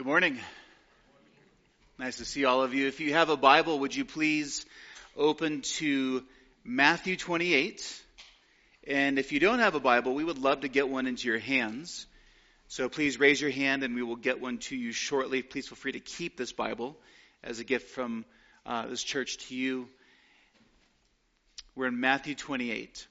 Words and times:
Good 0.00 0.06
morning. 0.06 0.38
Nice 1.98 2.16
to 2.16 2.24
see 2.24 2.46
all 2.46 2.62
of 2.62 2.72
you. 2.72 2.86
If 2.86 3.00
you 3.00 3.12
have 3.12 3.28
a 3.28 3.36
Bible, 3.36 3.80
would 3.80 3.94
you 3.94 4.06
please 4.06 4.64
open 5.14 5.60
to 5.76 6.24
Matthew 6.64 7.18
28? 7.18 8.02
And 8.86 9.18
if 9.18 9.30
you 9.30 9.40
don't 9.40 9.58
have 9.58 9.74
a 9.74 9.78
Bible, 9.80 10.14
we 10.14 10.24
would 10.24 10.38
love 10.38 10.62
to 10.62 10.68
get 10.68 10.88
one 10.88 11.06
into 11.06 11.28
your 11.28 11.38
hands. 11.38 12.06
So 12.66 12.88
please 12.88 13.20
raise 13.20 13.42
your 13.42 13.50
hand 13.50 13.82
and 13.82 13.94
we 13.94 14.02
will 14.02 14.16
get 14.16 14.40
one 14.40 14.56
to 14.70 14.74
you 14.74 14.92
shortly. 14.92 15.42
Please 15.42 15.68
feel 15.68 15.76
free 15.76 15.92
to 15.92 16.00
keep 16.00 16.34
this 16.38 16.52
Bible 16.52 16.96
as 17.44 17.60
a 17.60 17.64
gift 17.64 17.90
from 17.90 18.24
uh, 18.64 18.86
this 18.86 19.02
church 19.02 19.36
to 19.48 19.54
you. 19.54 19.86
We're 21.76 21.88
in 21.88 22.00
Matthew 22.00 22.34
28. 22.34 23.06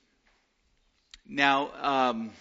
Now, 1.28 1.70
um, 1.84 2.32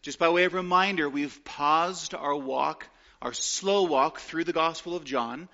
just 0.00 0.18
by 0.18 0.30
way 0.30 0.44
of 0.44 0.54
reminder, 0.54 1.10
we've 1.10 1.44
paused 1.44 2.14
our 2.14 2.34
walk 2.34 2.88
our 3.22 3.34
slow 3.34 3.82
walk 3.82 4.18
through 4.20 4.44
the 4.44 4.52
Gospel 4.52 4.96
of 4.96 5.04
John, 5.04 5.50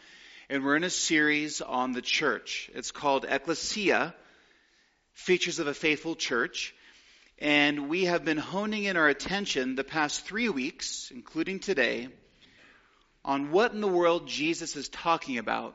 and 0.48 0.64
we're 0.64 0.76
in 0.76 0.84
a 0.84 0.90
series 0.90 1.60
on 1.60 1.90
the 1.90 2.02
church. 2.02 2.70
It's 2.74 2.92
called 2.92 3.26
Ecclesia, 3.28 4.14
Features 5.14 5.58
of 5.58 5.66
a 5.66 5.74
Faithful 5.74 6.14
Church. 6.14 6.76
And 7.40 7.88
we 7.88 8.04
have 8.04 8.24
been 8.24 8.38
honing 8.38 8.84
in 8.84 8.96
our 8.96 9.08
attention 9.08 9.74
the 9.74 9.82
past 9.82 10.24
three 10.24 10.48
weeks, 10.48 11.10
including 11.12 11.58
today, 11.58 12.08
on 13.24 13.50
what 13.50 13.72
in 13.72 13.80
the 13.80 13.88
world 13.88 14.28
Jesus 14.28 14.76
is 14.76 14.88
talking 14.88 15.38
about 15.38 15.74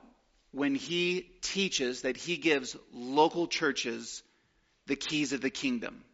when 0.53 0.75
he 0.75 1.29
teaches 1.41 2.03
that 2.03 2.15
he 2.15 2.37
gives 2.37 2.77
local 2.93 3.47
churches 3.47 4.23
the 4.87 4.95
keys 4.95 5.33
of 5.33 5.41
the 5.41 5.49
kingdom. 5.49 6.05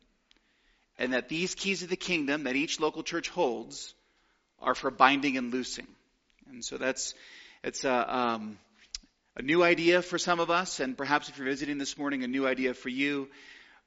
And 0.98 1.14
that 1.14 1.30
these 1.30 1.54
keys 1.54 1.84
of 1.84 1.90
the 1.90 1.96
kingdom 1.96 2.46
that 2.46 2.56
each 2.56 2.80
local 2.80 3.04
church 3.04 3.30
holds 3.30 3.94
are 4.62 4.76
for 4.76 4.92
binding 4.92 5.38
and 5.38 5.52
loosing. 5.52 5.88
And 6.50 6.64
so 6.64 6.78
that's, 6.78 7.14
it's 7.64 7.84
a, 7.84 8.16
um, 8.16 8.58
a 9.36 9.42
new 9.42 9.64
idea 9.64 10.02
for 10.02 10.18
some 10.18 10.40
of 10.40 10.50
us, 10.50 10.80
and 10.80 10.98
perhaps 10.98 11.30
if 11.30 11.38
you're 11.38 11.48
visiting 11.48 11.78
this 11.78 11.98
morning, 11.98 12.24
a 12.24 12.28
new 12.28 12.48
idea 12.48 12.74
for 12.74 12.90
you. 12.90 13.30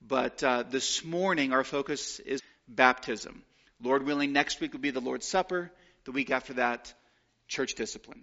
But 0.06 0.42
uh, 0.42 0.62
this 0.62 1.04
morning, 1.04 1.52
our 1.52 1.64
focus 1.64 2.20
is 2.20 2.40
baptism. 2.68 3.42
Lord 3.82 4.04
willing, 4.04 4.32
next 4.32 4.60
week 4.60 4.72
will 4.72 4.80
be 4.80 4.90
the 4.90 5.00
Lord's 5.00 5.26
Supper. 5.26 5.70
The 6.04 6.12
week 6.12 6.30
after 6.30 6.54
that, 6.54 6.92
church 7.48 7.74
discipline. 7.74 8.22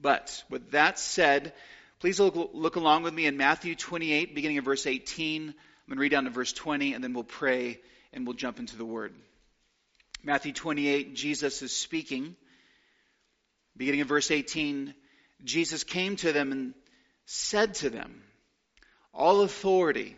But 0.00 0.42
with 0.48 0.70
that 0.70 0.98
said, 0.98 1.52
please 2.00 2.20
look, 2.20 2.50
look 2.52 2.76
along 2.76 3.02
with 3.02 3.14
me 3.14 3.26
in 3.26 3.36
Matthew 3.36 3.74
28, 3.74 4.34
beginning 4.34 4.58
of 4.58 4.64
verse 4.64 4.86
18. 4.86 5.48
I'm 5.48 5.54
going 5.88 5.96
to 5.96 6.00
read 6.00 6.10
down 6.10 6.24
to 6.24 6.30
verse 6.30 6.52
20, 6.52 6.94
and 6.94 7.02
then 7.02 7.12
we'll 7.12 7.24
pray 7.24 7.80
and 8.12 8.26
we'll 8.26 8.36
jump 8.36 8.58
into 8.58 8.76
the 8.76 8.84
Word. 8.84 9.14
Matthew 10.24 10.54
28, 10.54 11.14
Jesus 11.14 11.60
is 11.60 11.76
speaking. 11.76 12.34
Beginning 13.76 14.00
in 14.00 14.06
verse 14.06 14.30
18, 14.30 14.94
Jesus 15.44 15.84
came 15.84 16.16
to 16.16 16.32
them 16.32 16.50
and 16.50 16.74
said 17.26 17.74
to 17.74 17.90
them, 17.90 18.22
All 19.12 19.42
authority 19.42 20.16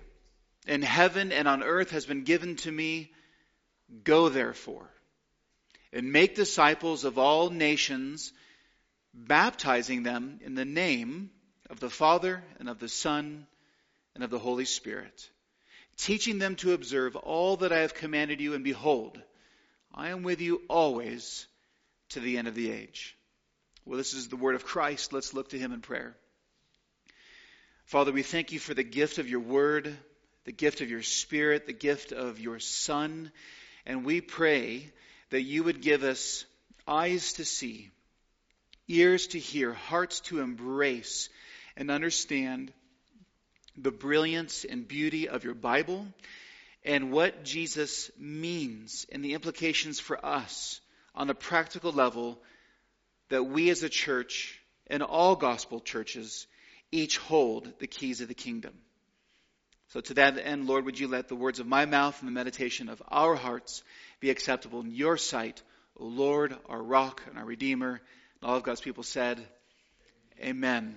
in 0.66 0.82
heaven 0.82 1.32
and 1.32 1.48
on 1.48 1.64
earth 1.64 1.90
has 1.90 2.06
been 2.06 2.22
given 2.22 2.54
to 2.56 2.70
me. 2.70 3.10
Go 4.04 4.28
therefore 4.28 4.88
and 5.92 6.12
make 6.12 6.36
disciples 6.36 7.04
of 7.04 7.18
all 7.18 7.50
nations, 7.50 8.32
baptizing 9.12 10.04
them 10.04 10.38
in 10.44 10.54
the 10.54 10.64
name 10.64 11.30
of 11.68 11.80
the 11.80 11.90
Father 11.90 12.44
and 12.60 12.68
of 12.68 12.78
the 12.78 12.88
Son 12.88 13.46
and 14.14 14.22
of 14.22 14.30
the 14.30 14.38
Holy 14.38 14.66
Spirit, 14.66 15.30
teaching 15.96 16.38
them 16.38 16.54
to 16.56 16.74
observe 16.74 17.16
all 17.16 17.56
that 17.58 17.72
I 17.72 17.78
have 17.78 17.94
commanded 17.94 18.40
you, 18.40 18.54
and 18.54 18.62
behold, 18.62 19.20
I 19.96 20.10
am 20.10 20.22
with 20.22 20.42
you 20.42 20.60
always 20.68 21.46
to 22.10 22.20
the 22.20 22.36
end 22.36 22.48
of 22.48 22.54
the 22.54 22.70
age. 22.70 23.16
Well, 23.86 23.96
this 23.96 24.12
is 24.12 24.28
the 24.28 24.36
word 24.36 24.54
of 24.54 24.64
Christ. 24.64 25.12
Let's 25.12 25.32
look 25.32 25.50
to 25.50 25.58
him 25.58 25.72
in 25.72 25.80
prayer. 25.80 26.14
Father, 27.86 28.12
we 28.12 28.22
thank 28.22 28.52
you 28.52 28.58
for 28.58 28.74
the 28.74 28.82
gift 28.82 29.16
of 29.18 29.28
your 29.28 29.40
word, 29.40 29.96
the 30.44 30.52
gift 30.52 30.82
of 30.82 30.90
your 30.90 31.02
spirit, 31.02 31.66
the 31.66 31.72
gift 31.72 32.12
of 32.12 32.38
your 32.38 32.58
son. 32.58 33.32
And 33.86 34.04
we 34.04 34.20
pray 34.20 34.92
that 35.30 35.42
you 35.42 35.62
would 35.64 35.80
give 35.80 36.04
us 36.04 36.44
eyes 36.86 37.34
to 37.34 37.44
see, 37.44 37.90
ears 38.88 39.28
to 39.28 39.38
hear, 39.38 39.72
hearts 39.72 40.20
to 40.20 40.40
embrace 40.40 41.30
and 41.76 41.90
understand 41.90 42.70
the 43.78 43.92
brilliance 43.92 44.66
and 44.68 44.86
beauty 44.86 45.28
of 45.28 45.44
your 45.44 45.54
Bible 45.54 46.06
and 46.86 47.10
what 47.10 47.42
Jesus 47.42 48.12
means 48.16 49.06
and 49.10 49.22
the 49.22 49.34
implications 49.34 49.98
for 49.98 50.24
us 50.24 50.80
on 51.16 51.28
a 51.28 51.34
practical 51.34 51.90
level 51.90 52.38
that 53.28 53.42
we 53.42 53.70
as 53.70 53.82
a 53.82 53.88
church 53.88 54.60
and 54.86 55.02
all 55.02 55.34
gospel 55.34 55.80
churches 55.80 56.46
each 56.92 57.18
hold 57.18 57.72
the 57.80 57.88
keys 57.88 58.20
of 58.20 58.28
the 58.28 58.34
kingdom. 58.34 58.72
So 59.88 60.00
to 60.00 60.14
that 60.14 60.38
end, 60.38 60.68
Lord, 60.68 60.84
would 60.84 60.98
you 60.98 61.08
let 61.08 61.26
the 61.26 61.34
words 61.34 61.58
of 61.58 61.66
my 61.66 61.86
mouth 61.86 62.20
and 62.20 62.28
the 62.28 62.32
meditation 62.32 62.88
of 62.88 63.02
our 63.08 63.34
hearts 63.34 63.82
be 64.20 64.30
acceptable 64.30 64.80
in 64.80 64.92
your 64.92 65.16
sight, 65.16 65.60
O 65.96 66.04
Lord, 66.04 66.56
our 66.68 66.82
rock 66.82 67.20
and 67.28 67.36
our 67.36 67.44
redeemer. 67.44 68.00
And 68.40 68.48
all 68.48 68.56
of 68.56 68.62
God's 68.62 68.80
people 68.80 69.02
said, 69.02 69.44
Amen. 70.40 70.96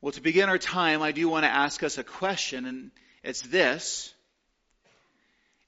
Well, 0.00 0.12
to 0.12 0.22
begin 0.22 0.48
our 0.48 0.56
time, 0.56 1.02
I 1.02 1.12
do 1.12 1.28
want 1.28 1.44
to 1.44 1.50
ask 1.50 1.82
us 1.82 1.98
a 1.98 2.04
question, 2.04 2.64
and 2.64 2.90
it's 3.22 3.42
this, 3.42 4.12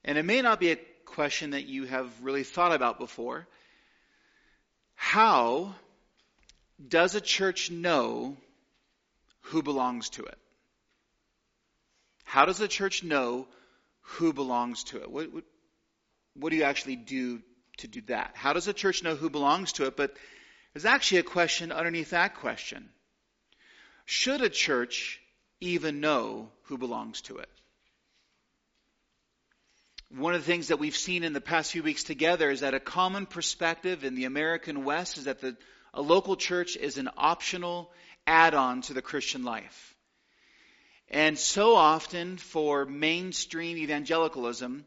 and 0.03 0.17
it 0.17 0.23
may 0.23 0.41
not 0.41 0.59
be 0.59 0.71
a 0.71 0.79
question 1.05 1.51
that 1.51 1.65
you 1.65 1.85
have 1.85 2.09
really 2.21 2.43
thought 2.43 2.73
about 2.73 2.99
before. 2.99 3.47
How 4.95 5.75
does 6.85 7.15
a 7.15 7.21
church 7.21 7.69
know 7.69 8.35
who 9.41 9.61
belongs 9.61 10.09
to 10.09 10.23
it? 10.23 10.37
How 12.23 12.45
does 12.45 12.59
a 12.61 12.67
church 12.67 13.03
know 13.03 13.47
who 14.01 14.33
belongs 14.33 14.85
to 14.85 15.01
it? 15.01 15.11
What, 15.11 15.31
what, 15.31 15.43
what, 16.35 16.49
do 16.49 16.55
you 16.55 16.63
actually 16.63 16.95
do 16.95 17.41
to 17.77 17.87
do 17.87 18.01
that? 18.07 18.31
How 18.33 18.53
does 18.53 18.67
a 18.67 18.73
church 18.73 19.03
know 19.03 19.15
who 19.15 19.29
belongs 19.29 19.73
to 19.73 19.85
it? 19.85 19.95
But 19.95 20.15
there's 20.73 20.85
actually 20.85 21.19
a 21.19 21.23
question 21.23 21.71
underneath 21.71 22.09
that 22.09 22.35
question. 22.35 22.89
Should 24.05 24.41
a 24.41 24.49
church 24.49 25.21
even 25.63 25.99
know 25.99 26.49
who 26.63 26.77
belongs 26.77 27.21
to 27.21 27.37
it. 27.37 27.49
One 30.09 30.35
of 30.35 30.41
the 30.41 30.51
things 30.51 30.67
that 30.67 30.77
we've 30.77 30.95
seen 30.95 31.23
in 31.23 31.33
the 31.33 31.41
past 31.41 31.71
few 31.71 31.81
weeks 31.81 32.03
together 32.03 32.51
is 32.51 32.59
that 32.59 32.75
a 32.75 32.79
common 32.79 33.25
perspective 33.25 34.03
in 34.03 34.13
the 34.13 34.25
American 34.25 34.83
West 34.83 35.17
is 35.17 35.23
that 35.23 35.41
the, 35.41 35.57
a 35.93 36.01
local 36.01 36.35
church 36.35 36.77
is 36.77 36.97
an 36.97 37.09
optional 37.17 37.91
add 38.27 38.53
on 38.53 38.81
to 38.83 38.93
the 38.93 39.01
Christian 39.01 39.43
life. 39.43 39.95
And 41.09 41.37
so 41.37 41.75
often 41.75 42.37
for 42.37 42.85
mainstream 42.85 43.77
evangelicalism, 43.77 44.85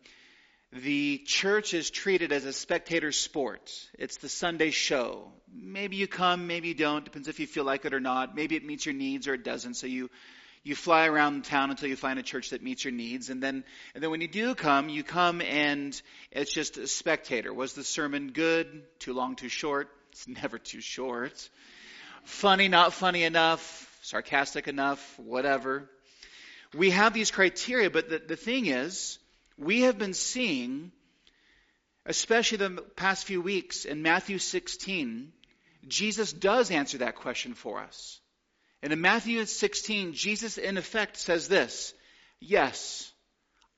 the 0.73 1.19
church 1.27 1.75
is 1.75 1.91
treated 1.91 2.33
as 2.33 2.45
a 2.45 2.53
spectator 2.53 3.13
sport. 3.13 3.73
It's 3.99 4.19
the 4.19 4.29
Sunday 4.29 4.71
show. 4.71 5.33
Maybe 5.53 5.97
you 5.97 6.07
come, 6.07 6.47
maybe 6.47 6.69
you 6.69 6.75
don't, 6.75 7.05
depends 7.05 7.29
if 7.29 7.41
you 7.41 7.47
feel 7.47 7.65
like 7.65 7.85
it 7.85 7.95
or 7.95 8.01
not. 8.01 8.35
Maybe 8.35 8.57
it 8.57 8.65
meets 8.65 8.87
your 8.87 8.95
needs 8.95 9.29
or 9.29 9.35
it 9.35 9.45
doesn't, 9.45 9.75
so 9.75 9.87
you 9.87 10.11
you 10.67 10.75
fly 10.75 11.07
around 11.07 11.45
town 11.45 11.71
until 11.71 11.89
you 11.89 11.95
find 11.95 12.19
a 12.19 12.25
church 12.25 12.51
that 12.51 12.61
meets 12.61 12.85
your 12.85 12.93
needs. 12.93 13.31
And 13.31 13.41
then 13.41 13.63
and 13.95 14.03
then 14.03 14.11
when 14.11 14.21
you 14.21 14.27
do 14.27 14.57
come 14.57 14.89
you 14.89 15.05
come 15.05 15.41
and 15.41 16.01
it's 16.33 16.53
just 16.53 16.77
a 16.77 16.89
spectator. 16.89 17.55
Was 17.55 17.75
the 17.75 17.85
sermon 17.85 18.33
good? 18.33 18.83
Too 18.99 19.13
long 19.13 19.37
too 19.37 19.49
short? 19.49 19.89
It's 20.11 20.27
never 20.27 20.59
too 20.59 20.81
short. 20.81 21.49
Funny 22.25 22.67
not 22.67 22.93
funny 22.93 23.23
enough? 23.23 23.63
Sarcastic 24.03 24.67
enough? 24.67 25.17
Whatever. 25.21 25.89
We 26.75 26.91
have 26.91 27.15
these 27.15 27.31
criteria 27.31 27.89
but 27.89 28.09
the, 28.09 28.19
the 28.19 28.37
thing 28.37 28.67
is 28.67 29.21
we 29.57 29.83
have 29.83 29.99
been 29.99 30.15
seeing 30.15 30.91
especially 32.05 32.59
the 32.59 32.83
past 32.97 33.25
few 33.25 33.41
weeks 33.41 33.85
in 33.85 34.03
matthew 34.03 34.39
16 34.39 35.33
jesus 35.87 36.33
does 36.33 36.71
answer 36.71 36.99
that 36.99 37.15
question 37.15 37.55
for 37.55 37.81
us 37.81 38.21
and 38.83 38.93
in 38.93 39.01
Matthew 39.01 39.45
16, 39.45 40.13
Jesus 40.13 40.59
in 40.59 40.77
effect 40.77 41.17
says 41.17 41.49
this 41.49 41.95
Yes, 42.41 43.13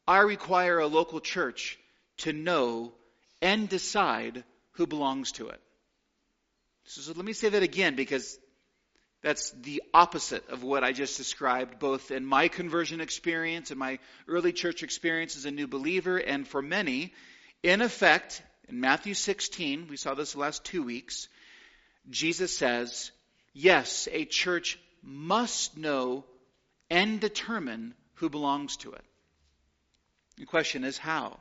I 0.06 0.20
require 0.20 0.78
a 0.78 0.86
local 0.86 1.20
church 1.20 1.78
to 2.18 2.32
know 2.32 2.92
and 3.40 3.68
decide 3.68 4.44
who 4.72 4.86
belongs 4.86 5.32
to 5.32 5.48
it. 5.48 5.60
So, 6.84 7.12
let 7.12 7.24
me 7.24 7.32
say 7.32 7.50
that 7.50 7.62
again 7.62 7.94
because 7.94 8.38
that's 9.22 9.50
the 9.50 9.82
opposite 9.92 10.48
of 10.48 10.62
what 10.62 10.84
I 10.84 10.92
just 10.92 11.16
described, 11.16 11.78
both 11.78 12.10
in 12.10 12.24
my 12.24 12.48
conversion 12.48 13.00
experience 13.00 13.70
and 13.70 13.78
my 13.78 13.98
early 14.26 14.52
church 14.52 14.82
experience 14.82 15.36
as 15.36 15.44
a 15.44 15.50
new 15.50 15.66
believer, 15.66 16.16
and 16.16 16.46
for 16.46 16.62
many. 16.62 17.12
In 17.62 17.82
effect, 17.82 18.42
in 18.68 18.80
Matthew 18.80 19.14
16, 19.14 19.88
we 19.88 19.96
saw 19.96 20.14
this 20.14 20.36
last 20.36 20.64
two 20.64 20.82
weeks, 20.82 21.28
Jesus 22.08 22.56
says, 22.56 23.10
Yes, 23.52 24.08
a 24.12 24.24
church 24.24 24.78
must 25.02 25.76
know 25.76 26.24
and 26.90 27.20
determine 27.20 27.94
who 28.14 28.28
belongs 28.28 28.76
to 28.78 28.92
it. 28.92 29.04
The 30.36 30.46
question 30.46 30.84
is 30.84 30.98
how? 30.98 31.38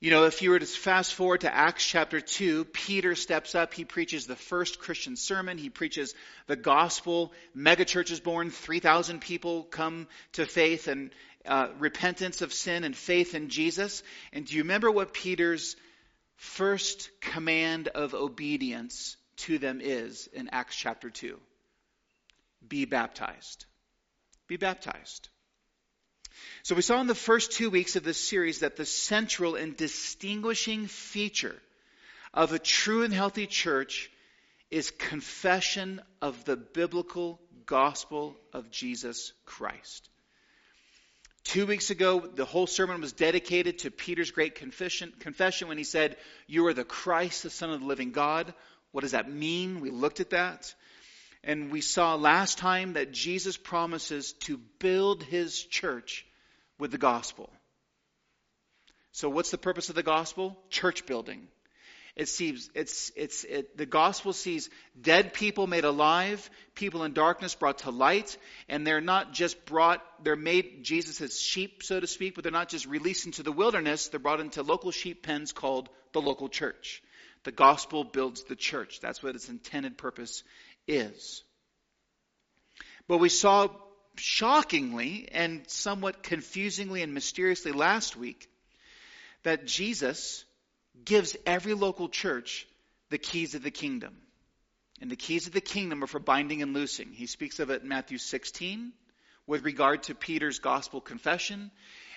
You 0.00 0.10
know, 0.10 0.24
if 0.24 0.40
you 0.40 0.50
were 0.50 0.58
to 0.58 0.64
fast 0.64 1.12
forward 1.12 1.42
to 1.42 1.54
Acts 1.54 1.84
chapter 1.84 2.22
2, 2.22 2.64
Peter 2.64 3.14
steps 3.14 3.54
up. 3.54 3.74
He 3.74 3.84
preaches 3.84 4.26
the 4.26 4.34
first 4.34 4.78
Christian 4.78 5.14
sermon. 5.14 5.58
He 5.58 5.68
preaches 5.68 6.14
the 6.46 6.56
gospel. 6.56 7.32
Megachurch 7.54 8.10
is 8.10 8.18
born. 8.18 8.50
3,000 8.50 9.20
people 9.20 9.64
come 9.64 10.08
to 10.32 10.46
faith 10.46 10.88
and 10.88 11.10
uh, 11.44 11.68
repentance 11.78 12.40
of 12.40 12.54
sin 12.54 12.84
and 12.84 12.96
faith 12.96 13.34
in 13.34 13.50
Jesus. 13.50 14.02
And 14.32 14.46
do 14.46 14.56
you 14.56 14.62
remember 14.62 14.90
what 14.90 15.12
Peter's 15.12 15.76
first 16.36 17.10
command 17.20 17.88
of 17.88 18.14
obedience 18.14 19.18
to 19.36 19.58
them 19.58 19.80
is 19.82 20.30
in 20.32 20.48
Acts 20.48 20.76
chapter 20.76 21.10
2? 21.10 21.38
Be 22.66 22.84
baptized. 22.84 23.66
Be 24.46 24.56
baptized. 24.56 25.28
So 26.62 26.74
we 26.74 26.82
saw 26.82 27.00
in 27.00 27.06
the 27.06 27.14
first 27.14 27.52
two 27.52 27.70
weeks 27.70 27.96
of 27.96 28.04
this 28.04 28.18
series 28.18 28.60
that 28.60 28.76
the 28.76 28.86
central 28.86 29.56
and 29.56 29.76
distinguishing 29.76 30.86
feature 30.86 31.56
of 32.32 32.52
a 32.52 32.58
true 32.58 33.02
and 33.02 33.12
healthy 33.12 33.46
church 33.46 34.10
is 34.70 34.90
confession 34.90 36.00
of 36.22 36.44
the 36.44 36.56
biblical 36.56 37.40
gospel 37.66 38.36
of 38.52 38.70
Jesus 38.70 39.32
Christ. 39.44 40.08
Two 41.42 41.66
weeks 41.66 41.90
ago, 41.90 42.20
the 42.20 42.44
whole 42.44 42.66
sermon 42.66 43.00
was 43.00 43.12
dedicated 43.12 43.80
to 43.80 43.90
Peter's 43.90 44.30
great 44.30 44.54
confession, 44.54 45.12
confession 45.18 45.68
when 45.68 45.78
he 45.78 45.84
said, 45.84 46.16
You 46.46 46.66
are 46.66 46.74
the 46.74 46.84
Christ, 46.84 47.42
the 47.42 47.50
Son 47.50 47.70
of 47.70 47.80
the 47.80 47.86
living 47.86 48.12
God. 48.12 48.52
What 48.92 49.00
does 49.00 49.12
that 49.12 49.30
mean? 49.30 49.80
We 49.80 49.90
looked 49.90 50.20
at 50.20 50.30
that. 50.30 50.74
And 51.42 51.70
we 51.70 51.80
saw 51.80 52.14
last 52.14 52.58
time 52.58 52.94
that 52.94 53.12
Jesus 53.12 53.56
promises 53.56 54.34
to 54.40 54.58
build 54.78 55.22
his 55.22 55.62
church 55.62 56.26
with 56.78 56.90
the 56.90 56.98
gospel. 56.98 57.50
So, 59.12 59.28
what's 59.28 59.50
the 59.50 59.58
purpose 59.58 59.88
of 59.88 59.94
the 59.94 60.02
gospel? 60.02 60.56
Church 60.68 61.06
building. 61.06 61.48
It 62.16 62.28
sees 62.28 62.70
it's 62.74 63.10
it's 63.16 63.44
it, 63.44 63.76
the 63.76 63.86
gospel 63.86 64.32
sees 64.32 64.68
dead 65.00 65.32
people 65.32 65.66
made 65.66 65.84
alive, 65.84 66.50
people 66.74 67.04
in 67.04 67.12
darkness 67.12 67.54
brought 67.54 67.78
to 67.78 67.90
light, 67.90 68.36
and 68.68 68.86
they're 68.86 69.00
not 69.00 69.32
just 69.32 69.64
brought 69.64 70.02
they're 70.22 70.36
made 70.36 70.82
Jesus' 70.82 71.40
sheep, 71.40 71.82
so 71.82 72.00
to 72.00 72.06
speak, 72.06 72.34
but 72.34 72.44
they're 72.44 72.52
not 72.52 72.68
just 72.68 72.86
released 72.86 73.26
into 73.26 73.42
the 73.42 73.52
wilderness, 73.52 74.08
they're 74.08 74.20
brought 74.20 74.40
into 74.40 74.62
local 74.62 74.90
sheep 74.90 75.22
pens 75.22 75.52
called 75.52 75.88
the 76.12 76.20
local 76.20 76.48
church. 76.48 77.02
The 77.44 77.52
gospel 77.52 78.04
builds 78.04 78.44
the 78.44 78.56
church. 78.56 79.00
That's 79.00 79.22
what 79.22 79.34
its 79.34 79.48
intended 79.48 79.96
purpose 79.96 80.42
is. 80.90 81.42
But 83.08 83.18
we 83.18 83.28
saw 83.28 83.68
shockingly 84.16 85.28
and 85.32 85.68
somewhat 85.68 86.22
confusingly 86.22 87.02
and 87.02 87.14
mysteriously 87.14 87.72
last 87.72 88.16
week 88.16 88.48
that 89.42 89.66
Jesus 89.66 90.44
gives 91.04 91.36
every 91.46 91.74
local 91.74 92.08
church 92.08 92.66
the 93.08 93.18
keys 93.18 93.54
of 93.54 93.62
the 93.62 93.70
kingdom. 93.70 94.16
And 95.00 95.10
the 95.10 95.16
keys 95.16 95.46
of 95.46 95.54
the 95.54 95.60
kingdom 95.62 96.04
are 96.04 96.06
for 96.06 96.18
binding 96.18 96.60
and 96.60 96.74
loosing. 96.74 97.12
He 97.12 97.26
speaks 97.26 97.58
of 97.58 97.70
it 97.70 97.82
in 97.82 97.88
Matthew 97.88 98.18
16 98.18 98.92
with 99.46 99.64
regard 99.64 100.04
to 100.04 100.14
Peter's 100.14 100.58
gospel 100.58 101.00
confession, 101.00 101.70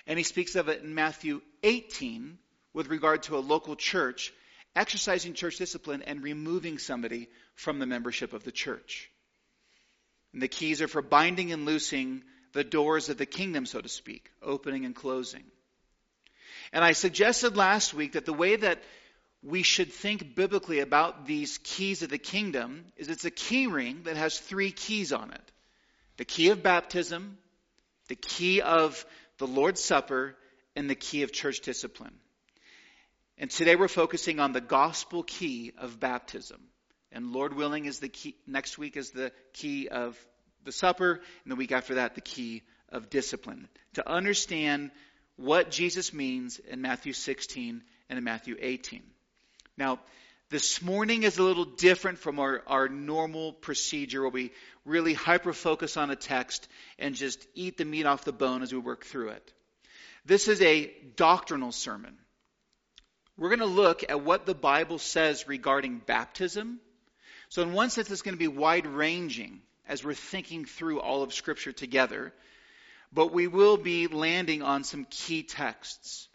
and 0.06 0.18
he 0.18 0.22
speaks 0.22 0.54
of 0.54 0.68
it 0.68 0.82
in 0.82 0.94
Matthew 0.94 1.40
18 1.62 2.38
with 2.74 2.88
regard 2.88 3.22
to 3.24 3.36
a 3.36 3.38
local 3.38 3.74
church 3.74 4.32
exercising 4.76 5.34
church 5.34 5.56
discipline 5.56 6.02
and 6.02 6.22
removing 6.22 6.78
somebody 6.78 7.28
from 7.54 7.78
the 7.78 7.86
membership 7.86 8.32
of 8.32 8.44
the 8.44 8.52
church. 8.52 9.10
And 10.32 10.42
the 10.42 10.48
keys 10.48 10.82
are 10.82 10.88
for 10.88 11.02
binding 11.02 11.52
and 11.52 11.64
loosing 11.64 12.24
the 12.52 12.64
doors 12.64 13.08
of 13.08 13.18
the 13.18 13.26
kingdom, 13.26 13.66
so 13.66 13.80
to 13.80 13.88
speak, 13.88 14.30
opening 14.42 14.84
and 14.84 14.94
closing. 14.94 15.44
And 16.72 16.84
I 16.84 16.92
suggested 16.92 17.56
last 17.56 17.94
week 17.94 18.12
that 18.12 18.26
the 18.26 18.32
way 18.32 18.56
that 18.56 18.82
we 19.42 19.62
should 19.62 19.92
think 19.92 20.34
biblically 20.34 20.80
about 20.80 21.26
these 21.26 21.58
keys 21.58 22.02
of 22.02 22.08
the 22.08 22.18
kingdom 22.18 22.84
is 22.96 23.08
it's 23.08 23.24
a 23.24 23.30
key 23.30 23.66
ring 23.66 24.02
that 24.04 24.16
has 24.16 24.38
three 24.38 24.70
keys 24.70 25.12
on 25.12 25.30
it 25.30 25.52
the 26.16 26.24
key 26.24 26.50
of 26.50 26.62
baptism, 26.62 27.36
the 28.08 28.14
key 28.14 28.60
of 28.60 29.04
the 29.38 29.48
Lord's 29.48 29.82
Supper, 29.82 30.36
and 30.76 30.88
the 30.88 30.94
key 30.94 31.22
of 31.24 31.32
church 31.32 31.60
discipline. 31.60 32.14
And 33.38 33.50
today 33.50 33.76
we're 33.76 33.88
focusing 33.88 34.38
on 34.38 34.52
the 34.52 34.60
gospel 34.60 35.22
key 35.22 35.72
of 35.78 35.98
baptism. 35.98 36.60
And 37.10 37.32
Lord 37.32 37.54
willing 37.54 37.84
is 37.84 37.98
the 37.98 38.08
key, 38.08 38.36
next 38.46 38.78
week 38.78 38.96
is 38.96 39.10
the 39.10 39.32
key 39.52 39.88
of 39.88 40.18
the 40.64 40.72
supper, 40.72 41.20
and 41.42 41.52
the 41.52 41.56
week 41.56 41.72
after 41.72 41.96
that, 41.96 42.14
the 42.14 42.20
key 42.20 42.62
of 42.90 43.10
discipline. 43.10 43.68
To 43.94 44.08
understand 44.08 44.90
what 45.36 45.70
Jesus 45.70 46.12
means 46.12 46.58
in 46.58 46.80
Matthew 46.80 47.12
16 47.12 47.82
and 48.08 48.18
in 48.18 48.24
Matthew 48.24 48.56
18. 48.58 49.02
Now, 49.76 50.00
this 50.50 50.80
morning 50.80 51.24
is 51.24 51.38
a 51.38 51.42
little 51.42 51.64
different 51.64 52.18
from 52.18 52.38
our, 52.38 52.62
our 52.66 52.88
normal 52.88 53.52
procedure 53.52 54.22
where 54.22 54.30
we 54.30 54.52
really 54.84 55.14
hyper 55.14 55.52
focus 55.52 55.96
on 55.96 56.10
a 56.10 56.16
text 56.16 56.68
and 56.98 57.14
just 57.14 57.44
eat 57.54 57.76
the 57.76 57.84
meat 57.84 58.06
off 58.06 58.24
the 58.24 58.32
bone 58.32 58.62
as 58.62 58.72
we 58.72 58.78
work 58.78 59.04
through 59.04 59.30
it. 59.30 59.52
This 60.24 60.46
is 60.48 60.60
a 60.62 60.92
doctrinal 61.16 61.72
sermon. 61.72 62.16
We're 63.36 63.48
going 63.48 63.58
to 63.60 63.66
look 63.66 64.04
at 64.08 64.22
what 64.22 64.46
the 64.46 64.54
Bible 64.54 64.98
says 64.98 65.48
regarding 65.48 65.98
baptism 65.98 66.80
so, 67.54 67.62
in 67.62 67.72
one 67.72 67.90
sense, 67.90 68.10
it's 68.10 68.22
going 68.22 68.34
to 68.34 68.36
be 68.36 68.48
wide 68.48 68.84
ranging 68.84 69.62
as 69.86 70.02
we're 70.02 70.14
thinking 70.14 70.64
through 70.64 71.00
all 71.00 71.22
of 71.22 71.32
Scripture 71.32 71.70
together, 71.70 72.32
but 73.12 73.32
we 73.32 73.46
will 73.46 73.76
be 73.76 74.08
landing 74.08 74.62
on 74.62 74.82
some 74.82 75.06
key 75.08 75.44
texts. 75.44 76.28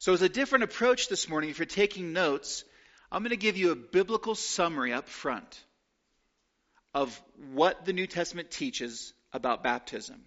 So, 0.00 0.12
as 0.12 0.22
a 0.22 0.28
different 0.28 0.64
approach 0.64 1.08
this 1.08 1.28
morning, 1.28 1.50
if 1.50 1.60
you're 1.60 1.66
taking 1.66 2.12
notes, 2.12 2.64
I'm 3.12 3.22
going 3.22 3.30
to 3.30 3.36
give 3.36 3.56
you 3.56 3.70
a 3.70 3.76
biblical 3.76 4.34
summary 4.34 4.92
up 4.92 5.08
front 5.08 5.64
of 6.92 7.22
what 7.52 7.84
the 7.84 7.92
New 7.92 8.08
Testament 8.08 8.50
teaches 8.50 9.14
about 9.32 9.62
baptism. 9.62 10.20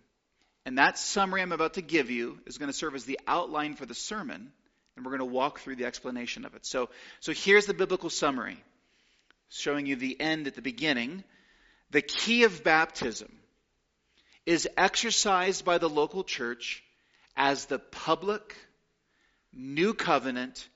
And 0.66 0.78
that 0.78 0.98
summary 0.98 1.42
I'm 1.42 1.52
about 1.52 1.74
to 1.74 1.82
give 1.82 2.10
you 2.10 2.40
is 2.46 2.58
going 2.58 2.72
to 2.72 2.78
serve 2.78 2.96
as 2.96 3.04
the 3.04 3.20
outline 3.28 3.76
for 3.76 3.86
the 3.86 3.94
sermon, 3.94 4.54
and 4.96 5.06
we're 5.06 5.18
going 5.18 5.30
to 5.30 5.34
walk 5.34 5.60
through 5.60 5.76
the 5.76 5.86
explanation 5.86 6.46
of 6.46 6.56
it. 6.56 6.66
So, 6.66 6.90
so 7.20 7.34
here's 7.34 7.66
the 7.66 7.74
biblical 7.74 8.10
summary 8.10 8.58
showing 9.50 9.86
you 9.86 9.96
the 9.96 10.20
end 10.20 10.48
at 10.48 10.56
the 10.56 10.62
beginning. 10.62 11.24
The 11.92 12.02
key 12.02 12.44
of 12.44 12.64
baptism 12.64 13.32
is 14.46 14.68
exercised 14.78 15.66
by 15.66 15.78
the 15.78 15.90
local 15.90 16.24
church 16.24 16.84
as 17.36 17.66
the 17.66 17.80
public 17.80 18.56
new 19.54 19.94
covenant 19.94 20.68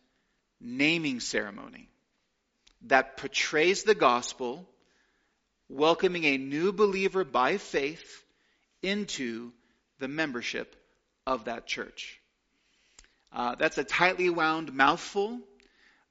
naming 0.60 1.20
ceremony 1.20 1.90
that 2.84 3.18
portrays 3.18 3.84
the 3.84 3.96
gospel, 3.96 4.68
welcoming 5.68 6.26
a 6.26 6.38
new 6.38 6.72
believer 6.72 7.24
by 7.24 7.58
faith 7.58 8.24
into 8.82 9.52
the 10.00 10.08
membership 10.08 10.76
of 11.28 11.46
that 11.46 11.68
church. 11.68 12.19
Uh, 13.32 13.56
that's 13.56 13.78
a 13.78 13.84
tightly 13.84 14.30
wound 14.30 14.74
mouthful, 14.74 15.40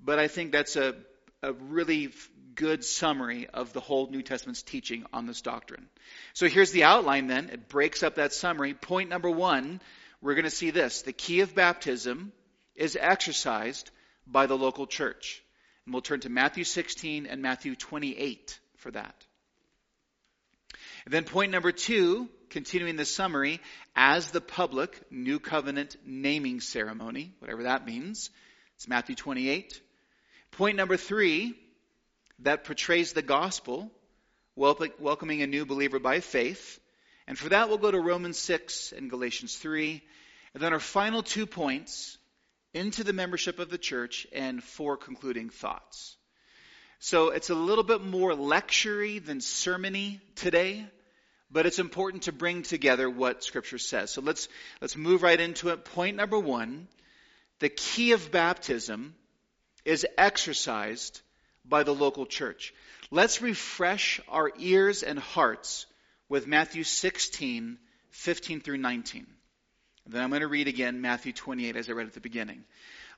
but 0.00 0.18
I 0.18 0.28
think 0.28 0.52
that's 0.52 0.76
a, 0.76 0.94
a 1.42 1.52
really 1.52 2.12
good 2.54 2.84
summary 2.84 3.46
of 3.46 3.72
the 3.72 3.80
whole 3.80 4.08
New 4.08 4.22
Testament's 4.22 4.62
teaching 4.62 5.04
on 5.12 5.26
this 5.26 5.42
doctrine. 5.42 5.88
So 6.34 6.48
here's 6.48 6.72
the 6.72 6.84
outline 6.84 7.26
then. 7.26 7.50
It 7.50 7.68
breaks 7.68 8.02
up 8.02 8.16
that 8.16 8.32
summary. 8.32 8.74
Point 8.74 9.08
number 9.08 9.30
one, 9.30 9.80
we're 10.20 10.34
going 10.34 10.44
to 10.44 10.50
see 10.50 10.70
this. 10.70 11.02
The 11.02 11.12
key 11.12 11.40
of 11.40 11.54
baptism 11.54 12.32
is 12.74 12.96
exercised 13.00 13.90
by 14.26 14.46
the 14.46 14.56
local 14.56 14.86
church. 14.86 15.42
And 15.84 15.94
we'll 15.94 16.02
turn 16.02 16.20
to 16.20 16.28
Matthew 16.28 16.64
16 16.64 17.26
and 17.26 17.42
Matthew 17.42 17.74
28 17.74 18.58
for 18.76 18.90
that. 18.90 19.14
And 21.04 21.14
then 21.14 21.24
point 21.24 21.52
number 21.52 21.72
two, 21.72 22.28
continuing 22.50 22.96
the 22.96 23.04
summary, 23.04 23.60
as 23.94 24.30
the 24.30 24.40
public 24.40 25.00
new 25.10 25.38
covenant 25.38 25.96
naming 26.04 26.60
ceremony, 26.60 27.32
whatever 27.38 27.64
that 27.64 27.86
means. 27.86 28.30
It's 28.76 28.88
Matthew 28.88 29.14
28. 29.14 29.80
Point 30.52 30.76
number 30.76 30.96
three, 30.96 31.54
that 32.40 32.64
portrays 32.64 33.12
the 33.12 33.22
gospel, 33.22 33.90
welcoming 34.54 35.42
a 35.42 35.46
new 35.46 35.66
believer 35.66 35.98
by 35.98 36.20
faith. 36.20 36.80
And 37.26 37.38
for 37.38 37.48
that, 37.50 37.68
we'll 37.68 37.78
go 37.78 37.90
to 37.90 38.00
Romans 38.00 38.38
6 38.38 38.92
and 38.92 39.10
Galatians 39.10 39.56
3. 39.56 40.02
And 40.54 40.62
then 40.62 40.72
our 40.72 40.80
final 40.80 41.22
two 41.22 41.46
points 41.46 42.18
into 42.72 43.04
the 43.04 43.12
membership 43.12 43.58
of 43.58 43.70
the 43.70 43.78
church 43.78 44.26
and 44.32 44.62
four 44.62 44.96
concluding 44.96 45.50
thoughts. 45.50 46.16
So 47.00 47.30
it's 47.30 47.50
a 47.50 47.54
little 47.54 47.84
bit 47.84 48.00
more 48.00 48.32
lectury 48.32 49.24
than 49.24 49.38
sermony 49.38 50.20
today, 50.34 50.86
but 51.50 51.66
it's 51.66 51.78
important 51.78 52.24
to 52.24 52.32
bring 52.32 52.62
together 52.62 53.08
what 53.08 53.42
Scripture 53.42 53.78
says. 53.78 54.10
So 54.10 54.20
let's, 54.20 54.48
let's 54.80 54.96
move 54.96 55.22
right 55.22 55.40
into 55.40 55.70
it. 55.70 55.84
Point 55.84 56.16
number 56.16 56.38
one 56.38 56.88
the 57.60 57.68
key 57.68 58.12
of 58.12 58.30
baptism 58.30 59.14
is 59.84 60.06
exercised 60.16 61.20
by 61.64 61.82
the 61.82 61.94
local 61.94 62.26
church. 62.26 62.72
Let's 63.10 63.42
refresh 63.42 64.20
our 64.28 64.52
ears 64.58 65.02
and 65.02 65.18
hearts 65.18 65.86
with 66.28 66.46
Matthew 66.46 66.84
16, 66.84 67.78
15 68.10 68.60
through 68.60 68.76
19. 68.76 69.26
then 70.06 70.22
I'm 70.22 70.30
going 70.30 70.42
to 70.42 70.46
read 70.46 70.68
again 70.68 71.00
Matthew 71.00 71.32
28 71.32 71.76
as 71.76 71.88
I 71.88 71.92
read 71.92 72.06
at 72.06 72.14
the 72.14 72.20
beginning. 72.20 72.64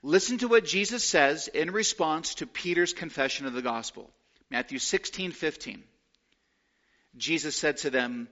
Listen 0.02 0.38
to 0.38 0.48
what 0.48 0.64
Jesus 0.64 1.04
says 1.04 1.48
in 1.48 1.70
response 1.72 2.36
to 2.36 2.46
Peter's 2.46 2.94
confession 2.94 3.46
of 3.46 3.52
the 3.52 3.62
gospel. 3.62 4.10
Matthew 4.50 4.78
16, 4.78 5.32
15. 5.32 5.82
Jesus 7.16 7.56
said 7.56 7.78
to 7.78 7.90
them, 7.90 8.28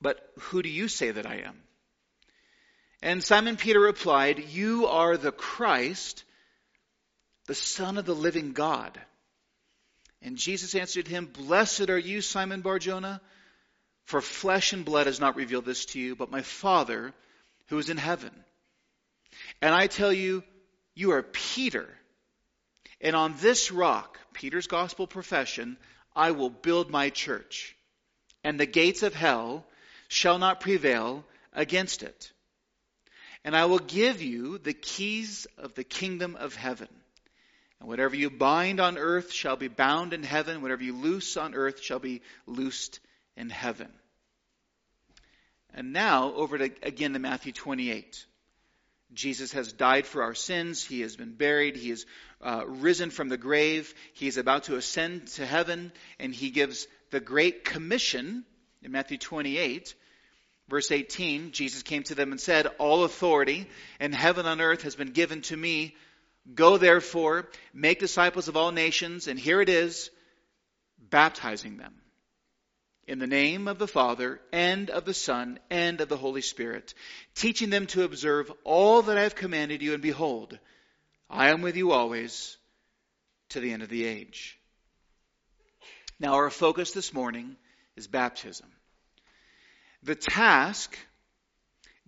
But 0.00 0.20
who 0.38 0.62
do 0.62 0.68
you 0.68 0.88
say 0.88 1.10
that 1.10 1.26
I 1.26 1.42
am? 1.46 1.60
And 3.02 3.22
Simon 3.22 3.56
Peter 3.56 3.80
replied, 3.80 4.38
You 4.50 4.86
are 4.86 5.16
the 5.16 5.32
Christ, 5.32 6.24
the 7.46 7.54
Son 7.54 7.98
of 7.98 8.06
the 8.06 8.14
living 8.14 8.52
God. 8.52 8.98
And 10.22 10.38
Jesus 10.38 10.74
answered 10.74 11.06
him, 11.06 11.26
Blessed 11.26 11.90
are 11.90 11.98
you, 11.98 12.22
Simon 12.22 12.62
Barjona, 12.62 13.20
for 14.06 14.22
flesh 14.22 14.72
and 14.72 14.84
blood 14.84 15.06
has 15.06 15.20
not 15.20 15.36
revealed 15.36 15.66
this 15.66 15.84
to 15.86 16.00
you, 16.00 16.16
but 16.16 16.30
my 16.30 16.40
Father 16.40 17.12
who 17.68 17.78
is 17.78 17.90
in 17.90 17.98
heaven. 17.98 18.32
And 19.60 19.74
I 19.74 19.86
tell 19.86 20.12
you, 20.12 20.42
you 20.94 21.12
are 21.12 21.22
Peter. 21.22 21.88
And 23.00 23.14
on 23.14 23.34
this 23.38 23.70
rock, 23.70 24.18
Peter's 24.32 24.66
gospel 24.66 25.06
profession, 25.06 25.76
I 26.16 26.30
will 26.30 26.50
build 26.50 26.90
my 26.90 27.10
church. 27.10 27.73
And 28.44 28.60
the 28.60 28.66
gates 28.66 29.02
of 29.02 29.14
hell 29.14 29.64
shall 30.08 30.38
not 30.38 30.60
prevail 30.60 31.24
against 31.52 32.02
it. 32.02 32.30
And 33.44 33.56
I 33.56 33.64
will 33.64 33.78
give 33.78 34.22
you 34.22 34.58
the 34.58 34.72
keys 34.72 35.46
of 35.58 35.74
the 35.74 35.84
kingdom 35.84 36.36
of 36.36 36.54
heaven. 36.54 36.88
And 37.80 37.88
whatever 37.88 38.16
you 38.16 38.30
bind 38.30 38.80
on 38.80 38.96
earth 38.96 39.32
shall 39.32 39.56
be 39.56 39.68
bound 39.68 40.12
in 40.12 40.22
heaven. 40.22 40.62
Whatever 40.62 40.82
you 40.82 40.94
loose 40.94 41.36
on 41.36 41.54
earth 41.54 41.82
shall 41.82 41.98
be 41.98 42.22
loosed 42.46 43.00
in 43.36 43.50
heaven. 43.50 43.88
And 45.74 45.92
now, 45.92 46.32
over 46.34 46.56
to, 46.56 46.70
again 46.82 47.12
to 47.14 47.18
Matthew 47.18 47.52
28. 47.52 48.26
Jesus 49.12 49.52
has 49.52 49.72
died 49.72 50.06
for 50.06 50.22
our 50.22 50.34
sins. 50.34 50.84
He 50.84 51.02
has 51.02 51.16
been 51.16 51.34
buried. 51.34 51.76
He 51.76 51.90
has 51.90 52.06
uh, 52.40 52.64
risen 52.66 53.10
from 53.10 53.28
the 53.28 53.36
grave. 53.36 53.92
He 54.14 54.28
is 54.28 54.38
about 54.38 54.64
to 54.64 54.76
ascend 54.76 55.26
to 55.28 55.44
heaven. 55.46 55.92
And 56.18 56.34
he 56.34 56.50
gives 56.50 56.86
the 57.14 57.20
Great 57.20 57.64
Commission 57.64 58.44
in 58.82 58.90
Matthew 58.90 59.18
28. 59.18 59.94
Verse 60.68 60.90
18, 60.90 61.52
Jesus 61.52 61.84
came 61.84 62.02
to 62.04 62.14
them 62.16 62.32
and 62.32 62.40
said, 62.40 62.66
All 62.78 63.04
authority 63.04 63.68
in 64.00 64.12
heaven 64.12 64.46
and 64.46 64.60
earth 64.60 64.82
has 64.82 64.96
been 64.96 65.12
given 65.12 65.40
to 65.42 65.56
me. 65.56 65.94
Go 66.54 66.76
therefore, 66.76 67.48
make 67.72 68.00
disciples 68.00 68.48
of 68.48 68.56
all 68.56 68.72
nations, 68.72 69.28
and 69.28 69.38
here 69.38 69.60
it 69.60 69.68
is, 69.68 70.10
baptizing 70.98 71.76
them 71.76 71.94
in 73.06 73.20
the 73.20 73.26
name 73.28 73.68
of 73.68 73.78
the 73.78 73.86
Father, 73.86 74.40
and 74.52 74.90
of 74.90 75.04
the 75.04 75.14
Son, 75.14 75.60
and 75.70 76.00
of 76.00 76.08
the 76.08 76.16
Holy 76.16 76.40
Spirit, 76.40 76.94
teaching 77.36 77.70
them 77.70 77.86
to 77.88 78.02
observe 78.02 78.50
all 78.64 79.02
that 79.02 79.18
I 79.18 79.22
have 79.22 79.36
commanded 79.36 79.82
you, 79.82 79.92
and 79.92 80.02
behold, 80.02 80.58
I 81.30 81.50
am 81.50 81.62
with 81.62 81.76
you 81.76 81.92
always 81.92 82.56
to 83.50 83.60
the 83.60 83.72
end 83.72 83.82
of 83.82 83.88
the 83.88 84.04
age. 84.04 84.58
Now, 86.20 86.34
our 86.34 86.50
focus 86.50 86.92
this 86.92 87.12
morning 87.12 87.56
is 87.96 88.06
baptism. 88.06 88.68
The 90.02 90.14
task 90.14 90.96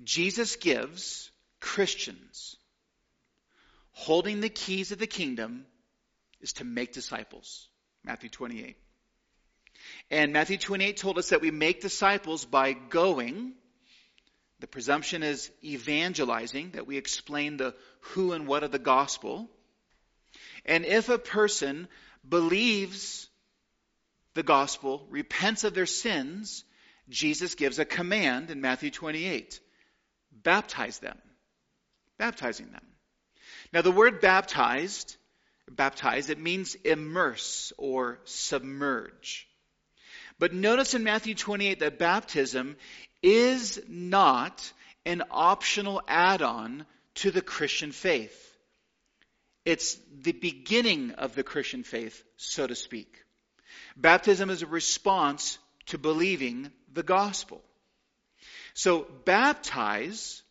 Jesus 0.02 0.56
gives 0.56 1.30
Christians 1.60 2.56
holding 3.92 4.40
the 4.40 4.50
keys 4.50 4.92
of 4.92 4.98
the 4.98 5.06
kingdom 5.06 5.64
is 6.40 6.52
to 6.54 6.64
make 6.64 6.92
disciples. 6.92 7.68
Matthew 8.04 8.28
28. 8.28 8.76
And 10.10 10.32
Matthew 10.32 10.58
28 10.58 10.96
told 10.98 11.18
us 11.18 11.30
that 11.30 11.40
we 11.40 11.50
make 11.50 11.80
disciples 11.80 12.44
by 12.44 12.74
going. 12.74 13.54
The 14.60 14.66
presumption 14.66 15.22
is 15.22 15.50
evangelizing, 15.64 16.72
that 16.72 16.86
we 16.86 16.96
explain 16.98 17.56
the 17.56 17.74
who 18.00 18.32
and 18.32 18.46
what 18.46 18.62
of 18.62 18.70
the 18.70 18.78
gospel. 18.78 19.48
And 20.64 20.84
if 20.84 21.08
a 21.08 21.18
person 21.18 21.88
believes 22.26 23.28
the 24.36 24.44
gospel, 24.44 25.04
repents 25.08 25.64
of 25.64 25.74
their 25.74 25.86
sins, 25.86 26.64
Jesus 27.08 27.54
gives 27.54 27.78
a 27.78 27.84
command 27.84 28.50
in 28.50 28.60
Matthew 28.60 28.90
28 28.90 29.58
baptize 30.30 30.98
them. 30.98 31.18
Baptizing 32.18 32.70
them. 32.70 32.84
Now, 33.72 33.80
the 33.82 33.90
word 33.90 34.20
baptized, 34.20 35.16
baptize, 35.68 36.28
it 36.28 36.38
means 36.38 36.74
immerse 36.76 37.72
or 37.78 38.20
submerge. 38.24 39.48
But 40.38 40.52
notice 40.52 40.92
in 40.92 41.02
Matthew 41.02 41.34
28 41.34 41.80
that 41.80 41.98
baptism 41.98 42.76
is 43.22 43.80
not 43.88 44.72
an 45.06 45.22
optional 45.30 46.02
add 46.06 46.42
on 46.42 46.84
to 47.16 47.30
the 47.30 47.42
Christian 47.42 47.92
faith. 47.92 48.42
It's 49.64 49.96
the 50.20 50.32
beginning 50.32 51.12
of 51.12 51.34
the 51.34 51.42
Christian 51.42 51.82
faith, 51.82 52.22
so 52.36 52.66
to 52.66 52.74
speak. 52.74 53.25
Baptism 53.96 54.50
is 54.50 54.62
a 54.62 54.66
response 54.66 55.58
to 55.86 55.98
believing 55.98 56.70
the 56.92 57.02
gospel. 57.02 57.62
So, 58.74 59.06
baptize 59.24 60.42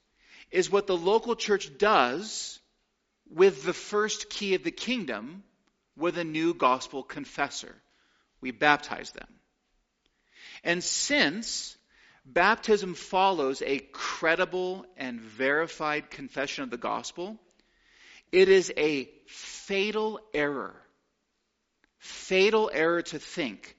is 0.52 0.72
what 0.72 0.88
the 0.88 0.98
local 0.98 1.36
church 1.36 1.78
does 1.78 2.60
with 3.30 3.64
the 3.64 3.74
first 3.74 4.30
key 4.30 4.56
of 4.56 4.64
the 4.64 4.72
kingdom 4.72 5.44
with 5.98 6.18
a 6.18 6.24
new 6.24 6.54
gospel 6.54 7.04
confessor. 7.04 7.76
We 8.42 8.52
baptize 8.52 9.12
them. 9.12 9.28
And 10.64 10.84
since 10.84 11.78
baptism 12.26 12.96
follows 12.96 13.62
a 13.62 13.80
credible 13.92 14.86
and 14.98 15.20
verified 15.20 16.10
confession 16.10 16.64
of 16.64 16.70
the 16.72 16.78
gospel, 16.78 17.40
it 18.32 18.50
is 18.50 18.74
a 18.76 19.10
fatal 19.28 20.20
error, 20.34 20.76
fatal 22.06 22.70
error 22.72 23.02
to 23.02 23.20
think 23.20 23.76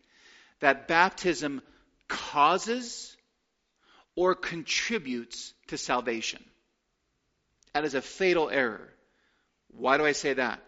that 0.60 0.88
baptism 0.88 1.62
causes 2.08 3.16
or 4.16 4.34
contributes 4.34 5.54
to 5.68 5.78
salvation. 5.78 6.42
That 7.72 7.84
is 7.84 7.94
a 7.94 8.02
fatal 8.02 8.50
error. 8.50 8.92
Why 9.68 9.96
do 9.96 10.04
I 10.04 10.12
say 10.12 10.32
that? 10.34 10.60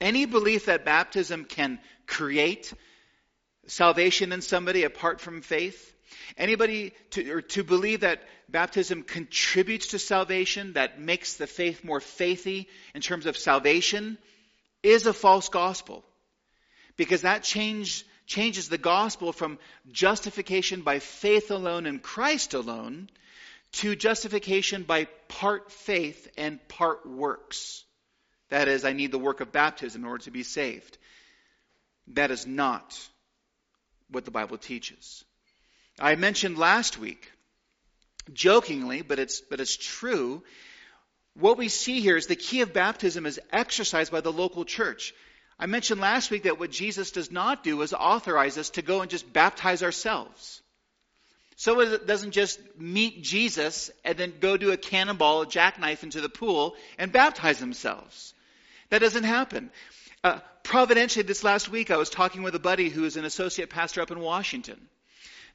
Any 0.00 0.26
belief 0.26 0.66
that 0.66 0.84
baptism 0.84 1.44
can 1.44 1.78
create 2.06 2.72
salvation 3.66 4.32
in 4.32 4.42
somebody 4.42 4.84
apart 4.84 5.20
from 5.20 5.40
faith? 5.40 5.94
Anybody 6.36 6.92
to, 7.10 7.30
or 7.30 7.42
to 7.42 7.64
believe 7.64 8.00
that 8.00 8.22
baptism 8.48 9.04
contributes 9.04 9.88
to 9.88 9.98
salvation, 9.98 10.74
that 10.74 11.00
makes 11.00 11.36
the 11.36 11.46
faith 11.46 11.82
more 11.82 12.00
faithy 12.00 12.66
in 12.94 13.00
terms 13.00 13.26
of 13.26 13.38
salvation, 13.38 14.18
is 14.82 15.06
a 15.06 15.14
false 15.14 15.48
gospel. 15.48 16.04
Because 16.96 17.22
that 17.22 17.42
change, 17.42 18.04
changes 18.26 18.68
the 18.68 18.78
gospel 18.78 19.32
from 19.32 19.58
justification 19.90 20.82
by 20.82 20.98
faith 20.98 21.50
alone 21.50 21.86
and 21.86 22.02
Christ 22.02 22.54
alone 22.54 23.08
to 23.72 23.96
justification 23.96 24.84
by 24.84 25.06
part 25.28 25.72
faith 25.72 26.30
and 26.36 26.66
part 26.68 27.06
works. 27.06 27.84
That 28.50 28.68
is, 28.68 28.84
I 28.84 28.92
need 28.92 29.10
the 29.10 29.18
work 29.18 29.40
of 29.40 29.50
baptism 29.50 30.02
in 30.02 30.08
order 30.08 30.24
to 30.24 30.30
be 30.30 30.44
saved. 30.44 30.96
That 32.08 32.30
is 32.30 32.46
not 32.46 32.96
what 34.10 34.24
the 34.24 34.30
Bible 34.30 34.58
teaches. 34.58 35.24
I 35.98 36.14
mentioned 36.14 36.58
last 36.58 36.98
week, 36.98 37.32
jokingly, 38.32 39.02
but 39.02 39.18
it's, 39.18 39.40
but 39.40 39.60
it's 39.60 39.76
true, 39.76 40.42
what 41.34 41.58
we 41.58 41.68
see 41.68 42.00
here 42.00 42.16
is 42.16 42.26
the 42.26 42.36
key 42.36 42.60
of 42.60 42.72
baptism 42.72 43.26
is 43.26 43.40
exercised 43.52 44.12
by 44.12 44.20
the 44.20 44.32
local 44.32 44.64
church. 44.64 45.14
I 45.58 45.66
mentioned 45.66 46.00
last 46.00 46.30
week 46.30 46.44
that 46.44 46.58
what 46.58 46.70
Jesus 46.70 47.12
does 47.12 47.30
not 47.30 47.62
do 47.62 47.80
is 47.82 47.92
authorize 47.92 48.58
us 48.58 48.70
to 48.70 48.82
go 48.82 49.00
and 49.00 49.10
just 49.10 49.32
baptize 49.32 49.82
ourselves. 49.82 50.62
So 51.56 51.80
it 51.80 52.06
doesn't 52.06 52.32
just 52.32 52.58
meet 52.76 53.22
Jesus 53.22 53.90
and 54.04 54.18
then 54.18 54.34
go 54.40 54.56
do 54.56 54.72
a 54.72 54.76
cannonball, 54.76 55.42
a 55.42 55.46
jackknife 55.46 56.02
into 56.02 56.20
the 56.20 56.28
pool 56.28 56.74
and 56.98 57.12
baptize 57.12 57.58
themselves. 57.58 58.34
That 58.90 59.00
doesn't 59.00 59.24
happen. 59.24 59.70
Uh, 60.24 60.40
providentially, 60.64 61.22
this 61.22 61.44
last 61.44 61.68
week, 61.68 61.90
I 61.90 61.96
was 61.96 62.10
talking 62.10 62.42
with 62.42 62.54
a 62.56 62.60
buddy 62.60 62.88
who 62.88 63.04
is 63.04 63.16
an 63.16 63.24
associate 63.24 63.70
pastor 63.70 64.00
up 64.00 64.10
in 64.10 64.18
Washington. 64.18 64.80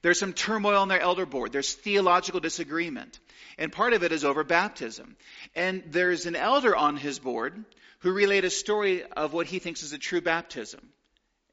There's 0.01 0.19
some 0.19 0.31
turmoil 0.31 0.77
on 0.77 0.87
their 0.87 1.01
elder 1.01 1.25
board. 1.25 1.51
There's 1.51 1.73
theological 1.73 2.39
disagreement. 2.39 3.19
And 3.57 3.71
part 3.71 3.91
of 3.91 4.03
it 4.03 4.13
is 4.13 4.23
over 4.23 4.45
baptism. 4.45 5.17
And 5.53 5.83
there's 5.87 6.25
an 6.25 6.37
elder 6.37 6.73
on 6.75 6.95
his 6.95 7.19
board 7.19 7.65
who 7.99 8.11
relayed 8.11 8.45
a 8.45 8.49
story 8.49 9.03
of 9.03 9.33
what 9.33 9.47
he 9.47 9.59
thinks 9.59 9.83
is 9.83 9.93
a 9.93 9.97
true 9.97 10.21
baptism. 10.21 10.81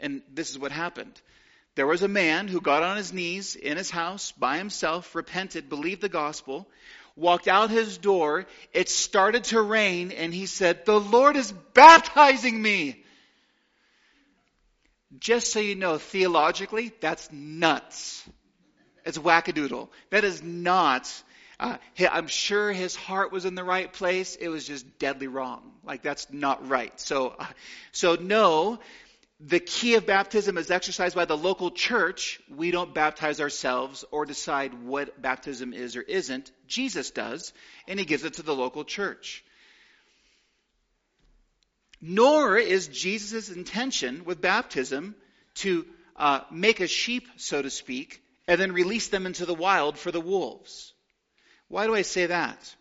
And 0.00 0.22
this 0.32 0.50
is 0.50 0.58
what 0.58 0.72
happened. 0.72 1.20
There 1.74 1.86
was 1.86 2.02
a 2.02 2.08
man 2.08 2.48
who 2.48 2.60
got 2.60 2.82
on 2.82 2.96
his 2.96 3.12
knees 3.12 3.54
in 3.54 3.76
his 3.76 3.90
house 3.90 4.32
by 4.32 4.56
himself, 4.58 5.14
repented, 5.14 5.68
believed 5.68 6.00
the 6.00 6.08
gospel, 6.08 6.66
walked 7.16 7.48
out 7.48 7.70
his 7.70 7.98
door. 7.98 8.46
It 8.72 8.88
started 8.88 9.44
to 9.44 9.60
rain, 9.60 10.12
and 10.12 10.32
he 10.32 10.46
said, 10.46 10.84
The 10.84 10.98
Lord 10.98 11.36
is 11.36 11.52
baptizing 11.74 12.60
me. 12.60 13.04
Just 15.18 15.52
so 15.52 15.60
you 15.60 15.74
know, 15.74 15.98
theologically, 15.98 16.92
that's 17.00 17.30
nuts. 17.32 18.26
It's 19.04 19.18
wackadoodle. 19.18 19.88
That 20.10 20.24
is 20.24 20.42
not 20.42 21.10
Uh, 21.58 21.76
I'm 21.98 22.26
sure 22.26 22.70
his 22.72 22.94
heart 22.94 23.32
was 23.32 23.46
in 23.46 23.54
the 23.54 23.64
right 23.64 23.90
place. 23.90 24.36
It 24.36 24.48
was 24.48 24.66
just 24.66 24.98
deadly 24.98 25.26
wrong. 25.26 25.62
Like 25.84 26.02
that's 26.02 26.30
not 26.30 26.68
right. 26.68 26.98
So, 27.00 27.34
uh, 27.38 27.46
so 27.92 28.16
no, 28.16 28.78
the 29.40 29.60
key 29.60 29.94
of 29.94 30.06
baptism 30.06 30.58
is 30.58 30.70
exercised 30.70 31.14
by 31.14 31.24
the 31.26 31.36
local 31.36 31.70
church. 31.70 32.40
We 32.54 32.70
don't 32.70 32.94
baptize 32.94 33.40
ourselves 33.40 34.04
or 34.10 34.26
decide 34.26 34.82
what 34.84 35.20
baptism 35.20 35.72
is 35.72 35.96
or 35.96 36.02
isn't. 36.02 36.50
Jesus 36.66 37.10
does, 37.10 37.52
and 37.86 37.98
he 37.98 38.06
gives 38.06 38.24
it 38.24 38.34
to 38.34 38.42
the 38.42 38.54
local 38.54 38.84
church. 38.84 39.44
Nor 42.00 42.58
is 42.58 42.88
Jesus' 42.88 43.50
intention 43.50 44.24
with 44.24 44.40
baptism 44.40 45.14
to 45.56 45.86
uh, 46.16 46.40
make 46.50 46.80
a 46.80 46.86
sheep, 46.86 47.26
so 47.36 47.60
to 47.60 47.70
speak, 47.70 48.22
and 48.46 48.60
then 48.60 48.72
release 48.72 49.08
them 49.08 49.26
into 49.26 49.44
the 49.44 49.54
wild 49.54 49.98
for 49.98 50.10
the 50.10 50.20
wolves. 50.20 50.92
Why 51.68 51.86
do 51.86 51.94
I 51.94 52.02
say 52.02 52.26
that? 52.26 52.74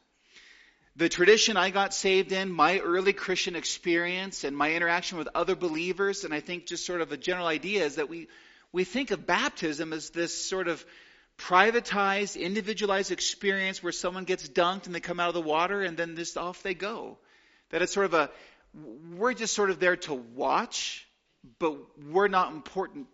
The 0.98 1.10
tradition 1.10 1.58
I 1.58 1.72
got 1.72 1.94
saved 1.94 2.32
in, 2.32 2.51
my 2.51 2.80
early 2.80 3.12
Christian 3.12 3.56
experience, 3.56 4.44
and 4.44 4.56
my 4.56 4.74
interaction 4.74 5.18
with 5.18 5.27
other 5.36 5.56
believers, 5.56 6.24
and 6.24 6.34
I 6.34 6.39
think 6.39 6.68
just 6.68 6.86
sort 6.86 7.01
of 7.01 7.12
a 7.12 7.18
general 7.18 7.48
idea 7.48 7.84
is 7.84 7.96
that 7.96 8.08
we, 8.08 8.27
we 8.72 8.86
think 8.86 9.12
of 9.12 9.25
baptism 9.25 9.92
as 9.92 10.12
this 10.12 10.50
sort 10.50 10.68
of 10.68 10.86
privatized, 11.38 12.39
individualized 12.39 13.12
experience 13.12 13.84
where 13.84 13.92
someone 13.92 14.24
gets 14.24 14.48
dunked 14.48 14.86
and 14.86 14.96
they 14.96 15.01
come 15.01 15.20
out 15.20 15.27
of 15.27 15.34
the 15.34 15.42
water 15.42 15.82
and 15.82 15.98
then 15.98 16.15
just 16.15 16.38
off 16.38 16.63
they 16.63 16.74
go. 16.74 17.18
That 17.72 17.82
it's 17.82 17.92
sort 17.92 18.06
of 18.06 18.13
a, 18.13 18.30
we're 19.18 19.34
just 19.34 19.54
sort 19.54 19.70
of 19.70 19.80
there 19.80 19.98
to 19.98 20.13
watch, 20.13 21.06
but 21.60 21.75
we're 22.10 22.30
not 22.30 22.54
important 22.54 23.08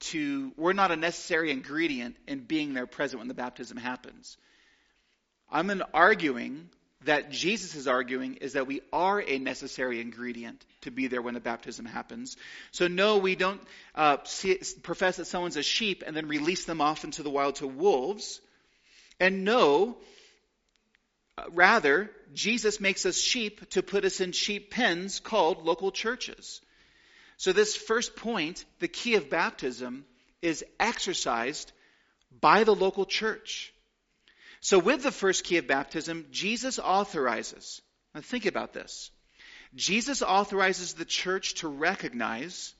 to, 0.00 0.52
we're 0.56 0.72
not 0.72 0.90
a 0.90 0.96
necessary 0.96 1.50
ingredient 1.50 2.16
in 2.26 2.40
being 2.40 2.72
there 2.72 2.86
present 2.86 3.18
when 3.18 3.28
the 3.28 3.34
baptism 3.34 3.76
happens. 3.76 4.38
I'm 5.50 5.70
in 5.70 5.82
arguing 5.94 6.68
that 7.04 7.30
Jesus 7.30 7.74
is 7.74 7.86
arguing 7.86 8.36
is 8.36 8.54
that 8.54 8.66
we 8.66 8.80
are 8.92 9.20
a 9.20 9.38
necessary 9.38 10.00
ingredient 10.00 10.64
to 10.82 10.90
be 10.90 11.06
there 11.06 11.22
when 11.22 11.34
the 11.34 11.40
baptism 11.40 11.86
happens. 11.86 12.36
So, 12.72 12.88
no, 12.88 13.18
we 13.18 13.36
don't 13.36 13.60
uh, 13.94 14.18
see, 14.24 14.58
profess 14.82 15.16
that 15.16 15.26
someone's 15.26 15.56
a 15.56 15.62
sheep 15.62 16.02
and 16.06 16.16
then 16.16 16.28
release 16.28 16.64
them 16.64 16.80
off 16.80 17.04
into 17.04 17.22
the 17.22 17.30
wild 17.30 17.56
to 17.56 17.66
wolves. 17.66 18.40
And 19.18 19.44
no, 19.44 19.96
uh, 21.38 21.44
rather, 21.52 22.10
Jesus 22.34 22.80
makes 22.80 23.06
us 23.06 23.16
sheep 23.16 23.70
to 23.70 23.82
put 23.82 24.04
us 24.04 24.20
in 24.20 24.32
sheep 24.32 24.70
pens 24.70 25.20
called 25.20 25.64
local 25.64 25.92
churches. 25.92 26.60
So, 27.36 27.52
this 27.52 27.76
first 27.76 28.16
point, 28.16 28.64
the 28.80 28.88
key 28.88 29.14
of 29.14 29.30
baptism, 29.30 30.04
is 30.42 30.64
exercised 30.80 31.72
by 32.40 32.64
the 32.64 32.74
local 32.74 33.04
church. 33.04 33.72
So, 34.60 34.78
with 34.78 35.02
the 35.02 35.12
first 35.12 35.44
key 35.44 35.58
of 35.58 35.66
baptism, 35.66 36.26
Jesus 36.30 36.78
authorizes. 36.78 37.82
Now, 38.14 38.20
think 38.20 38.46
about 38.46 38.72
this. 38.72 39.10
Jesus 39.74 40.22
authorizes 40.22 40.94
the 40.94 41.04
church 41.04 41.54
to 41.56 41.68
recognize 41.68 42.74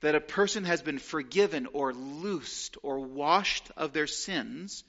that 0.00 0.14
a 0.14 0.20
person 0.20 0.64
has 0.64 0.82
been 0.82 0.98
forgiven 0.98 1.66
or 1.72 1.92
loosed 1.92 2.76
or 2.82 3.00
washed 3.00 3.70
of 3.76 3.92
their 3.92 4.06
sins 4.06 4.84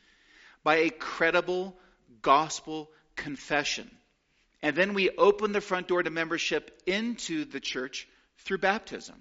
by 0.64 0.78
a 0.78 0.90
credible 0.90 1.78
gospel 2.22 2.90
confession. 3.16 3.90
And 4.62 4.76
then 4.76 4.94
we 4.94 5.10
open 5.12 5.52
the 5.52 5.62
front 5.62 5.88
door 5.88 6.04
to 6.04 6.10
membership 6.10 6.82
into 6.86 7.46
the 7.46 7.60
church 7.60 8.08
through 8.40 8.58
baptism. 8.60 9.16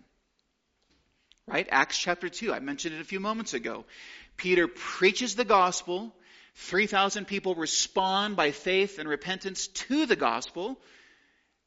Right? 1.46 1.68
Acts 1.70 1.98
chapter 1.98 2.28
2. 2.28 2.52
I 2.52 2.60
mentioned 2.60 2.94
it 2.94 3.00
a 3.00 3.04
few 3.04 3.20
moments 3.20 3.52
ago. 3.52 3.84
Peter 4.36 4.66
preaches 4.66 5.34
the 5.34 5.44
gospel. 5.44 6.14
3,000 6.56 7.26
people 7.26 7.54
respond 7.54 8.36
by 8.36 8.50
faith 8.50 8.98
and 8.98 9.08
repentance 9.08 9.68
to 9.68 10.06
the 10.06 10.16
gospel. 10.16 10.78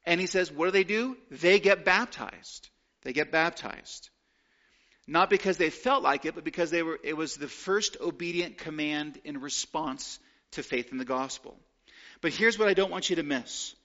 And 0.05 0.19
he 0.21 0.27
says, 0.27 0.51
what 0.51 0.65
do 0.65 0.71
they 0.71 0.83
do? 0.83 1.17
They 1.29 1.59
get 1.59 1.83
baptized. 1.83 2.69
They 3.03 3.13
get 3.13 3.31
baptized. 3.31 4.09
Not 5.07 5.29
because 5.29 5.57
they 5.57 5.69
felt 5.69 6.03
like 6.03 6.25
it, 6.25 6.35
but 6.35 6.43
because 6.43 6.71
they 6.71 6.83
were, 6.83 6.99
it 7.03 7.15
was 7.15 7.35
the 7.35 7.47
first 7.47 7.97
obedient 8.01 8.57
command 8.57 9.19
in 9.23 9.39
response 9.39 10.19
to 10.51 10.63
faith 10.63 10.91
in 10.91 10.97
the 10.97 11.05
gospel. 11.05 11.57
But 12.21 12.33
here's 12.33 12.57
what 12.57 12.67
I 12.67 12.73
don't 12.73 12.91
want 12.91 13.09
you 13.09 13.17
to 13.17 13.23
miss. 13.23 13.75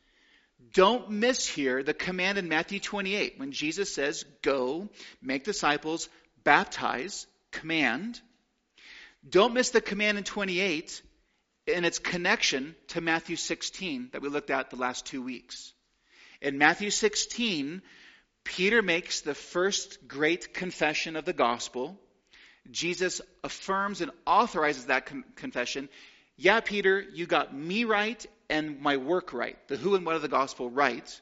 Don't 0.72 1.10
miss 1.10 1.46
here 1.46 1.82
the 1.82 1.94
command 1.94 2.38
in 2.38 2.48
Matthew 2.48 2.80
28 2.80 3.38
when 3.38 3.52
Jesus 3.52 3.94
says, 3.94 4.24
Go, 4.42 4.88
make 5.20 5.44
disciples, 5.44 6.08
baptize, 6.44 7.26
command. 7.50 8.20
Don't 9.28 9.54
miss 9.54 9.70
the 9.70 9.80
command 9.80 10.18
in 10.18 10.24
28 10.24 11.02
in 11.66 11.84
its 11.84 11.98
connection 11.98 12.74
to 12.88 13.00
Matthew 13.00 13.36
16 13.36 14.10
that 14.12 14.22
we 14.22 14.28
looked 14.28 14.50
at 14.50 14.70
the 14.70 14.76
last 14.76 15.06
two 15.06 15.22
weeks. 15.22 15.72
In 16.40 16.58
Matthew 16.58 16.90
16, 16.90 17.82
Peter 18.44 18.82
makes 18.82 19.20
the 19.20 19.34
first 19.34 20.08
great 20.08 20.52
confession 20.52 21.14
of 21.14 21.24
the 21.24 21.32
gospel. 21.32 22.00
Jesus 22.70 23.20
affirms 23.44 24.00
and 24.00 24.10
authorizes 24.26 24.86
that 24.86 25.06
con- 25.06 25.24
confession. 25.36 25.88
Yeah, 26.36 26.60
Peter, 26.60 27.00
you 27.00 27.26
got 27.26 27.54
me 27.54 27.84
right 27.84 28.24
and 28.50 28.80
my 28.80 28.96
work 28.96 29.32
right, 29.32 29.56
the 29.68 29.76
who 29.76 29.94
and 29.94 30.04
what 30.04 30.16
of 30.16 30.22
the 30.22 30.28
gospel 30.28 30.68
right. 30.68 31.20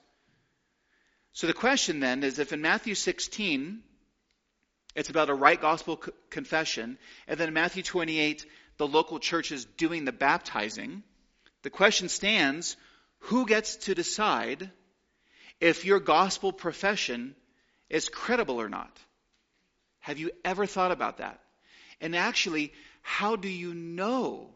So 1.33 1.47
the 1.47 1.53
question 1.53 2.01
then 2.01 2.25
is 2.25 2.39
if 2.39 2.53
in 2.53 2.63
Matthew 2.63 2.95
16, 2.95 3.83
it's 4.95 5.11
about 5.11 5.31
a 5.31 5.35
right 5.35 5.61
gospel 5.61 6.03
confession, 6.31 6.99
and 7.29 7.39
then 7.39 7.49
in 7.49 7.55
Matthew 7.55 7.83
28, 7.83 8.45
the 8.77 8.87
local 8.87 9.19
church 9.19 9.53
is 9.53 9.65
doing 9.65 10.05
the 10.05 10.13
baptizing, 10.13 11.03
the 11.63 11.71
question 11.71 12.09
stands 12.09 12.77
who 13.25 13.47
gets 13.47 13.77
to 13.77 13.95
decide 13.95 14.71
if 15.61 15.85
your 15.85 16.01
gospel 16.01 16.53
profession 16.53 17.35
is 17.89 18.09
credible 18.09 18.61
or 18.61 18.69
not? 18.69 18.97
Have 19.99 20.19
you 20.19 20.31
ever 20.45 20.65
thought 20.65 20.91
about 20.91 21.19
that? 21.19 21.39
And 22.01 22.17
actually, 22.17 22.73
how 23.03 23.37
do 23.37 23.49
you 23.49 23.75
know 23.75 24.51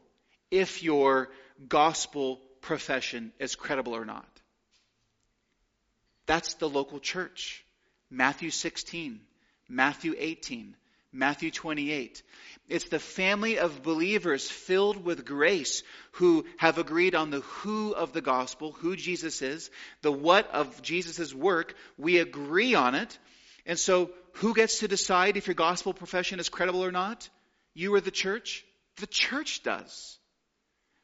if 0.50 0.82
your 0.82 1.30
gospel 1.68 2.40
profession 2.64 3.32
is 3.38 3.54
credible 3.54 3.94
or 3.94 4.04
not. 4.04 4.28
That's 6.26 6.54
the 6.54 6.68
local 6.68 6.98
church. 6.98 7.64
Matthew 8.10 8.50
16, 8.50 9.20
Matthew 9.68 10.14
18, 10.18 10.76
Matthew 11.12 11.50
28. 11.50 12.22
It's 12.68 12.88
the 12.88 12.98
family 12.98 13.58
of 13.58 13.82
believers 13.82 14.50
filled 14.50 15.04
with 15.04 15.24
grace 15.24 15.82
who 16.12 16.44
have 16.56 16.78
agreed 16.78 17.14
on 17.14 17.30
the 17.30 17.40
who 17.40 17.92
of 17.92 18.12
the 18.12 18.20
gospel, 18.20 18.72
who 18.72 18.96
Jesus 18.96 19.42
is, 19.42 19.70
the 20.02 20.12
what 20.12 20.50
of 20.50 20.82
Jesus' 20.82 21.34
work. 21.34 21.74
We 21.98 22.18
agree 22.18 22.74
on 22.74 22.94
it. 22.94 23.18
And 23.66 23.78
so, 23.78 24.10
who 24.34 24.54
gets 24.54 24.80
to 24.80 24.88
decide 24.88 25.36
if 25.36 25.46
your 25.46 25.54
gospel 25.54 25.94
profession 25.94 26.40
is 26.40 26.48
credible 26.48 26.84
or 26.84 26.92
not? 26.92 27.28
You 27.74 27.94
or 27.94 28.00
the 28.00 28.10
church? 28.10 28.64
The 28.96 29.06
church 29.06 29.62
does. 29.62 30.18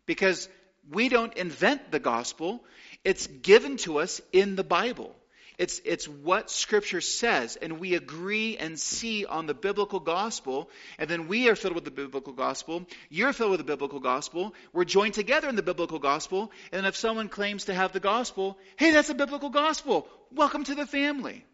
Because 0.07 0.49
we 0.90 1.09
don't 1.09 1.37
invent 1.37 1.90
the 1.90 2.01
gospel, 2.01 2.64
it's 3.05 3.27
given 3.27 3.77
to 3.79 3.99
us 3.99 4.20
in 4.33 4.57
the 4.57 4.64
Bible. 4.64 5.14
It's, 5.61 5.81
it's 5.85 6.09
what 6.09 6.51
Scripture 6.51 7.03
says, 7.03 7.57
and 7.57 7.79
we 7.79 7.94
agree 7.94 8.57
and 8.57 8.81
see 8.81 9.27
on 9.27 9.46
the 9.46 9.53
biblical 9.53 10.01
gospel, 10.01 10.70
and 10.99 11.09
then 11.11 11.29
we 11.29 11.51
are 11.51 11.55
filled 11.55 11.75
with 11.75 11.85
the 11.85 11.90
biblical 11.90 12.33
gospel. 12.33 12.87
You're 13.11 13.35
filled 13.35 13.51
with 13.51 13.61
the 13.61 13.73
biblical 13.73 14.01
gospel. 14.01 14.55
We're 14.73 14.85
joined 14.87 15.12
together 15.12 15.51
in 15.51 15.57
the 15.57 15.62
biblical 15.62 15.99
gospel, 15.99 16.51
and 16.73 16.81
then 16.81 16.87
if 16.87 16.96
someone 16.96 17.29
claims 17.29 17.66
to 17.66 17.75
have 17.75 17.92
the 17.92 18.01
gospel, 18.01 18.57
hey, 18.77 18.90
that's 18.92 19.11
a 19.11 19.14
biblical 19.14 19.51
gospel. 19.51 20.09
Welcome 20.33 20.64
to 20.64 20.75
the 20.75 20.87
family. 20.87 21.44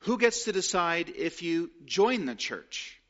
Who 0.00 0.18
gets 0.18 0.46
to 0.46 0.52
decide 0.52 1.12
if 1.16 1.42
you 1.42 1.70
join 1.86 2.26
the 2.26 2.34
church? 2.34 3.00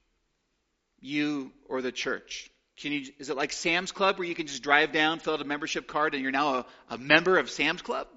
you 1.05 1.53
or 1.69 1.83
the 1.83 1.93
church? 1.93 2.51
Can 2.79 2.93
you, 2.93 3.07
is 3.19 3.31
it 3.31 3.37
like 3.37 3.53
Sam's 3.53 3.93
Club 3.93 4.19
where 4.19 4.27
you 4.27 4.35
can 4.35 4.47
just 4.47 4.63
drive 4.63 4.93
down, 4.93 5.21
fill 5.21 5.35
out 5.35 5.41
a 5.41 5.45
membership 5.45 5.87
card, 5.87 6.15
and 6.15 6.23
you're 6.23 6.33
now 6.33 6.55
a, 6.57 6.67
a 6.91 6.99
member 6.99 7.39
of 7.39 7.51
Sam's 7.51 7.83
Club 7.83 8.09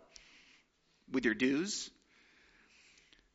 with 1.12 1.26
your 1.26 1.36
dues? 1.36 1.90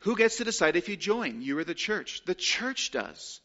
Who 0.00 0.16
gets 0.16 0.38
to 0.38 0.44
decide 0.44 0.76
if 0.76 0.88
you 0.88 0.96
join? 0.96 1.42
You 1.42 1.58
or 1.58 1.64
the 1.64 1.74
church? 1.74 2.22
The 2.24 2.34
church 2.34 2.90
does. 2.90 3.40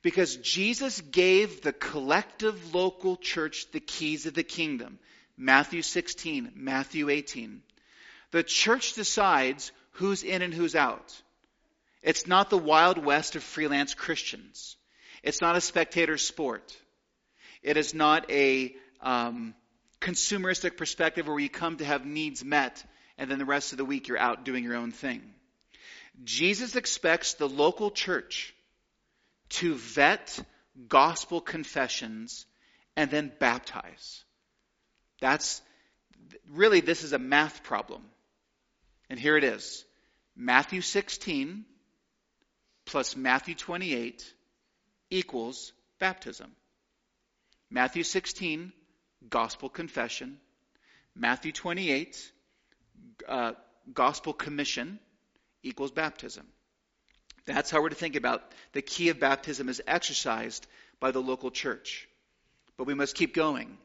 Because 0.00 0.36
Jesus 0.36 1.00
gave 1.00 1.60
the 1.60 1.72
collective 1.72 2.74
local 2.74 3.16
church 3.16 3.70
the 3.72 3.80
keys 3.80 4.24
of 4.24 4.32
the 4.32 4.42
kingdom. 4.42 4.98
Matthew 5.36 5.82
16, 5.82 6.52
Matthew 6.54 7.10
18. 7.10 7.62
The 8.30 8.42
church 8.42 8.94
decides 8.94 9.70
who's 9.92 10.22
in 10.22 10.40
and 10.40 10.54
who's 10.54 10.74
out. 10.74 11.14
It's 12.02 12.26
not 12.26 12.48
the 12.48 12.58
wild 12.58 13.04
west 13.04 13.36
of 13.36 13.42
freelance 13.42 13.92
Christians. 13.94 14.76
It's 15.22 15.40
not 15.40 15.56
a 15.56 15.60
spectator 15.60 16.16
sport. 16.16 16.74
It 17.62 17.76
is 17.76 17.94
not 17.94 18.30
a 18.30 18.74
um, 19.00 19.54
consumeristic 20.00 20.76
perspective 20.76 21.26
where 21.26 21.38
you 21.38 21.48
come 21.48 21.76
to 21.78 21.84
have 21.84 22.04
needs 22.06 22.44
met 22.44 22.82
and 23.16 23.30
then 23.30 23.38
the 23.38 23.44
rest 23.44 23.72
of 23.72 23.78
the 23.78 23.84
week 23.84 24.08
you're 24.08 24.18
out 24.18 24.44
doing 24.44 24.62
your 24.64 24.76
own 24.76 24.92
thing. 24.92 25.22
Jesus 26.24 26.76
expects 26.76 27.34
the 27.34 27.48
local 27.48 27.90
church 27.90 28.54
to 29.50 29.74
vet 29.74 30.38
gospel 30.86 31.40
confessions, 31.40 32.46
and 32.96 33.10
then 33.10 33.32
baptize. 33.38 34.24
That's 35.20 35.60
really, 36.50 36.80
this 36.80 37.02
is 37.02 37.12
a 37.12 37.18
math 37.18 37.62
problem. 37.62 38.02
And 39.10 39.18
here 39.18 39.36
it 39.36 39.44
is 39.44 39.84
Matthew 40.36 40.80
16 40.80 41.64
plus 42.84 43.16
Matthew 43.16 43.54
28 43.54 44.24
equals 45.10 45.72
baptism. 45.98 46.50
Matthew 47.70 48.02
16, 48.02 48.72
gospel 49.28 49.68
confession. 49.68 50.38
Matthew 51.14 51.52
28, 51.52 52.32
uh, 53.28 53.52
gospel 53.92 54.32
commission 54.32 54.98
equals 55.62 55.90
baptism. 55.90 56.46
That's 57.44 57.70
how 57.70 57.82
we're 57.82 57.88
to 57.88 57.94
think 57.94 58.16
about 58.16 58.42
the 58.72 58.82
key 58.82 59.08
of 59.08 59.20
baptism 59.20 59.68
is 59.68 59.82
exercised 59.86 60.66
by 61.00 61.10
the 61.10 61.20
local 61.20 61.50
church. 61.50 62.08
But 62.76 62.86
we 62.86 62.94
must 62.94 63.14
keep 63.14 63.34
going. 63.34 63.76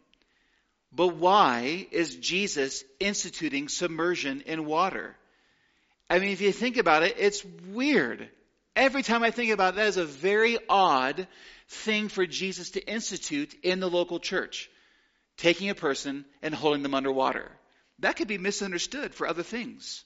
But 0.91 1.15
why 1.15 1.87
is 1.91 2.15
Jesus 2.15 2.83
instituting 2.99 3.67
submersion 3.67 4.41
in 4.45 4.65
water? 4.65 5.15
I 6.09 6.19
mean, 6.19 6.29
if 6.29 6.41
you 6.41 6.51
think 6.51 6.77
about 6.77 7.03
it, 7.03 7.15
it's 7.17 7.43
weird. 7.71 8.29
Every 8.75 9.01
time 9.01 9.23
I 9.23 9.31
think 9.31 9.51
about 9.51 9.73
it, 9.73 9.77
that 9.77 9.87
is 9.87 9.97
a 9.97 10.05
very 10.05 10.57
odd 10.69 11.27
thing 11.73 12.07
for 12.07 12.25
Jesus 12.25 12.71
to 12.71 12.87
institute 12.87 13.53
in 13.63 13.79
the 13.79 13.89
local 13.89 14.19
church. 14.19 14.69
Taking 15.37 15.69
a 15.69 15.75
person 15.75 16.25
and 16.41 16.53
holding 16.53 16.83
them 16.83 16.93
underwater. 16.93 17.51
That 17.99 18.15
could 18.15 18.27
be 18.27 18.37
misunderstood 18.37 19.13
for 19.13 19.27
other 19.27 19.43
things. 19.43 20.03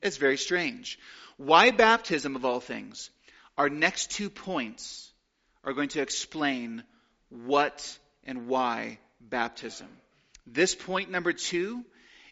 It's 0.00 0.16
very 0.16 0.36
strange. 0.36 0.98
Why 1.36 1.70
baptism 1.70 2.36
of 2.36 2.44
all 2.44 2.60
things? 2.60 3.10
Our 3.56 3.68
next 3.68 4.10
two 4.12 4.30
points 4.30 5.10
are 5.64 5.72
going 5.72 5.90
to 5.90 6.00
explain 6.00 6.82
what 7.28 7.98
and 8.24 8.48
why 8.48 8.98
baptism. 9.20 9.88
This 10.46 10.74
point 10.74 11.10
number 11.10 11.32
two 11.32 11.84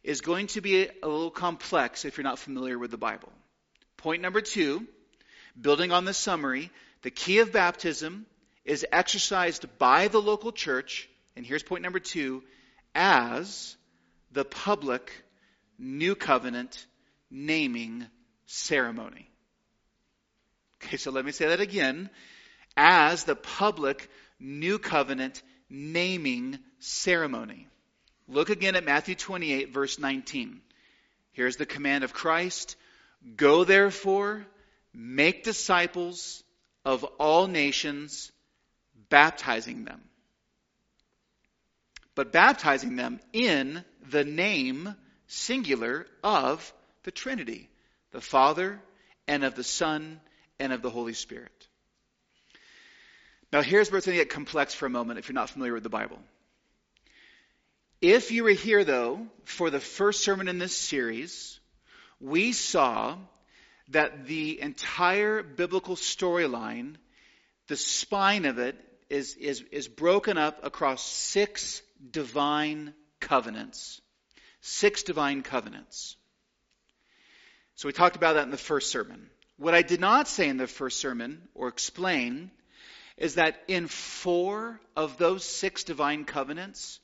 is 0.02 0.20
going 0.20 0.48
to 0.48 0.60
be 0.60 0.84
a 0.84 1.08
little 1.08 1.30
complex 1.30 2.04
if 2.04 2.16
you're 2.16 2.24
not 2.24 2.38
familiar 2.38 2.78
with 2.78 2.90
the 2.90 2.96
Bible. 2.96 3.32
Point 3.98 4.22
number 4.22 4.40
two, 4.40 4.86
building 5.60 5.92
on 5.92 6.04
the 6.04 6.14
summary, 6.14 6.70
the 7.02 7.10
key 7.10 7.38
of 7.38 7.52
baptism 7.52 8.26
is 8.70 8.86
exercised 8.92 9.66
by 9.78 10.06
the 10.06 10.22
local 10.22 10.52
church, 10.52 11.08
and 11.34 11.44
here's 11.44 11.64
point 11.64 11.82
number 11.82 11.98
two, 11.98 12.44
as 12.94 13.76
the 14.30 14.44
public 14.44 15.10
new 15.76 16.14
covenant 16.14 16.86
naming 17.32 18.06
ceremony. 18.46 19.28
Okay, 20.80 20.98
so 20.98 21.10
let 21.10 21.24
me 21.24 21.32
say 21.32 21.48
that 21.48 21.60
again. 21.60 22.10
As 22.76 23.24
the 23.24 23.34
public 23.34 24.08
new 24.38 24.78
covenant 24.78 25.42
naming 25.68 26.60
ceremony. 26.78 27.66
Look 28.28 28.50
again 28.50 28.76
at 28.76 28.84
Matthew 28.84 29.16
28, 29.16 29.72
verse 29.72 29.98
19. 29.98 30.60
Here's 31.32 31.56
the 31.56 31.66
command 31.66 32.04
of 32.04 32.12
Christ 32.12 32.76
Go 33.36 33.64
therefore, 33.64 34.46
make 34.94 35.42
disciples 35.42 36.44
of 36.84 37.02
all 37.18 37.48
nations, 37.48 38.30
baptizing 39.10 39.84
them. 39.84 40.00
But 42.14 42.32
baptizing 42.32 42.96
them 42.96 43.20
in 43.32 43.84
the 44.10 44.24
name, 44.24 44.94
singular, 45.26 46.06
of 46.24 46.72
the 47.04 47.10
Trinity, 47.10 47.68
the 48.12 48.20
Father, 48.20 48.80
and 49.28 49.44
of 49.44 49.54
the 49.54 49.64
Son, 49.64 50.20
and 50.58 50.72
of 50.72 50.82
the 50.82 50.90
Holy 50.90 51.14
Spirit. 51.14 51.68
Now, 53.52 53.62
here's 53.62 53.90
where 53.90 53.98
it's 53.98 54.06
going 54.06 54.18
to 54.18 54.24
get 54.24 54.32
complex 54.32 54.74
for 54.74 54.86
a 54.86 54.90
moment 54.90 55.18
if 55.18 55.28
you're 55.28 55.34
not 55.34 55.50
familiar 55.50 55.74
with 55.74 55.82
the 55.82 55.88
Bible. 55.88 56.18
If 58.00 58.30
you 58.30 58.44
were 58.44 58.50
here, 58.50 58.84
though, 58.84 59.26
for 59.44 59.70
the 59.70 59.80
first 59.80 60.22
sermon 60.22 60.48
in 60.48 60.58
this 60.58 60.76
series, 60.76 61.58
we 62.20 62.52
saw 62.52 63.16
that 63.88 64.26
the 64.26 64.60
entire 64.60 65.42
biblical 65.42 65.96
storyline, 65.96 66.94
the 67.66 67.76
spine 67.76 68.44
of 68.44 68.58
it, 68.58 68.76
is, 69.10 69.34
is, 69.34 69.62
is 69.72 69.88
broken 69.88 70.38
up 70.38 70.64
across 70.64 71.04
six 71.04 71.82
divine 72.10 72.94
covenants. 73.18 74.00
Six 74.60 75.02
divine 75.02 75.42
covenants. 75.42 76.16
So 77.74 77.88
we 77.88 77.92
talked 77.92 78.16
about 78.16 78.34
that 78.34 78.44
in 78.44 78.50
the 78.50 78.56
first 78.56 78.90
sermon. 78.90 79.28
What 79.56 79.74
I 79.74 79.82
did 79.82 80.00
not 80.00 80.28
say 80.28 80.48
in 80.48 80.56
the 80.56 80.66
first 80.66 81.00
sermon 81.00 81.42
or 81.54 81.68
explain 81.68 82.50
is 83.16 83.34
that 83.34 83.62
in 83.68 83.88
four 83.88 84.80
of 84.96 85.18
those 85.18 85.44
six 85.44 85.84
divine 85.84 86.24
covenants, 86.24 87.00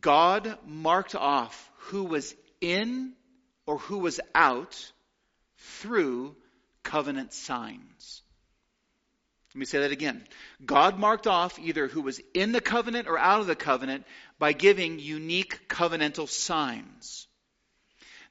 God 0.00 0.58
marked 0.66 1.14
off 1.14 1.70
who 1.76 2.04
was 2.04 2.34
in 2.60 3.12
or 3.66 3.78
who 3.78 3.98
was 3.98 4.20
out 4.34 4.92
through 5.58 6.36
covenant 6.82 7.32
signs. 7.32 8.22
Let 9.54 9.60
me 9.60 9.64
say 9.64 9.80
that 9.80 9.92
again. 9.92 10.24
God 10.64 10.98
marked 10.98 11.26
off 11.26 11.58
either 11.58 11.86
who 11.86 12.02
was 12.02 12.20
in 12.34 12.52
the 12.52 12.60
covenant 12.60 13.08
or 13.08 13.18
out 13.18 13.40
of 13.40 13.46
the 13.46 13.56
covenant 13.56 14.04
by 14.38 14.52
giving 14.52 14.98
unique 14.98 15.68
covenantal 15.68 16.28
signs. 16.28 17.26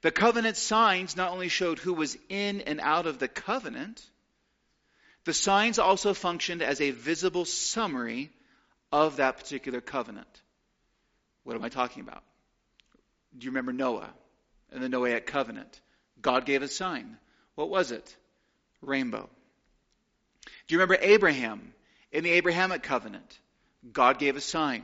The 0.02 0.12
covenant 0.12 0.58
signs 0.58 1.16
not 1.16 1.32
only 1.32 1.50
showed 1.50 1.80
who 1.80 1.94
was 1.94 2.18
in 2.30 2.62
and 2.62 2.80
out 2.80 3.08
of 3.08 3.18
the 3.18 3.28
covenant, 3.28 4.06
the 5.26 5.34
signs 5.34 5.80
also 5.80 6.14
functioned 6.14 6.62
as 6.62 6.80
a 6.82 6.92
visible 6.92 7.46
summary 7.46 8.32
of 8.92 9.18
that 9.18 9.38
particular 9.38 9.82
covenant. 9.82 10.42
What 11.44 11.56
am 11.56 11.64
I 11.64 11.70
talking 11.70 12.04
about? 12.04 12.24
Do 13.38 13.46
you 13.46 13.52
remember 13.52 13.74
Noah 13.74 14.10
and 14.72 14.84
the 14.84 14.88
Noahic 14.88 15.26
covenant? 15.26 15.82
God 16.22 16.46
gave 16.46 16.62
a 16.62 16.68
sign. 16.68 17.18
What 17.56 17.70
was 17.70 17.92
it? 17.92 18.16
Rainbow. 18.82 19.30
Do 20.68 20.76
you 20.76 20.80
remember 20.80 20.98
Abraham 21.02 21.74
in 22.12 22.24
the 22.24 22.32
Abrahamic 22.32 22.84
covenant? 22.84 23.40
God 23.92 24.20
gave 24.20 24.36
a 24.36 24.42
sign. 24.42 24.84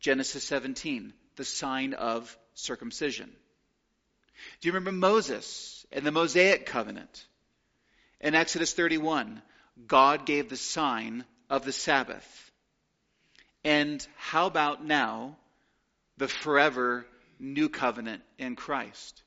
Genesis 0.00 0.44
17, 0.44 1.12
the 1.36 1.44
sign 1.44 1.94
of 1.94 2.36
circumcision. 2.54 3.30
Do 4.60 4.68
you 4.68 4.72
remember 4.72 4.92
Moses 4.92 5.86
in 5.92 6.04
the 6.04 6.10
Mosaic 6.10 6.66
covenant? 6.66 7.26
In 8.20 8.34
Exodus 8.34 8.72
31, 8.72 9.42
God 9.86 10.26
gave 10.26 10.48
the 10.48 10.56
sign 10.56 11.24
of 11.48 11.64
the 11.64 11.72
Sabbath. 11.72 12.50
And 13.62 14.06
how 14.16 14.46
about 14.46 14.84
now 14.84 15.36
the 16.16 16.28
forever 16.28 17.06
new 17.38 17.68
covenant 17.68 18.22
in 18.38 18.56
Christ. 18.56 19.22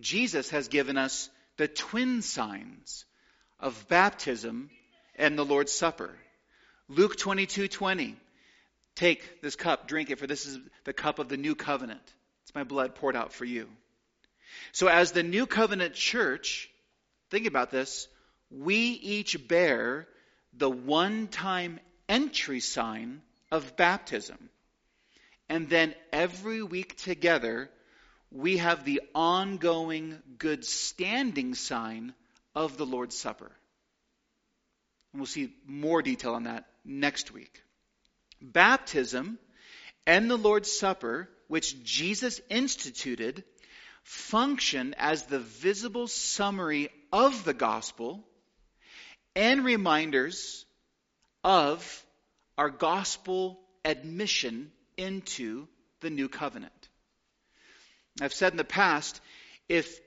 Jesus 0.00 0.50
has 0.50 0.68
given 0.68 0.96
us 0.96 1.30
the 1.56 1.68
twin 1.68 2.22
signs 2.22 3.04
of 3.60 3.88
baptism 3.88 4.70
and 5.16 5.38
the 5.38 5.44
Lord's 5.44 5.72
Supper. 5.72 6.10
Luke 6.88 7.16
22 7.16 7.68
20. 7.68 8.16
Take 8.94 9.40
this 9.40 9.56
cup, 9.56 9.88
drink 9.88 10.10
it, 10.10 10.18
for 10.18 10.26
this 10.26 10.44
is 10.44 10.58
the 10.84 10.92
cup 10.92 11.18
of 11.18 11.28
the 11.28 11.38
new 11.38 11.54
covenant. 11.54 12.02
It's 12.42 12.54
my 12.54 12.64
blood 12.64 12.94
poured 12.94 13.16
out 13.16 13.32
for 13.32 13.44
you. 13.44 13.68
So, 14.72 14.88
as 14.88 15.12
the 15.12 15.22
new 15.22 15.46
covenant 15.46 15.94
church, 15.94 16.70
think 17.30 17.46
about 17.46 17.70
this, 17.70 18.08
we 18.50 18.76
each 18.76 19.48
bear 19.48 20.06
the 20.52 20.68
one 20.70 21.28
time 21.28 21.80
entry 22.08 22.60
sign 22.60 23.22
of 23.50 23.76
baptism. 23.76 24.50
And 25.48 25.68
then 25.68 25.94
every 26.12 26.62
week 26.62 26.96
together, 26.96 27.70
we 28.30 28.58
have 28.58 28.84
the 28.84 29.02
ongoing 29.14 30.18
good 30.38 30.64
standing 30.64 31.54
sign 31.54 32.14
of 32.54 32.76
the 32.76 32.86
Lord's 32.86 33.16
Supper. 33.16 33.50
And 35.12 35.20
we'll 35.20 35.26
see 35.26 35.52
more 35.66 36.02
detail 36.02 36.34
on 36.34 36.44
that 36.44 36.66
next 36.84 37.32
week. 37.32 37.62
Baptism 38.40 39.38
and 40.06 40.30
the 40.30 40.36
Lord's 40.36 40.72
Supper, 40.72 41.28
which 41.48 41.82
Jesus 41.84 42.40
instituted, 42.48 43.44
function 44.02 44.94
as 44.98 45.24
the 45.24 45.38
visible 45.38 46.08
summary 46.08 46.88
of 47.12 47.44
the 47.44 47.54
gospel 47.54 48.24
and 49.36 49.64
reminders 49.64 50.64
of 51.44 52.04
our 52.58 52.70
gospel 52.70 53.60
admission 53.84 54.72
into 54.96 55.66
the 56.00 56.10
new 56.10 56.28
covenant. 56.28 56.88
I've 58.20 58.34
said 58.34 58.52
in 58.52 58.58
the 58.58 58.64
past, 58.64 59.20
if 59.68 60.00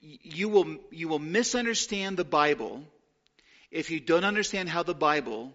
you 0.00 0.48
will, 0.48 0.76
you 0.90 1.08
will 1.08 1.18
misunderstand 1.18 2.16
the 2.16 2.24
Bible 2.24 2.84
if 3.70 3.90
you 3.90 4.00
don't 4.00 4.24
understand 4.24 4.68
how 4.68 4.82
the 4.82 4.94
Bible 4.94 5.52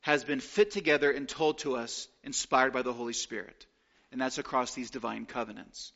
has 0.00 0.24
been 0.24 0.40
fit 0.40 0.70
together 0.70 1.10
and 1.10 1.28
told 1.28 1.58
to 1.58 1.76
us, 1.76 2.08
inspired 2.24 2.72
by 2.72 2.82
the 2.82 2.92
Holy 2.92 3.12
Spirit. 3.12 3.66
And 4.12 4.20
that's 4.20 4.38
across 4.38 4.74
these 4.74 4.90
divine 4.90 5.26
covenants. 5.26 5.92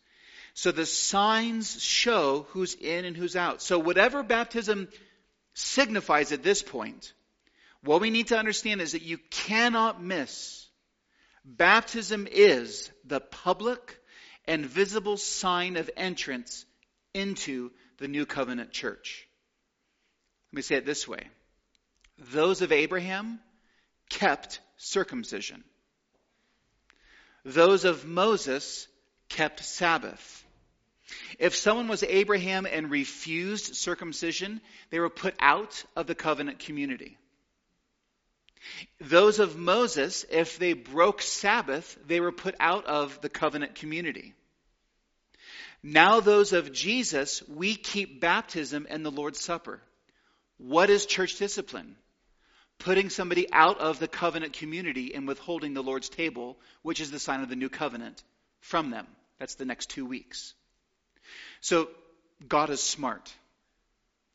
So 0.52 0.70
the 0.70 0.86
signs 0.86 1.82
show 1.82 2.46
who's 2.50 2.74
in 2.74 3.04
and 3.04 3.16
who's 3.16 3.34
out. 3.34 3.62
So 3.62 3.78
whatever 3.78 4.22
baptism 4.22 4.88
signifies 5.54 6.32
at 6.32 6.42
this 6.42 6.62
point, 6.62 7.12
What 7.84 8.00
we 8.00 8.10
need 8.10 8.28
to 8.28 8.38
understand 8.38 8.80
is 8.80 8.92
that 8.92 9.02
you 9.02 9.18
cannot 9.30 10.02
miss. 10.02 10.66
Baptism 11.44 12.26
is 12.30 12.90
the 13.04 13.20
public 13.20 14.00
and 14.46 14.64
visible 14.64 15.18
sign 15.18 15.76
of 15.76 15.90
entrance 15.96 16.64
into 17.12 17.70
the 17.98 18.08
new 18.08 18.24
covenant 18.24 18.72
church. 18.72 19.28
Let 20.50 20.56
me 20.56 20.62
say 20.62 20.76
it 20.76 20.86
this 20.86 21.06
way 21.06 21.28
those 22.18 22.62
of 22.62 22.72
Abraham 22.72 23.40
kept 24.08 24.60
circumcision, 24.76 25.64
those 27.44 27.84
of 27.84 28.06
Moses 28.06 28.88
kept 29.28 29.64
Sabbath. 29.64 30.44
If 31.38 31.54
someone 31.54 31.88
was 31.88 32.02
Abraham 32.02 32.66
and 32.66 32.90
refused 32.90 33.76
circumcision, 33.76 34.60
they 34.90 35.00
were 35.00 35.10
put 35.10 35.34
out 35.38 35.84
of 35.94 36.06
the 36.06 36.14
covenant 36.14 36.60
community. 36.60 37.18
Those 39.00 39.38
of 39.38 39.56
Moses, 39.56 40.24
if 40.30 40.58
they 40.58 40.72
broke 40.72 41.20
Sabbath, 41.20 41.98
they 42.06 42.20
were 42.20 42.32
put 42.32 42.54
out 42.58 42.86
of 42.86 43.20
the 43.20 43.28
covenant 43.28 43.74
community. 43.74 44.34
Now, 45.82 46.20
those 46.20 46.54
of 46.54 46.72
Jesus, 46.72 47.42
we 47.46 47.74
keep 47.74 48.20
baptism 48.20 48.86
and 48.88 49.04
the 49.04 49.10
Lord's 49.10 49.40
Supper. 49.40 49.82
What 50.56 50.88
is 50.88 51.04
church 51.04 51.36
discipline? 51.36 51.96
Putting 52.78 53.08
somebody 53.08 53.50
out 53.52 53.78
of 53.78 53.98
the 53.98 54.08
covenant 54.08 54.54
community 54.54 55.14
and 55.14 55.26
withholding 55.26 55.74
the 55.74 55.82
Lord's 55.82 56.08
table, 56.08 56.58
which 56.82 57.00
is 57.00 57.10
the 57.10 57.18
sign 57.18 57.42
of 57.42 57.48
the 57.48 57.56
new 57.56 57.68
covenant, 57.68 58.22
from 58.60 58.90
them. 58.90 59.06
That's 59.38 59.54
the 59.54 59.64
next 59.64 59.90
two 59.90 60.04
weeks. 60.04 60.54
So, 61.60 61.88
God 62.46 62.70
is 62.70 62.82
smart, 62.82 63.32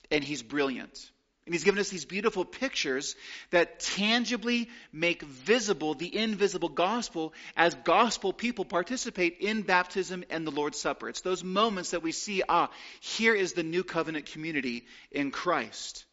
and 0.09 0.23
He's 0.23 0.41
brilliant. 0.41 1.11
And 1.49 1.55
he's 1.55 1.63
given 1.63 1.79
us 1.79 1.89
these 1.89 2.05
beautiful 2.05 2.45
pictures 2.45 3.15
that 3.49 3.79
tangibly 3.79 4.69
make 4.93 5.23
visible 5.23 5.95
the 5.95 6.15
invisible 6.15 6.69
gospel 6.69 7.33
as 7.57 7.73
gospel 7.73 8.33
people 8.33 8.65
participate 8.65 9.37
in 9.39 9.63
baptism 9.63 10.23
and 10.29 10.45
the 10.45 10.51
Lord's 10.51 10.79
Supper. 10.79 11.09
It's 11.09 11.21
those 11.21 11.43
moments 11.43 11.89
that 11.89 12.03
we 12.03 12.11
see, 12.11 12.43
ah, 12.47 12.69
here 12.99 13.33
is 13.33 13.53
the 13.53 13.63
new 13.63 13.83
covenant 13.83 14.27
community 14.27 14.85
in 15.09 15.31
Christ. 15.31 16.05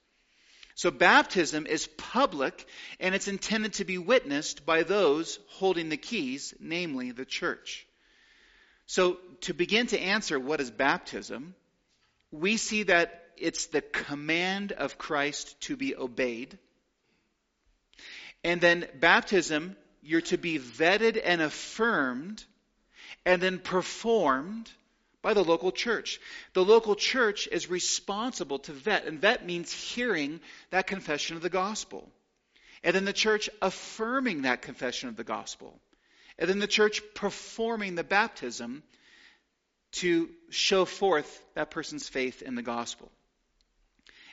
So 0.77 0.91
baptism 0.91 1.67
is 1.67 1.87
public 1.97 2.69
and 3.01 3.15
it's 3.15 3.29
intended 3.29 3.73
to 3.75 3.87
be 3.87 3.97
witnessed 3.97 4.67
by 4.67 4.83
those 4.83 5.39
holding 5.49 5.89
the 5.89 5.97
keys, 5.97 6.53
namely 6.61 7.13
the 7.13 7.25
church. 7.25 7.87
So 8.85 9.17
to 9.41 9.55
begin 9.55 9.87
to 9.89 9.99
answer 9.99 10.39
what 10.39 10.61
is 10.61 10.71
baptism, 10.71 11.55
we 12.31 12.59
see 12.59 12.83
that 12.85 13.25
it's 13.39 13.67
the 13.67 13.81
command 13.81 14.73
of 14.73 14.99
Christ 14.99 15.59
to 15.63 15.77
be 15.77 15.97
obeyed. 15.97 16.59
And 18.45 18.61
then 18.61 18.87
baptism, 19.01 19.77
you're 20.03 20.21
to 20.23 20.37
be 20.37 20.59
vetted 20.59 21.19
and 21.25 21.41
affirmed 21.41 22.45
and 23.25 23.41
then 23.41 23.61
performed 23.61 24.71
by 25.27 25.35
the 25.35 25.43
local 25.43 25.73
church. 25.73 26.21
The 26.53 26.65
local 26.65 26.95
church 26.95 27.49
is 27.51 27.69
responsible 27.69 28.61
to 28.61 28.73
vet, 28.73 29.07
and 29.07 29.21
vet 29.21 29.45
means 29.45 29.73
hearing 29.73 30.39
that 30.71 30.87
confession 30.87 31.35
of 31.35 31.43
the 31.43 31.51
gospel. 31.51 32.09
And 32.85 32.95
then 32.95 33.05
the 33.05 33.13
church 33.13 33.51
affirming 33.61 34.43
that 34.43 34.63
confession 34.63 35.09
of 35.09 35.17
the 35.17 35.25
gospel. 35.25 35.81
And 36.39 36.49
then 36.49 36.61
the 36.61 36.69
church 36.69 37.03
performing 37.17 37.97
the 37.97 38.05
baptism 38.05 38.85
to 39.95 40.31
show 40.51 40.85
forth 40.85 41.43
that 41.57 41.73
person's 41.73 42.09
faith 42.09 42.41
in 42.41 42.55
the 42.55 42.63
gospel. 42.63 43.11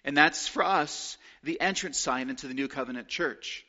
And 0.05 0.15
that's 0.15 0.47
for 0.47 0.63
us 0.63 1.17
the 1.41 1.59
entrance 1.59 1.97
sign 1.97 2.29
into 2.29 2.47
the 2.47 2.53
new 2.53 2.67
covenant 2.67 3.07
church. 3.07 3.65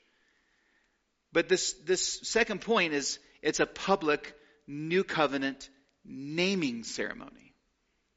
But 1.33 1.49
this, 1.49 1.73
this 1.87 2.21
second 2.25 2.61
point 2.61 2.93
is 2.93 3.19
it's 3.41 3.61
a 3.61 3.67
public 3.67 4.35
new 4.67 5.05
covenant 5.05 5.71
naming 6.05 6.85
ceremony. 6.85 7.55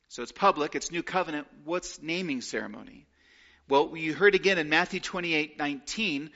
So 0.10 0.24
it's 0.24 0.32
public, 0.32 0.76
it's 0.76 0.92
new 0.92 1.04
covenant. 1.04 1.48
What's 1.66 2.02
naming 2.02 2.42
ceremony? 2.42 3.06
Well, 3.70 3.96
you 3.98 4.14
heard 4.14 4.36
again 4.36 4.58
in 4.58 4.70
Matthew 4.70 5.00
28 5.00 5.58
19, 5.58 6.32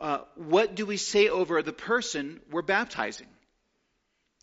uh, 0.00 0.20
what 0.36 0.74
do 0.74 0.86
we 0.86 0.96
say 0.96 1.28
over 1.28 1.62
the 1.62 1.72
person 1.72 2.40
we're 2.50 2.62
baptizing? 2.62 3.26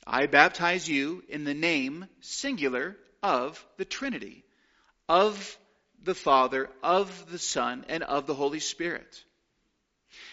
I 0.05 0.27
baptize 0.27 0.87
you 0.87 1.23
in 1.27 1.43
the 1.43 1.55
name, 1.55 2.07
singular, 2.21 2.95
of 3.23 3.63
the 3.77 3.85
Trinity, 3.85 4.43
of 5.09 5.57
the 6.03 6.15
Father, 6.15 6.69
of 6.83 7.31
the 7.31 7.39
Son, 7.39 7.85
and 7.89 8.03
of 8.03 8.27
the 8.27 8.35
Holy 8.35 8.59
Spirit. 8.59 9.23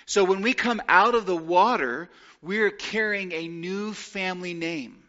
So 0.07 0.25
when 0.25 0.43
we 0.43 0.53
come 0.53 0.83
out 0.89 1.15
of 1.15 1.27
the 1.27 1.37
water, 1.37 2.11
we're 2.43 2.71
carrying 2.71 3.33
a 3.33 3.49
new 3.49 3.95
family 3.95 4.55
name. 4.55 5.04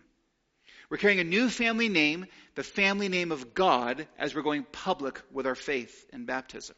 We're 0.89 0.97
carrying 0.97 1.19
a 1.19 1.23
new 1.23 1.49
family 1.49 1.89
name, 1.89 2.27
the 2.55 2.63
family 2.63 3.09
name 3.09 3.31
of 3.31 3.53
God, 3.53 4.07
as 4.17 4.35
we're 4.35 4.43
going 4.43 4.65
public 4.71 5.21
with 5.31 5.47
our 5.47 5.55
faith 5.55 6.05
in 6.13 6.25
baptism. 6.25 6.75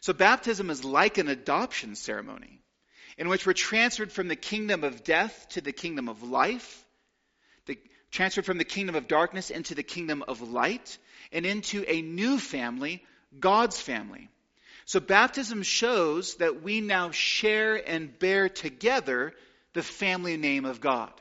So 0.00 0.12
baptism 0.12 0.70
is 0.70 0.84
like 0.84 1.18
an 1.18 1.28
adoption 1.28 1.96
ceremony 1.96 2.60
in 3.16 3.28
which 3.28 3.46
we're 3.46 3.52
transferred 3.52 4.12
from 4.12 4.28
the 4.28 4.36
kingdom 4.36 4.84
of 4.84 5.04
death 5.04 5.46
to 5.50 5.60
the 5.60 5.72
kingdom 5.72 6.08
of 6.08 6.22
life, 6.22 6.84
the, 7.66 7.78
transferred 8.10 8.44
from 8.44 8.58
the 8.58 8.64
kingdom 8.64 8.96
of 8.96 9.08
darkness 9.08 9.50
into 9.50 9.74
the 9.74 9.82
kingdom 9.82 10.24
of 10.26 10.40
light, 10.40 10.98
and 11.32 11.46
into 11.46 11.84
a 11.88 12.02
new 12.02 12.38
family, 12.38 13.02
God's 13.38 13.80
family. 13.80 14.28
So 14.84 15.00
baptism 15.00 15.62
shows 15.62 16.36
that 16.36 16.62
we 16.62 16.80
now 16.80 17.10
share 17.10 17.76
and 17.88 18.16
bear 18.18 18.48
together 18.48 19.32
the 19.72 19.82
family 19.82 20.36
name 20.36 20.64
of 20.64 20.80
God. 20.80 21.12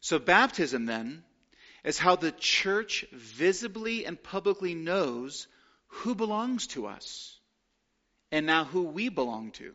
So 0.00 0.18
baptism 0.18 0.86
then 0.86 1.24
is 1.84 1.98
how 1.98 2.16
the 2.16 2.32
church 2.32 3.04
visibly 3.12 4.06
and 4.06 4.22
publicly 4.22 4.74
knows 4.74 5.46
who 5.88 6.14
belongs 6.14 6.66
to 6.68 6.86
us 6.86 7.38
and 8.32 8.46
now 8.46 8.64
who 8.64 8.82
we 8.82 9.08
belong 9.08 9.52
to. 9.52 9.74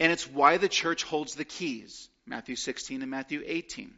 And 0.00 0.12
it's 0.12 0.26
why 0.28 0.56
the 0.56 0.68
church 0.68 1.04
holds 1.04 1.34
the 1.34 1.44
keys, 1.44 2.08
Matthew 2.26 2.56
16 2.56 3.02
and 3.02 3.10
Matthew 3.10 3.42
18. 3.44 3.94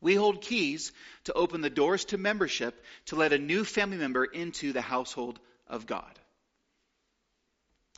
We 0.00 0.16
hold 0.16 0.42
keys 0.42 0.92
to 1.24 1.32
open 1.32 1.60
the 1.60 1.70
doors 1.70 2.04
to 2.06 2.18
membership 2.18 2.82
to 3.06 3.16
let 3.16 3.32
a 3.32 3.38
new 3.38 3.64
family 3.64 3.96
member 3.96 4.24
into 4.24 4.72
the 4.72 4.80
household 4.80 5.38
of 5.68 5.86
God. 5.86 6.18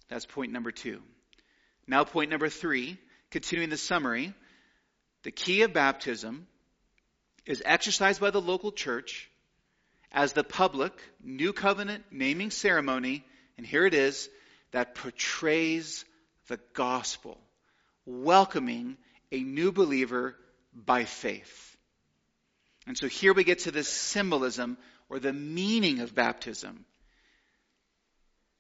That's 0.09 0.27
point 0.27 0.53
number 0.53 0.71
two. 0.71 1.01
Now, 1.87 2.05
point 2.05 2.31
number 2.31 2.51
three, 2.51 2.99
continuing 3.31 3.71
the 3.71 3.79
summary. 3.79 4.35
The 5.25 5.33
key 5.33 5.63
of 5.63 5.73
baptism 5.73 6.47
is 7.47 7.63
exercised 7.65 8.21
by 8.21 8.31
the 8.31 8.41
local 8.41 8.73
church 8.73 9.29
as 10.13 10.33
the 10.33 10.45
public 10.45 10.93
new 11.23 11.53
covenant 11.53 12.05
naming 12.11 12.51
ceremony, 12.51 13.25
and 13.57 13.67
here 13.67 13.87
it 13.87 13.95
is, 13.95 14.29
that 14.71 14.95
portrays 14.95 16.05
the 16.49 16.61
gospel, 16.75 17.39
welcoming 18.07 18.97
a 19.33 19.43
new 19.43 19.73
believer 19.73 20.37
by 20.75 21.05
faith. 21.05 21.77
And 22.87 22.97
so 22.97 23.09
here 23.09 23.33
we 23.33 23.45
get 23.45 23.61
to 23.61 23.71
this 23.71 23.89
symbolism 23.89 24.77
or 25.09 25.19
the 25.19 25.33
meaning 25.33 26.01
of 26.01 26.15
baptism. 26.15 26.85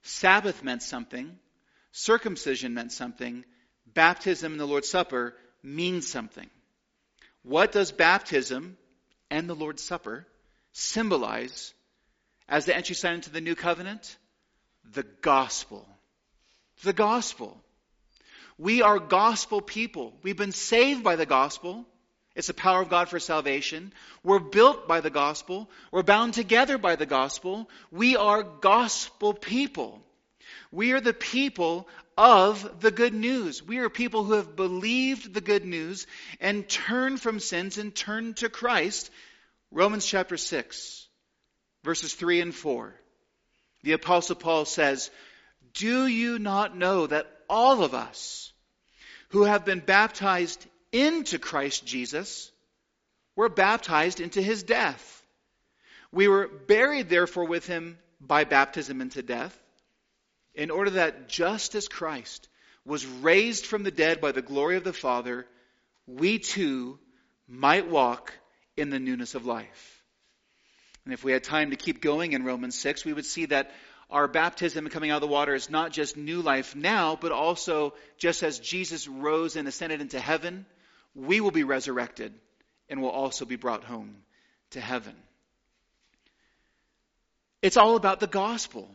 Sabbath 0.03 0.63
meant 0.63 0.83
something, 0.83 1.39
circumcision 1.93 2.75
meant 2.75 2.93
something, 2.93 3.45
baptism 3.87 4.53
and 4.53 4.61
the 4.61 4.67
Lord's 4.67 4.89
Supper 4.89 5.35
means 5.65 6.07
something. 6.07 6.49
What 7.43 7.73
does 7.73 7.91
baptism 7.91 8.77
and 9.31 9.49
the 9.49 9.55
Lord's 9.55 9.83
Supper 9.83 10.27
symbolize 10.73 11.75
as 12.49 12.67
the 12.67 12.77
entry 12.77 12.95
sign 12.95 13.15
into 13.15 13.31
the 13.31 13.41
new 13.41 13.55
covenant? 13.55 14.17
The 14.93 15.05
gospel. 15.23 15.89
The 16.83 16.93
gospel. 16.93 17.61
We 18.59 18.83
are 18.83 18.99
gospel 18.99 19.61
people. 19.61 20.15
We've 20.23 20.37
been 20.37 20.53
saved 20.53 21.03
by 21.03 21.17
the 21.17 21.27
gospel. 21.27 21.87
It's 22.35 22.49
the 22.49 22.55
power 22.55 22.83
of 22.83 22.91
God 22.91 23.09
for 23.09 23.19
salvation. 23.19 23.93
We're 24.23 24.41
built 24.41 24.87
by 24.87 25.01
the 25.01 25.11
gospel. 25.11 25.71
We're 25.93 26.03
bound 26.03 26.35
together 26.35 26.79
by 26.79 26.97
the 26.97 27.07
gospel. 27.07 27.69
We 27.91 28.17
are 28.17 28.43
gospel 28.43 29.35
people. 29.35 30.03
We 30.71 30.93
are 30.93 31.01
the 31.01 31.15
people 31.15 31.89
of 32.17 32.81
the 32.81 32.91
good 32.91 33.15
news. 33.15 33.63
We 33.63 33.79
are 33.79 33.89
people 33.89 34.25
who 34.25 34.35
have 34.35 34.57
believed 34.57 35.33
the 35.33 35.41
good 35.41 35.65
news 35.65 36.07
and 36.41 36.69
turned 36.69 37.21
from 37.21 37.41
sins 37.41 37.79
and 37.79 37.95
turned 37.95 38.39
to 38.39 38.49
Christ. 38.49 39.11
Romans 39.71 40.07
chapter 40.07 40.37
6, 40.37 41.09
verses 41.83 42.15
3 42.15 42.41
and 42.41 42.55
4. 42.55 42.95
The 43.83 43.93
Apostle 43.93 44.37
Paul 44.37 44.65
says, 44.65 45.11
Do 45.75 46.07
you 46.07 46.39
not 46.39 46.77
know 46.77 47.07
that 47.07 47.31
all 47.49 47.83
of 47.83 47.95
us 47.95 48.53
who 49.29 49.45
have 49.45 49.65
been 49.65 49.81
baptized 49.81 50.65
into 50.93 51.39
Christ 51.39 51.85
Jesus, 51.85 52.53
we're 53.35 53.49
baptized 53.49 54.21
into 54.21 54.41
his 54.41 54.63
death. 54.63 55.23
We 56.13 56.29
were 56.29 56.47
buried, 56.47 57.09
therefore, 57.09 57.47
with 57.47 57.67
him 57.67 57.99
by 58.21 58.45
baptism 58.45 59.01
into 59.01 59.23
death, 59.23 59.59
in 60.55 60.71
order 60.71 60.91
that 60.91 61.29
just 61.29 61.75
as 61.75 61.89
Christ 61.89 62.49
was 62.85 63.07
raised 63.07 63.67
from 63.67 63.83
the 63.83 63.91
dead 63.91 64.21
by 64.21 64.33
the 64.33 64.43
glory 64.43 64.77
of 64.77 64.85
the 64.85 64.93
Father, 64.93 65.47
we 66.07 66.39
too 66.39 66.99
might 67.49 67.89
walk 67.89 68.33
in 68.77 68.91
the 68.91 68.99
newness 68.99 69.35
of 69.35 69.47
life. 69.47 70.03
And 71.05 71.13
if 71.13 71.25
we 71.25 71.33
had 71.33 71.45
time 71.45 71.71
to 71.71 71.77
keep 71.77 72.01
going 72.01 72.33
in 72.33 72.45
Romans 72.45 72.79
6, 72.79 73.05
we 73.05 73.13
would 73.13 73.27
see 73.27 73.47
that 73.47 73.71
our 74.11 74.29
baptism 74.29 74.89
coming 74.89 75.11
out 75.11 75.17
of 75.17 75.29
the 75.29 75.33
water 75.33 75.55
is 75.55 75.71
not 75.71 75.93
just 75.93 76.17
new 76.17 76.41
life 76.41 76.77
now, 76.77 77.17
but 77.21 77.33
also 77.33 77.95
just 78.19 78.43
as 78.43 78.59
Jesus 78.59 79.09
rose 79.09 79.57
and 79.57 79.67
ascended 79.67 80.01
into 80.01 80.21
heaven, 80.21 80.67
we 81.15 81.41
will 81.41 81.51
be 81.51 81.65
resurrected 81.65 82.33
and 82.89 83.01
will 83.01 83.11
also 83.11 83.45
be 83.45 83.57
brought 83.57 83.85
home 83.85 84.17
to 84.71 84.81
heaven. 84.81 85.15
It's 87.63 87.77
all 87.77 87.97
about 87.97 88.21
the 88.21 88.27
gospel. 88.27 88.89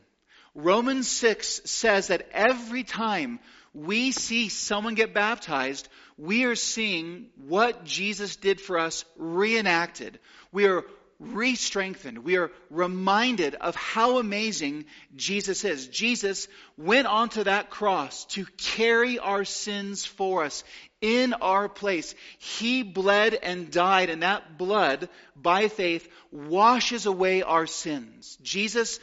Romans 0.56 1.08
6 1.08 1.62
says 1.66 2.08
that 2.08 2.28
every 2.32 2.84
time 2.84 3.40
we 3.74 4.12
see 4.12 4.50
someone 4.50 4.96
get 4.96 5.14
baptized, 5.14 5.88
we 6.18 6.44
are 6.46 6.56
seeing 6.56 7.28
what 7.48 7.86
Jesus 7.86 8.36
did 8.36 8.60
for 8.60 8.80
us 8.80 9.06
reenacted. 9.18 10.20
We 10.52 10.66
are 10.66 10.84
re-strengthened. 11.20 12.20
We 12.20 12.38
are 12.38 12.52
reminded 12.70 13.56
of 13.56 13.76
how 13.76 14.20
amazing 14.20 14.86
Jesus 15.16 15.66
is. 15.66 15.88
Jesus 15.88 16.48
went 16.78 17.08
onto 17.08 17.44
that 17.44 17.70
cross 17.70 18.26
to 18.26 18.46
carry 18.58 19.20
our 19.20 19.44
sins 19.44 20.06
for 20.06 20.46
us 20.46 20.64
in 21.02 21.34
our 21.34 21.68
place. 21.68 22.16
He 22.38 22.84
bled 22.84 23.34
and 23.34 23.70
died, 23.70 24.10
and 24.10 24.24
that 24.24 24.58
blood, 24.58 25.10
by 25.36 25.68
faith, 25.68 26.08
washes 26.32 27.06
away 27.06 27.42
our 27.42 27.68
sins. 27.68 28.38
Jesus 28.42 29.00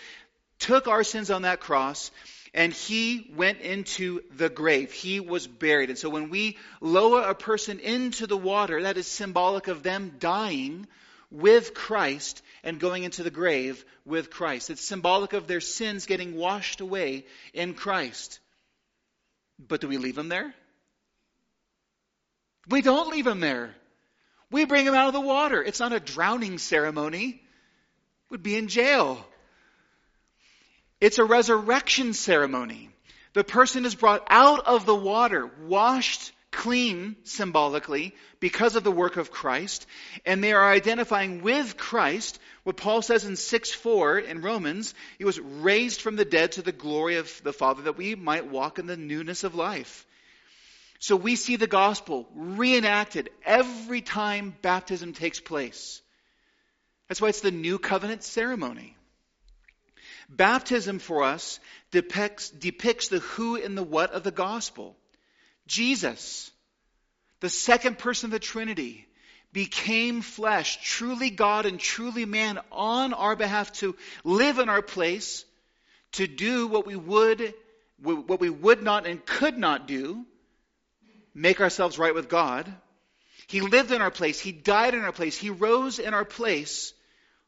took 0.59 0.89
our 0.89 1.05
sins 1.05 1.31
on 1.31 1.43
that 1.43 1.61
cross 1.61 2.11
and 2.57 2.73
he 2.73 3.31
went 3.37 3.61
into 3.61 4.23
the 4.35 4.49
grave. 4.49 4.91
He 4.91 5.21
was 5.21 5.47
buried. 5.47 5.91
And 5.91 5.99
so 5.99 6.09
when 6.09 6.31
we 6.31 6.57
lower 6.81 7.21
a 7.23 7.35
person 7.35 7.81
into 7.81 8.27
the 8.27 8.37
water, 8.37 8.83
that 8.83 8.97
is 8.97 9.07
symbolic 9.07 9.69
of 9.69 9.83
them 9.83 10.15
dying 10.19 10.87
with 11.31 11.75
Christ 11.75 12.43
and 12.65 12.81
going 12.81 13.05
into 13.05 13.23
the 13.23 13.31
grave 13.31 13.85
with 14.07 14.31
Christ. 14.31 14.71
It's 14.71 14.81
symbolic 14.81 15.35
of 15.35 15.47
their 15.47 15.61
sins 15.61 16.07
getting 16.07 16.35
washed 16.35 16.81
away 16.81 17.27
in 17.53 17.75
Christ. 17.75 18.41
But 19.59 19.83
do 19.83 19.89
we 19.89 19.99
leave 19.99 20.15
them 20.17 20.29
there? 20.29 20.55
We 22.69 22.81
don't 22.81 23.11
leave 23.11 23.25
them 23.27 23.41
there. 23.41 23.75
We 24.51 24.65
bring 24.65 24.87
them 24.87 24.95
out 24.95 25.09
of 25.09 25.13
the 25.13 25.21
water. 25.21 25.63
It's 25.63 25.81
not 25.81 25.93
a 25.93 26.01
drowning 26.01 26.59
ceremony. 26.59 27.43
We'd 28.31 28.43
be 28.43 28.57
in 28.57 28.69
jail. 28.69 29.27
It's 31.01 31.19
a 31.19 31.25
resurrection 31.25 32.13
ceremony. 32.15 32.91
The 33.35 33.45
person 33.45 33.85
is 33.85 33.95
brought 33.95 34.27
out 34.31 34.67
of 34.67 34.87
the 34.87 34.95
water, 34.95 35.51
washed 35.67 36.33
clean 36.51 37.17
symbolically 37.25 38.15
because 38.41 38.77
of 38.77 38.85
the 38.85 38.91
work 38.91 39.19
of 39.19 39.31
Christ, 39.31 39.87
and 40.25 40.43
they 40.43 40.53
are 40.53 40.73
identifying 40.73 41.43
with 41.43 41.77
Christ 41.77 42.39
what 42.65 42.79
Paul 42.79 43.03
says 43.03 43.25
in 43.25 43.37
6 43.37 43.73
4 43.73 44.19
in 44.19 44.41
Romans, 44.41 44.95
he 45.19 45.25
was 45.25 45.39
raised 45.39 46.01
from 46.01 46.17
the 46.17 46.25
dead 46.25 46.53
to 46.53 46.63
the 46.63 46.73
glory 46.73 47.17
of 47.17 47.31
the 47.45 47.53
Father 47.53 47.83
that 47.83 47.99
we 47.99 48.15
might 48.15 48.47
walk 48.47 48.79
in 48.79 48.87
the 48.87 48.97
newness 48.97 49.45
of 49.45 49.55
life. 49.55 50.07
So 50.99 51.15
we 51.15 51.37
see 51.37 51.57
the 51.57 51.67
gospel 51.67 52.27
reenacted 52.35 53.31
every 53.45 54.01
time 54.01 54.57
baptism 54.63 55.13
takes 55.13 55.41
place. 55.41 56.01
That's 57.09 57.21
why 57.21 57.29
it's 57.29 57.41
the 57.41 57.51
new 57.51 57.79
covenant 57.79 58.25
ceremony. 58.25 58.97
Baptism 60.29 60.99
for 60.99 61.23
us 61.23 61.61
depicts, 61.91 62.51
depicts 62.51 63.09
the 63.09 63.21
who 63.21 63.57
and 63.57 63.77
the 63.77 63.83
what 63.83 64.13
of 64.13 64.23
the 64.23 64.31
gospel. 64.31 64.97
Jesus, 65.67 66.51
the 67.41 67.49
second 67.49 67.99
person 67.99 68.29
of 68.29 68.33
the 68.33 68.39
Trinity, 68.39 69.07
became 69.53 70.21
flesh, 70.21 70.79
truly 70.83 71.31
God 71.31 71.65
and 71.65 71.79
truly 71.79 72.25
man 72.25 72.59
on 72.71 73.15
our 73.15 73.37
behalf 73.37 73.73
to 73.75 73.97
live 74.25 74.59
in 74.59 74.69
our 74.69 74.83
place, 74.83 75.45
to 76.13 76.27
do 76.27 76.67
what 76.67 76.87
we 76.87 76.97
would, 76.97 77.55
what 78.03 78.41
we 78.41 78.51
would 78.51 78.83
not 78.83 79.07
and 79.07 79.25
could 79.25 79.57
not 79.57 79.87
do, 79.87 80.25
make 81.35 81.61
ourselves 81.61 81.99
right 81.99 82.15
with 82.15 82.29
God. 82.29 82.73
He 83.47 83.61
lived 83.61 83.93
in 83.93 84.03
our 84.03 84.11
place. 84.11 84.41
He 84.41 84.53
died 84.53 84.95
in 84.95 85.03
our 85.03 85.13
place. 85.13 85.37
He 85.37 85.51
rose 85.51 85.99
in 85.99 86.15
our 86.15 86.25
place 86.25 86.93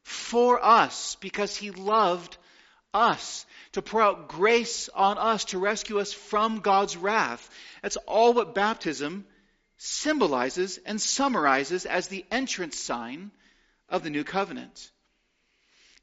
for 0.01 0.63
us 0.63 1.17
because 1.19 1.55
he 1.55 1.71
loved 1.71 2.37
us, 2.93 3.45
to 3.73 3.81
pour 3.81 4.01
out 4.01 4.27
grace 4.27 4.89
on 4.89 5.17
us, 5.17 5.45
to 5.45 5.59
rescue 5.59 5.99
us 5.99 6.11
from 6.11 6.59
God's 6.59 6.97
wrath. 6.97 7.49
That's 7.81 7.97
all 7.97 8.33
what 8.33 8.55
baptism 8.55 9.25
symbolizes 9.77 10.79
and 10.85 10.99
summarizes 10.99 11.85
as 11.85 12.07
the 12.07 12.25
entrance 12.31 12.77
sign 12.77 13.31
of 13.87 14.03
the 14.03 14.09
new 14.09 14.23
covenant. 14.23 14.91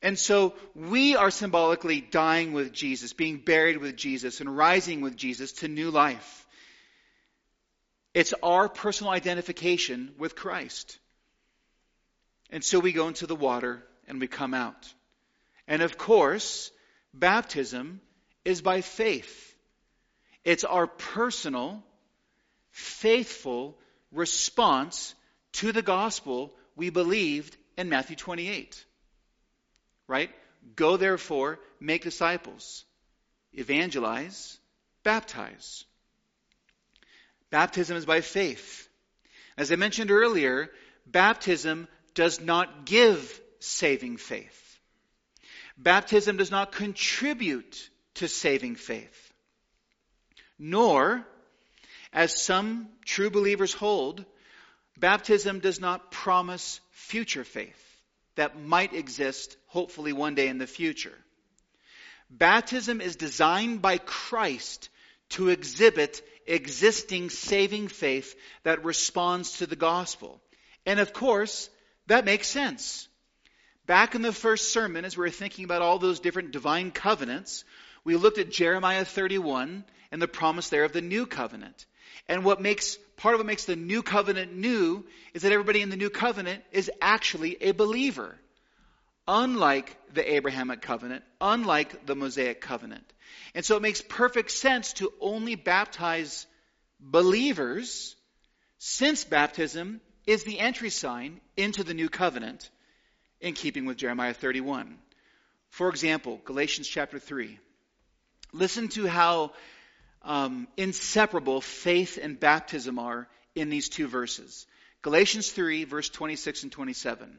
And 0.03 0.19
so 0.19 0.55
we 0.75 1.17
are 1.17 1.31
symbolically 1.31 2.01
dying 2.01 2.53
with 2.53 2.73
Jesus, 2.73 3.13
being 3.13 3.39
buried 3.39 3.79
with 3.79 3.97
Jesus, 3.97 4.41
and 4.41 4.57
rising 4.57 5.01
with 5.01 5.17
Jesus 5.17 5.53
to 5.53 5.69
new 5.69 5.91
life. 5.91 6.47
It's 8.15 8.35
our 8.43 8.69
personal 8.69 9.13
identification 9.13 10.15
with 10.19 10.37
Christ. 10.37 10.99
And 12.51 12.63
so 12.63 12.79
we 12.79 12.93
go 12.93 13.09
into 13.09 13.27
the 13.27 13.37
water 13.37 13.83
and 14.07 14.21
we 14.21 14.27
come 14.27 14.55
out. 14.55 14.93
And 15.69 15.83
of 15.83 15.99
course, 15.99 16.71
Baptism 17.19 18.01
is 18.45 18.61
by 18.61 18.83
faith. 18.83 19.55
It's 20.45 20.65
our 20.65 20.87
personal, 20.87 21.83
faithful 22.71 23.79
response 24.13 25.15
to 25.55 25.73
the 25.73 25.83
gospel 25.83 26.53
we 26.77 26.91
believed 26.91 27.57
in 27.79 27.89
Matthew 27.89 28.17
28. 28.17 28.85
Right? 30.07 30.31
Go 30.75 30.99
therefore, 30.99 31.59
make 31.81 32.03
disciples, 32.03 32.85
evangelize, 33.55 34.59
baptize. 35.03 35.85
Baptism 37.51 37.97
is 37.97 38.05
by 38.05 38.21
faith. 38.21 38.89
As 39.57 39.73
I 39.73 39.77
mentioned 39.77 40.11
earlier, 40.11 40.71
baptism 41.07 41.89
does 42.15 42.41
not 42.41 42.85
give 42.85 43.41
saving 43.59 44.19
faith. 44.19 44.66
Baptism 45.77 46.37
does 46.37 46.51
not 46.51 46.73
contribute 46.73 47.91
to 48.15 48.29
saving 48.29 48.77
faith, 48.77 49.33
nor, 50.59 51.27
as 52.13 52.41
some 52.41 52.89
true 53.05 53.31
believers 53.31 53.75
hold, 53.75 54.25
baptism 54.99 55.61
does 55.61 55.79
not 55.79 56.11
promise 56.11 56.81
future 56.93 57.45
faith 57.45 57.83
that 58.37 58.59
might 58.61 58.95
exist 58.95 59.57
hopefully 59.67 60.13
one 60.13 60.35
day 60.35 60.49
in 60.49 60.59
the 60.59 60.67
future. 60.67 61.17
Baptism 62.31 63.01
is 63.01 63.17
designed 63.17 63.83
by 63.83 63.99
Christ 63.99 64.89
to 65.31 65.49
exhibit 65.49 66.23
existing 66.47 67.31
saving 67.31 67.89
faith 67.89 68.35
that 68.63 68.85
responds 68.85 69.59
to 69.59 69.67
the 69.67 69.77
gospel. 69.77 70.41
And 70.85 71.01
of 71.01 71.13
course, 71.13 71.69
that 72.07 72.25
makes 72.25 72.49
sense. 72.49 73.09
Back 73.87 74.17
in 74.17 74.23
the 74.23 74.33
first 74.33 74.73
sermon, 74.73 75.05
as 75.05 75.17
we 75.17 75.23
were 75.23 75.31
thinking 75.31 75.65
about 75.65 75.81
all 75.81 75.99
those 75.99 76.19
different 76.19 76.51
divine 76.51 76.91
covenants, 76.91 77.65
we 78.05 78.17
looked 78.17 78.39
at 78.39 78.51
Jeremiah 78.51 79.05
31 79.05 79.85
and 80.11 80.23
the 80.23 80.29
promise 80.29 80.69
there 80.69 80.85
of 80.85 80.93
the 80.93 81.01
new 81.01 81.25
covenant. 81.25 81.87
And 82.29 82.45
what 82.45 82.61
makes, 82.61 82.99
part 83.17 83.35
of 83.35 83.39
what 83.39 83.47
makes 83.47 83.65
the 83.65 83.77
new 83.77 84.03
covenant 84.03 84.57
new 84.57 85.05
is 85.35 85.43
that 85.43 85.53
everybody 85.53 85.83
in 85.83 85.91
the 85.91 85.97
new 85.97 86.11
covenant 86.11 86.65
is 86.73 86.91
actually 87.01 87.57
a 87.63 87.71
believer. 87.73 88.37
Unlike 89.29 89.97
the 90.15 90.35
Abrahamic 90.35 90.83
covenant, 90.83 91.25
unlike 91.41 92.07
the 92.07 92.17
Mosaic 92.17 92.61
covenant. 92.61 93.13
And 93.55 93.65
so 93.65 93.77
it 93.77 93.83
makes 93.83 94.01
perfect 94.01 94.51
sense 94.51 94.95
to 94.95 95.13
only 95.21 95.55
baptize 95.55 96.47
believers 96.99 98.17
since 98.79 99.25
baptism 99.25 100.01
is 100.27 100.43
the 100.43 100.59
entry 100.59 100.91
sign 100.91 101.41
into 101.57 101.85
the 101.85 101.95
new 101.95 102.09
covenant 102.09 102.69
in 103.41 103.55
keeping 103.55 103.85
with 103.85 103.97
Jeremiah 103.97 104.35
31. 104.35 104.99
For 105.71 105.89
example, 105.89 106.41
Galatians 106.45 106.89
chapter 106.89 107.19
3. 107.19 107.59
Listen 108.53 108.89
to 108.89 109.07
how 109.07 109.53
um, 110.23 110.69
inseparable 110.77 111.61
faith 111.61 112.19
and 112.21 112.39
baptism 112.39 112.99
are 112.99 113.29
in 113.55 113.69
these 113.69 113.89
two 113.89 114.07
verses. 114.07 114.67
Galatians 115.03 115.51
3, 115.51 115.85
verse 115.85 116.09
26 116.09 116.65
and 116.65 116.73
27. 116.73 117.39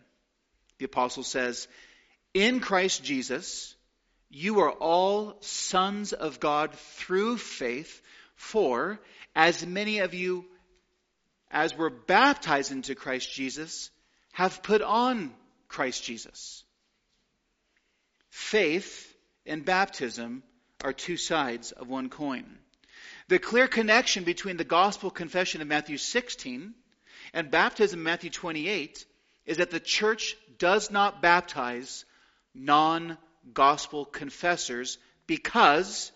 The 0.77 0.85
apostle 0.85 1.23
says, 1.23 1.67
In 2.33 2.59
Christ 2.59 3.03
Jesus, 3.03 3.75
you 4.29 4.59
are 4.59 4.71
all 4.71 5.37
sons 5.41 6.13
of 6.13 6.39
God 6.39 6.73
through 6.73 7.37
faith, 7.37 8.01
for 8.35 8.99
as 9.35 9.65
many 9.65 9.99
of 9.99 10.13
you 10.13 10.45
as 11.49 11.75
were 11.75 11.89
baptized 11.89 12.71
into 12.71 12.95
Christ 12.95 13.31
Jesus 13.31 13.89
have 14.33 14.61
put 14.61 14.81
on 14.81 15.33
Christ 15.68 16.03
Jesus. 16.03 16.63
Faith 18.30 19.15
and 19.45 19.65
baptism 19.65 20.43
are 20.84 20.93
two 20.93 21.18
sides 21.18 21.72
of 21.72 21.89
one 21.89 22.09
coin. 22.09 22.45
The 23.30 23.39
clear 23.39 23.68
connection 23.68 24.24
between 24.24 24.57
the 24.57 24.63
gospel 24.63 25.09
confession 25.09 25.61
of 25.61 25.68
Matthew 25.68 25.97
16 25.97 26.74
and 27.34 27.51
baptism 27.51 27.99
in 27.99 28.03
Matthew 28.03 28.30
28 28.30 29.05
is 29.45 29.57
that 29.57 29.72
the 29.72 29.80
church 29.80 30.36
does 30.57 30.91
not 30.91 31.22
baptize 31.22 32.05
non 32.53 33.18
gospel 33.53 34.05
confessors 34.05 34.97
because 35.26 36.11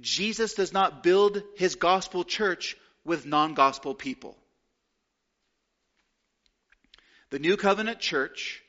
Jesus 0.00 0.54
does 0.54 0.72
not 0.72 1.02
build 1.02 1.42
his 1.56 1.76
gospel 1.76 2.24
church 2.24 2.76
with 3.04 3.26
non 3.26 3.54
gospel 3.54 3.94
people. 3.94 4.36
The 7.30 7.38
New 7.38 7.56
Covenant 7.56 8.00
Church, 8.00 8.62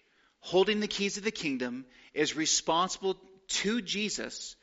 holding 0.45 0.79
the 0.79 0.87
keys 0.87 1.17
of 1.17 1.23
the 1.23 1.31
kingdom, 1.31 1.85
is 2.13 2.35
responsible 2.35 3.17
to 3.47 3.81
Jesus 3.81 4.55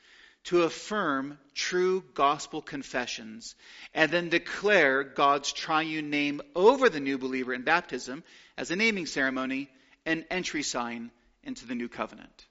to 0.45 0.62
affirm 0.62 1.39
true 1.55 2.05
gospel 2.14 2.62
confessions 2.62 3.57
and 3.93 4.12
then 4.12 4.28
declare 4.28 5.03
God's 5.03 5.53
triune 5.53 6.09
name 6.09 6.41
over 6.55 6.89
the 6.89 7.01
new 7.01 7.18
believer 7.18 7.53
in 7.53 7.62
baptism 7.62 8.22
as 8.57 8.70
a 8.70 8.76
naming 8.76 9.07
ceremony 9.07 9.68
and 10.07 10.24
entry 10.30 10.62
sign 10.62 11.11
into 11.43 11.66
the 11.66 11.74
new 11.74 11.89
covenant. 11.89 12.47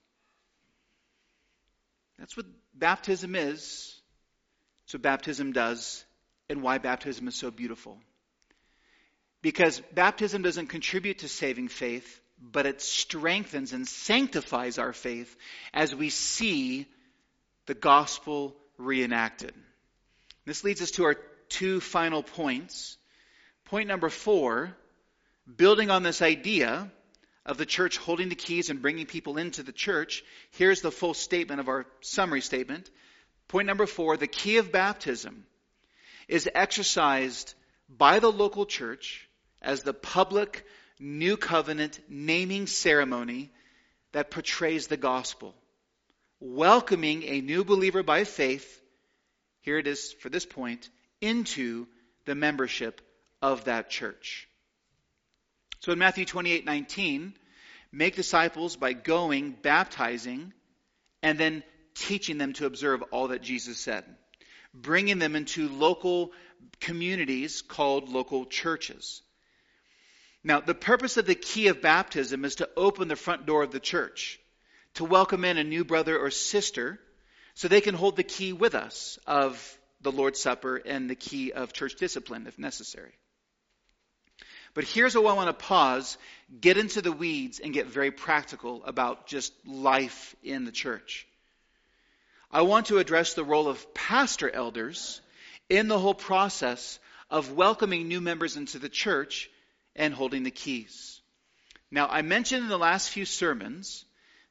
That's 2.18 2.36
what 2.36 2.46
baptism 2.74 3.34
is. 3.34 3.98
What 4.90 5.00
baptism 5.00 5.52
does 5.52 6.04
and 6.50 6.60
why 6.60 6.76
baptism 6.76 7.26
is 7.28 7.34
so 7.34 7.50
beautiful. 7.50 7.98
Because 9.40 9.80
baptism 9.94 10.42
doesn't 10.42 10.66
contribute 10.66 11.20
to 11.20 11.28
saving 11.28 11.68
faith, 11.68 12.20
but 12.42 12.66
it 12.66 12.82
strengthens 12.82 13.72
and 13.72 13.86
sanctifies 13.86 14.78
our 14.78 14.92
faith 14.92 15.36
as 15.72 15.94
we 15.94 16.10
see 16.10 16.86
the 17.66 17.74
gospel 17.74 18.56
reenacted. 18.78 19.54
This 20.44 20.64
leads 20.64 20.82
us 20.82 20.90
to 20.92 21.04
our 21.04 21.16
two 21.48 21.80
final 21.80 22.22
points. 22.22 22.96
Point 23.66 23.86
number 23.86 24.08
four, 24.08 24.76
building 25.56 25.90
on 25.90 26.02
this 26.02 26.20
idea 26.20 26.90
of 27.46 27.58
the 27.58 27.66
church 27.66 27.96
holding 27.96 28.28
the 28.28 28.34
keys 28.34 28.70
and 28.70 28.82
bringing 28.82 29.06
people 29.06 29.38
into 29.38 29.62
the 29.62 29.72
church, 29.72 30.24
here's 30.52 30.80
the 30.80 30.90
full 30.90 31.14
statement 31.14 31.60
of 31.60 31.68
our 31.68 31.86
summary 32.00 32.40
statement. 32.40 32.90
Point 33.48 33.66
number 33.66 33.86
four, 33.86 34.16
the 34.16 34.26
key 34.26 34.56
of 34.56 34.72
baptism 34.72 35.44
is 36.26 36.48
exercised 36.52 37.54
by 37.88 38.18
the 38.18 38.32
local 38.32 38.66
church 38.66 39.28
as 39.60 39.82
the 39.82 39.94
public 39.94 40.64
new 41.02 41.36
covenant 41.36 42.00
naming 42.08 42.66
ceremony 42.66 43.50
that 44.12 44.30
portrays 44.30 44.86
the 44.86 44.96
gospel 44.96 45.54
welcoming 46.42 47.22
a 47.22 47.40
new 47.40 47.64
believer 47.64 48.02
by 48.02 48.24
faith, 48.24 48.80
here 49.60 49.78
it 49.78 49.86
is 49.86 50.12
for 50.12 50.28
this 50.28 50.44
point, 50.44 50.90
into 51.20 51.86
the 52.24 52.34
membership 52.34 53.00
of 53.40 53.64
that 53.64 53.88
church. 53.88 54.48
So 55.80 55.92
in 55.92 55.98
Matthew 55.98 56.24
28 56.24 56.64
19, 56.64 57.34
make 57.92 58.16
disciples 58.16 58.76
by 58.76 58.92
going, 58.92 59.52
baptizing, 59.52 60.52
and 61.22 61.38
then 61.38 61.62
teaching 61.94 62.38
them 62.38 62.52
to 62.54 62.66
observe 62.66 63.02
all 63.12 63.28
that 63.28 63.42
Jesus 63.42 63.78
said, 63.78 64.04
bringing 64.74 65.18
them 65.18 65.36
into 65.36 65.68
local 65.68 66.32
communities 66.80 67.62
called 67.62 68.08
local 68.08 68.46
churches. 68.46 69.22
Now, 70.44 70.60
the 70.60 70.74
purpose 70.74 71.16
of 71.16 71.26
the 71.26 71.34
key 71.34 71.68
of 71.68 71.80
baptism 71.80 72.44
is 72.44 72.56
to 72.56 72.68
open 72.76 73.08
the 73.08 73.16
front 73.16 73.46
door 73.46 73.62
of 73.62 73.70
the 73.70 73.80
church 73.80 74.40
to 74.94 75.04
welcome 75.04 75.44
in 75.44 75.56
a 75.56 75.64
new 75.64 75.84
brother 75.84 76.18
or 76.18 76.30
sister 76.30 77.00
so 77.54 77.68
they 77.68 77.80
can 77.80 77.94
hold 77.94 78.16
the 78.16 78.24
key 78.24 78.52
with 78.52 78.74
us 78.74 79.18
of 79.26 79.78
the 80.00 80.12
Lord's 80.12 80.40
Supper 80.40 80.76
and 80.76 81.08
the 81.08 81.14
key 81.14 81.52
of 81.52 81.72
church 81.72 81.94
discipline 81.94 82.46
if 82.46 82.58
necessary. 82.58 83.12
But 84.74 84.84
here's 84.84 85.14
where 85.14 85.28
I 85.28 85.34
want 85.34 85.48
to 85.48 85.64
pause, 85.66 86.16
get 86.60 86.78
into 86.78 87.02
the 87.02 87.12
weeds, 87.12 87.60
and 87.60 87.74
get 87.74 87.86
very 87.86 88.10
practical 88.10 88.82
about 88.84 89.26
just 89.26 89.52
life 89.66 90.34
in 90.42 90.64
the 90.64 90.72
church. 90.72 91.26
I 92.50 92.62
want 92.62 92.86
to 92.86 92.98
address 92.98 93.34
the 93.34 93.44
role 93.44 93.68
of 93.68 93.94
pastor 93.94 94.50
elders 94.50 95.20
in 95.68 95.88
the 95.88 95.98
whole 95.98 96.14
process 96.14 96.98
of 97.30 97.52
welcoming 97.52 98.08
new 98.08 98.20
members 98.20 98.56
into 98.56 98.78
the 98.78 98.88
church 98.88 99.50
and 99.96 100.14
holding 100.14 100.42
the 100.42 100.50
keys. 100.50 101.20
Now, 101.90 102.08
I 102.08 102.22
mentioned 102.22 102.62
in 102.62 102.68
the 102.68 102.78
last 102.78 103.10
few 103.10 103.24
sermons 103.24 104.04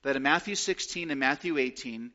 that 0.04 0.16
in 0.16 0.24
Matthew 0.24 0.56
16 0.56 1.10
and 1.10 1.20
Matthew 1.20 1.58
18, 1.58 2.12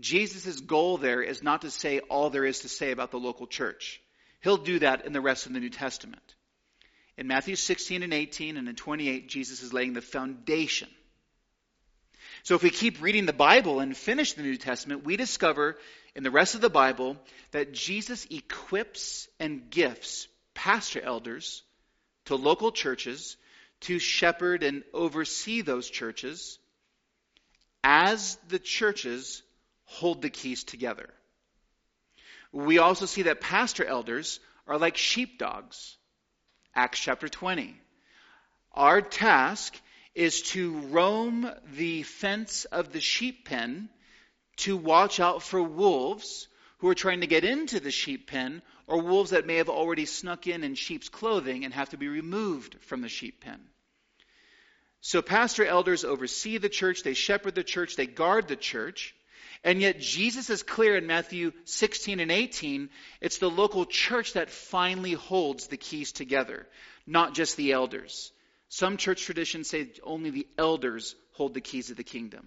Jesus' 0.00 0.60
goal 0.60 0.96
there 0.96 1.22
is 1.22 1.42
not 1.42 1.62
to 1.62 1.70
say 1.70 2.00
all 2.00 2.30
there 2.30 2.46
is 2.46 2.60
to 2.60 2.68
say 2.68 2.90
about 2.90 3.10
the 3.10 3.18
local 3.18 3.46
church. 3.46 4.00
He'll 4.40 4.56
do 4.56 4.78
that 4.78 5.04
in 5.06 5.12
the 5.12 5.20
rest 5.20 5.46
of 5.46 5.52
the 5.52 5.60
New 5.60 5.70
Testament. 5.70 6.22
In 7.18 7.26
Matthew 7.26 7.56
16 7.56 8.02
and 8.02 8.14
18 8.14 8.56
and 8.56 8.68
in 8.68 8.74
28, 8.74 9.28
Jesus 9.28 9.62
is 9.62 9.72
laying 9.72 9.92
the 9.92 10.00
foundation. 10.00 10.88
So 12.42 12.54
if 12.54 12.62
we 12.62 12.70
keep 12.70 13.02
reading 13.02 13.26
the 13.26 13.32
Bible 13.32 13.80
and 13.80 13.96
finish 13.96 14.32
the 14.32 14.42
New 14.42 14.56
Testament, 14.56 15.04
we 15.04 15.16
discover 15.16 15.76
in 16.16 16.22
the 16.22 16.30
rest 16.30 16.54
of 16.54 16.60
the 16.60 16.70
Bible 16.70 17.16
that 17.52 17.72
Jesus 17.72 18.26
equips 18.30 19.28
and 19.38 19.70
gifts 19.70 20.26
pastor 20.54 21.00
elders 21.00 21.62
to 22.26 22.36
local 22.36 22.72
churches 22.72 23.36
to 23.82 23.98
shepherd 23.98 24.62
and 24.62 24.84
oversee 24.92 25.60
those 25.60 25.88
churches 25.88 26.58
as 27.82 28.36
the 28.48 28.58
churches 28.58 29.42
hold 29.84 30.22
the 30.22 30.30
keys 30.30 30.64
together. 30.64 31.10
We 32.52 32.78
also 32.78 33.06
see 33.06 33.22
that 33.22 33.40
pastor 33.40 33.84
elders 33.84 34.40
are 34.66 34.78
like 34.78 34.96
sheepdogs. 34.96 35.96
Acts 36.74 37.00
chapter 37.00 37.28
20. 37.28 37.76
Our 38.72 39.02
task 39.02 39.78
is 40.14 40.42
to 40.42 40.78
roam 40.78 41.50
the 41.74 42.02
fence 42.02 42.64
of 42.66 42.92
the 42.92 43.00
sheep 43.00 43.46
pen 43.46 43.88
to 44.58 44.76
watch 44.76 45.20
out 45.20 45.42
for 45.42 45.62
wolves 45.62 46.48
who 46.78 46.88
are 46.88 46.94
trying 46.94 47.20
to 47.20 47.26
get 47.26 47.44
into 47.44 47.80
the 47.80 47.90
sheep 47.90 48.28
pen 48.28 48.62
or 48.86 49.00
wolves 49.00 49.30
that 49.30 49.46
may 49.46 49.56
have 49.56 49.68
already 49.68 50.04
snuck 50.04 50.46
in 50.46 50.64
in 50.64 50.74
sheep's 50.74 51.08
clothing 51.08 51.64
and 51.64 51.74
have 51.74 51.90
to 51.90 51.96
be 51.96 52.08
removed 52.08 52.76
from 52.80 53.00
the 53.00 53.08
sheep 53.08 53.40
pen. 53.40 53.60
So, 55.00 55.20
pastor 55.20 55.64
elders 55.64 56.04
oversee 56.04 56.58
the 56.58 56.68
church, 56.68 57.02
they 57.02 57.14
shepherd 57.14 57.56
the 57.56 57.64
church, 57.64 57.96
they 57.96 58.06
guard 58.06 58.46
the 58.46 58.56
church. 58.56 59.14
And 59.64 59.80
yet, 59.80 60.00
Jesus 60.00 60.50
is 60.50 60.62
clear 60.62 60.96
in 60.96 61.06
Matthew 61.06 61.52
16 61.64 62.20
and 62.20 62.30
18 62.30 62.88
it's 63.20 63.38
the 63.38 63.50
local 63.50 63.84
church 63.84 64.34
that 64.34 64.50
finally 64.50 65.12
holds 65.12 65.66
the 65.66 65.76
keys 65.76 66.12
together, 66.12 66.66
not 67.06 67.34
just 67.34 67.56
the 67.56 67.72
elders. 67.72 68.32
Some 68.68 68.96
church 68.96 69.24
traditions 69.24 69.68
say 69.68 69.92
only 70.02 70.30
the 70.30 70.46
elders 70.56 71.16
hold 71.32 71.54
the 71.54 71.60
keys 71.60 71.90
of 71.90 71.96
the 71.96 72.04
kingdom. 72.04 72.46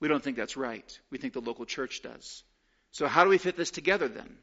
We 0.00 0.08
don't 0.08 0.22
think 0.22 0.36
that's 0.36 0.56
right. 0.56 1.00
We 1.10 1.18
think 1.18 1.32
the 1.32 1.40
local 1.40 1.64
church 1.64 2.02
does. 2.02 2.42
So, 2.90 3.06
how 3.06 3.24
do 3.24 3.30
we 3.30 3.38
fit 3.38 3.56
this 3.56 3.70
together 3.70 4.08
then? 4.08 4.36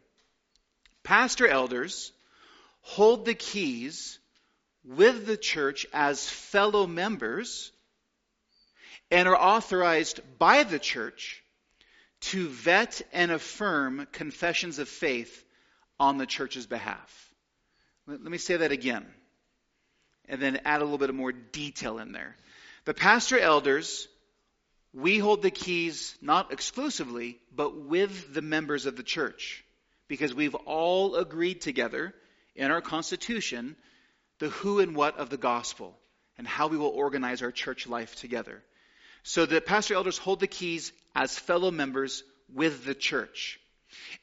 Pastor 1.03 1.47
elders 1.47 2.11
hold 2.81 3.25
the 3.25 3.33
keys 3.33 4.19
with 4.83 5.25
the 5.25 5.37
church 5.37 5.85
as 5.93 6.29
fellow 6.29 6.87
members 6.87 7.71
and 9.09 9.27
are 9.27 9.37
authorized 9.37 10.21
by 10.39 10.63
the 10.63 10.79
church 10.79 11.43
to 12.21 12.47
vet 12.47 13.01
and 13.11 13.31
affirm 13.31 14.07
confessions 14.11 14.79
of 14.79 14.87
faith 14.87 15.43
on 15.99 16.17
the 16.17 16.25
church's 16.25 16.65
behalf. 16.65 17.33
Let 18.07 18.21
me 18.21 18.37
say 18.37 18.57
that 18.57 18.71
again 18.71 19.05
and 20.27 20.41
then 20.41 20.61
add 20.65 20.81
a 20.81 20.83
little 20.83 20.97
bit 20.97 21.13
more 21.13 21.31
detail 21.31 21.99
in 21.99 22.11
there. 22.11 22.35
The 22.85 22.93
pastor 22.93 23.37
elders, 23.37 24.07
we 24.93 25.19
hold 25.19 25.41
the 25.41 25.51
keys 25.51 26.15
not 26.21 26.51
exclusively, 26.51 27.37
but 27.55 27.75
with 27.75 28.33
the 28.33 28.41
members 28.41 28.85
of 28.85 28.95
the 28.95 29.03
church 29.03 29.63
because 30.11 30.35
we've 30.35 30.55
all 30.55 31.15
agreed 31.15 31.61
together 31.61 32.13
in 32.53 32.69
our 32.69 32.81
constitution 32.81 33.77
the 34.39 34.49
who 34.49 34.81
and 34.81 34.93
what 34.93 35.17
of 35.17 35.29
the 35.29 35.37
gospel 35.37 35.97
and 36.37 36.45
how 36.45 36.67
we 36.67 36.75
will 36.75 36.87
organize 36.87 37.41
our 37.41 37.49
church 37.49 37.87
life 37.87 38.13
together. 38.17 38.61
So 39.23 39.45
the 39.45 39.61
pastor 39.61 39.93
elders 39.93 40.17
hold 40.17 40.41
the 40.41 40.47
keys 40.47 40.91
as 41.15 41.39
fellow 41.39 41.71
members 41.71 42.25
with 42.53 42.83
the 42.83 42.93
church. 42.93 43.57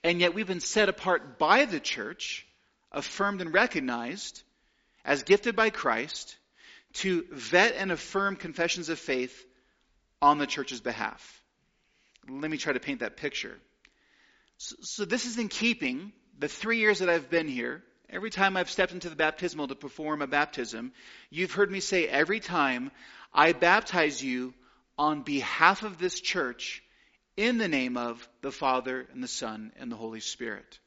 And 0.05 0.21
yet 0.21 0.35
we've 0.35 0.47
been 0.47 0.61
set 0.61 0.91
apart 0.91 1.39
by 1.39 1.65
the 1.65 1.81
church, 1.81 2.47
affirmed 2.93 3.41
and 3.41 3.55
recognized 3.55 4.43
as 5.07 5.23
gifted 5.23 5.57
by 5.57 5.71
Christ 5.71 6.37
to 6.97 7.25
vet 7.33 7.77
and 7.77 7.91
affirm 7.91 8.37
confessions 8.37 8.91
of 8.91 8.99
faith 8.99 9.43
on 10.21 10.37
the 10.37 10.47
church's 10.47 10.83
behalf. 10.83 11.43
Let 12.29 12.51
me 12.51 12.59
try 12.59 12.75
to 12.75 12.81
paint 12.81 13.01
that 13.01 13.17
picture. 13.17 13.59
So, 14.59 14.77
so 14.81 15.05
this 15.05 15.25
is 15.25 15.39
in 15.39 15.49
keeping 15.49 16.13
the 16.39 16.49
three 16.49 16.79
years 16.79 17.01
that 17.01 17.09
I've 17.09 17.31
been 17.31 17.49
here 17.49 17.83
Every 18.11 18.31
time 18.31 18.57
I've 18.57 18.71
stepped 18.71 18.93
into 18.93 19.11
the 19.11 19.17
baptismal 19.17 19.69
to 19.69 19.75
perform 19.75 20.23
a 20.23 20.27
baptism, 20.27 20.93
you've 21.29 21.53
heard 21.53 21.71
me 21.71 21.81
say 21.81 22.09
every 22.09 22.41
time, 22.41 22.91
I 23.35 23.53
baptize 23.53 24.23
you 24.25 24.55
on 24.97 25.23
behalf 25.23 25.83
of 25.83 25.99
this 25.99 26.19
church 26.19 26.83
in 27.37 27.59
the 27.59 27.69
name 27.69 27.99
of 27.99 28.27
the 28.41 28.51
Father 28.51 29.07
and 29.13 29.23
the 29.23 29.29
Son 29.29 29.73
and 29.77 29.93
the 29.93 29.97
Holy 29.97 30.21
Spirit. 30.21 30.81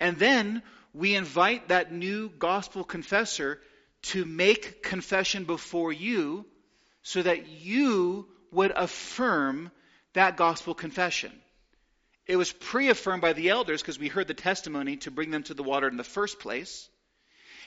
And 0.00 0.18
then 0.18 0.62
we 0.92 1.14
invite 1.14 1.68
that 1.68 1.92
new 1.92 2.30
gospel 2.30 2.82
confessor 2.82 3.60
to 4.02 4.24
make 4.24 4.82
confession 4.82 5.44
before 5.44 5.92
you 5.92 6.46
so 7.02 7.22
that 7.22 7.46
you 7.46 8.26
would 8.50 8.72
affirm 8.72 9.70
that 10.14 10.36
gospel 10.36 10.74
confession. 10.74 11.32
It 12.26 12.36
was 12.36 12.52
pre 12.52 12.88
affirmed 12.88 13.22
by 13.22 13.34
the 13.34 13.50
elders 13.50 13.82
because 13.82 13.98
we 13.98 14.08
heard 14.08 14.28
the 14.28 14.34
testimony 14.34 14.96
to 14.98 15.10
bring 15.10 15.30
them 15.30 15.42
to 15.44 15.54
the 15.54 15.62
water 15.62 15.88
in 15.88 15.96
the 15.96 16.04
first 16.04 16.38
place. 16.40 16.88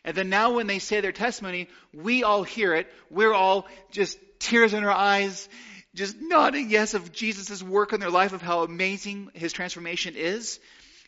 And 0.04 0.16
then 0.16 0.30
now, 0.30 0.54
when 0.54 0.68
they 0.68 0.80
say 0.80 1.02
their 1.02 1.12
testimony, 1.12 1.68
we 1.94 2.24
all 2.24 2.44
hear 2.44 2.74
it. 2.74 2.88
We're 3.10 3.34
all 3.34 3.68
just 3.92 4.18
tears 4.40 4.74
in 4.74 4.84
our 4.84 4.92
eyes, 4.92 5.50
just 5.96 6.16
nodding 6.20 6.70
yes 6.70 6.94
of 6.94 7.12
Jesus' 7.12 7.62
work 7.62 7.94
in 7.94 8.00
their 8.00 8.10
life, 8.10 8.34
of 8.34 8.42
how 8.42 8.64
amazing 8.64 9.32
his 9.34 9.54
transformation 9.54 10.16
is. 10.16 10.60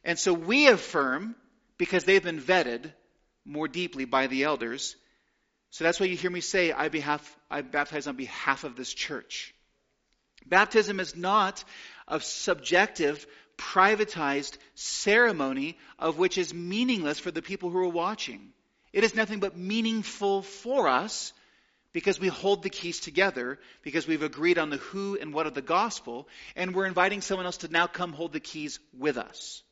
And 0.04 0.18
so 0.18 0.34
we 0.34 0.68
affirm, 0.68 1.36
because 1.78 2.04
they've 2.04 2.24
been 2.24 2.42
vetted 2.42 2.92
more 3.46 3.68
deeply 3.68 4.06
by 4.06 4.28
the 4.28 4.44
elders. 4.44 4.96
So 5.72 5.84
that's 5.84 6.00
why 6.00 6.08
you 6.08 6.16
hear 6.16 6.32
me 6.32 6.42
say, 6.42 6.72
I, 6.72 6.90
behalf, 6.90 7.38
I 7.50 7.62
baptize 7.62 8.08
on 8.08 8.16
behalf 8.16 8.64
of 8.64 8.76
this 8.76 8.94
church. 8.94 9.54
Baptism 10.46 11.00
is 11.00 11.16
not 11.16 11.64
a 12.10 12.20
subjective, 12.20 13.26
privatized 13.58 14.58
ceremony 14.76 15.78
of 15.98 16.18
which 16.18 16.38
is 16.38 16.54
meaningless 16.54 17.20
for 17.20 17.32
the 17.32 17.42
people 17.42 17.70
who 17.70 17.78
are 17.78 17.88
watching. 17.88 18.50
It 18.94 19.04
is 19.04 19.16
nothing 19.16 19.40
but 19.40 19.58
meaningful 19.58 20.42
for 20.42 20.88
us 20.88 21.34
because 21.92 22.20
we 22.20 22.28
hold 22.28 22.64
the 22.64 22.70
keys 22.70 23.00
together, 23.00 23.60
because 23.82 24.08
we've 24.08 24.24
agreed 24.24 24.58
on 24.58 24.70
the 24.70 24.78
who 24.78 25.18
and 25.20 25.34
what 25.34 25.48
of 25.48 25.54
the 25.54 25.62
gospel, 25.62 26.28
and 26.56 26.76
we're 26.76 26.86
inviting 26.86 27.22
someone 27.22 27.46
else 27.46 27.58
to 27.58 27.68
now 27.68 27.88
come 27.88 28.14
hold 28.14 28.32
the 28.32 28.40
keys 28.40 28.80
with 28.98 29.18
us. 29.18 29.64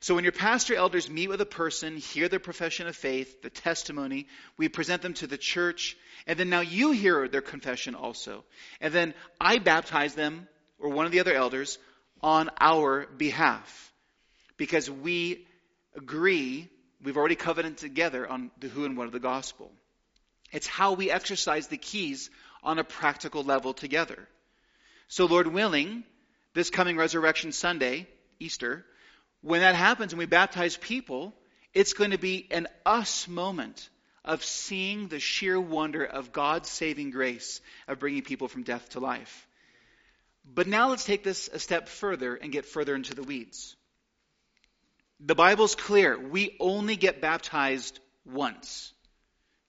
So 0.00 0.14
when 0.14 0.24
your 0.24 0.32
pastor 0.32 0.74
elders 0.74 1.10
meet 1.10 1.28
with 1.28 1.40
a 1.40 1.46
person, 1.46 1.96
hear 1.96 2.28
their 2.28 2.38
profession 2.38 2.86
of 2.86 2.94
faith, 2.94 3.42
the 3.42 3.50
testimony, 3.50 4.26
we 4.56 4.68
present 4.68 5.02
them 5.02 5.14
to 5.14 5.26
the 5.26 5.38
church, 5.38 5.96
and 6.26 6.38
then 6.38 6.50
now 6.50 6.60
you 6.60 6.92
hear 6.92 7.26
their 7.28 7.40
confession 7.40 7.94
also. 7.94 8.44
And 8.80 8.92
then 8.92 9.14
I 9.40 9.58
baptize 9.58 10.14
them, 10.14 10.46
or 10.78 10.90
one 10.90 11.06
of 11.06 11.12
the 11.12 11.20
other 11.20 11.34
elders, 11.34 11.78
on 12.22 12.50
our 12.60 13.06
behalf. 13.16 13.92
Because 14.56 14.90
we 14.90 15.46
agree, 15.96 16.68
we've 17.02 17.16
already 17.16 17.36
covenanted 17.36 17.78
together 17.78 18.28
on 18.28 18.50
the 18.58 18.68
who 18.68 18.84
and 18.84 18.96
what 18.96 19.06
of 19.06 19.12
the 19.12 19.20
gospel. 19.20 19.70
It's 20.52 20.66
how 20.66 20.94
we 20.94 21.10
exercise 21.10 21.68
the 21.68 21.76
keys 21.76 22.30
on 22.62 22.78
a 22.78 22.84
practical 22.84 23.44
level 23.44 23.74
together. 23.74 24.28
So, 25.08 25.26
Lord 25.26 25.46
willing, 25.46 26.04
this 26.54 26.70
coming 26.70 26.96
Resurrection 26.96 27.52
Sunday, 27.52 28.06
Easter, 28.40 28.84
when 29.42 29.60
that 29.60 29.74
happens 29.74 30.12
and 30.12 30.18
we 30.18 30.26
baptize 30.26 30.76
people, 30.76 31.34
it's 31.72 31.92
going 31.92 32.10
to 32.10 32.18
be 32.18 32.46
an 32.50 32.66
us 32.84 33.28
moment 33.28 33.88
of 34.24 34.44
seeing 34.44 35.08
the 35.08 35.20
sheer 35.20 35.60
wonder 35.60 36.04
of 36.04 36.32
God's 36.32 36.68
saving 36.68 37.10
grace 37.10 37.60
of 37.86 37.98
bringing 37.98 38.22
people 38.22 38.48
from 38.48 38.62
death 38.62 38.90
to 38.90 39.00
life. 39.00 39.47
But 40.54 40.66
now 40.66 40.88
let's 40.88 41.04
take 41.04 41.22
this 41.22 41.48
a 41.52 41.58
step 41.58 41.88
further 41.88 42.34
and 42.34 42.50
get 42.50 42.64
further 42.64 42.94
into 42.94 43.14
the 43.14 43.22
weeds. 43.22 43.76
The 45.20 45.34
Bible's 45.34 45.74
clear. 45.74 46.18
We 46.18 46.56
only 46.60 46.96
get 46.96 47.20
baptized 47.20 47.98
once. 48.24 48.92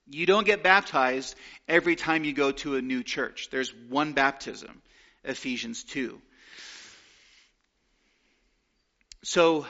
You 0.08 0.26
don't 0.26 0.46
get 0.46 0.62
baptized 0.62 1.36
every 1.68 1.96
time 1.96 2.24
you 2.24 2.32
go 2.32 2.52
to 2.52 2.76
a 2.76 2.82
new 2.82 3.02
church. 3.02 3.48
There's 3.50 3.72
one 3.88 4.12
baptism, 4.12 4.82
Ephesians 5.24 5.84
2. 5.84 6.20
So 9.22 9.66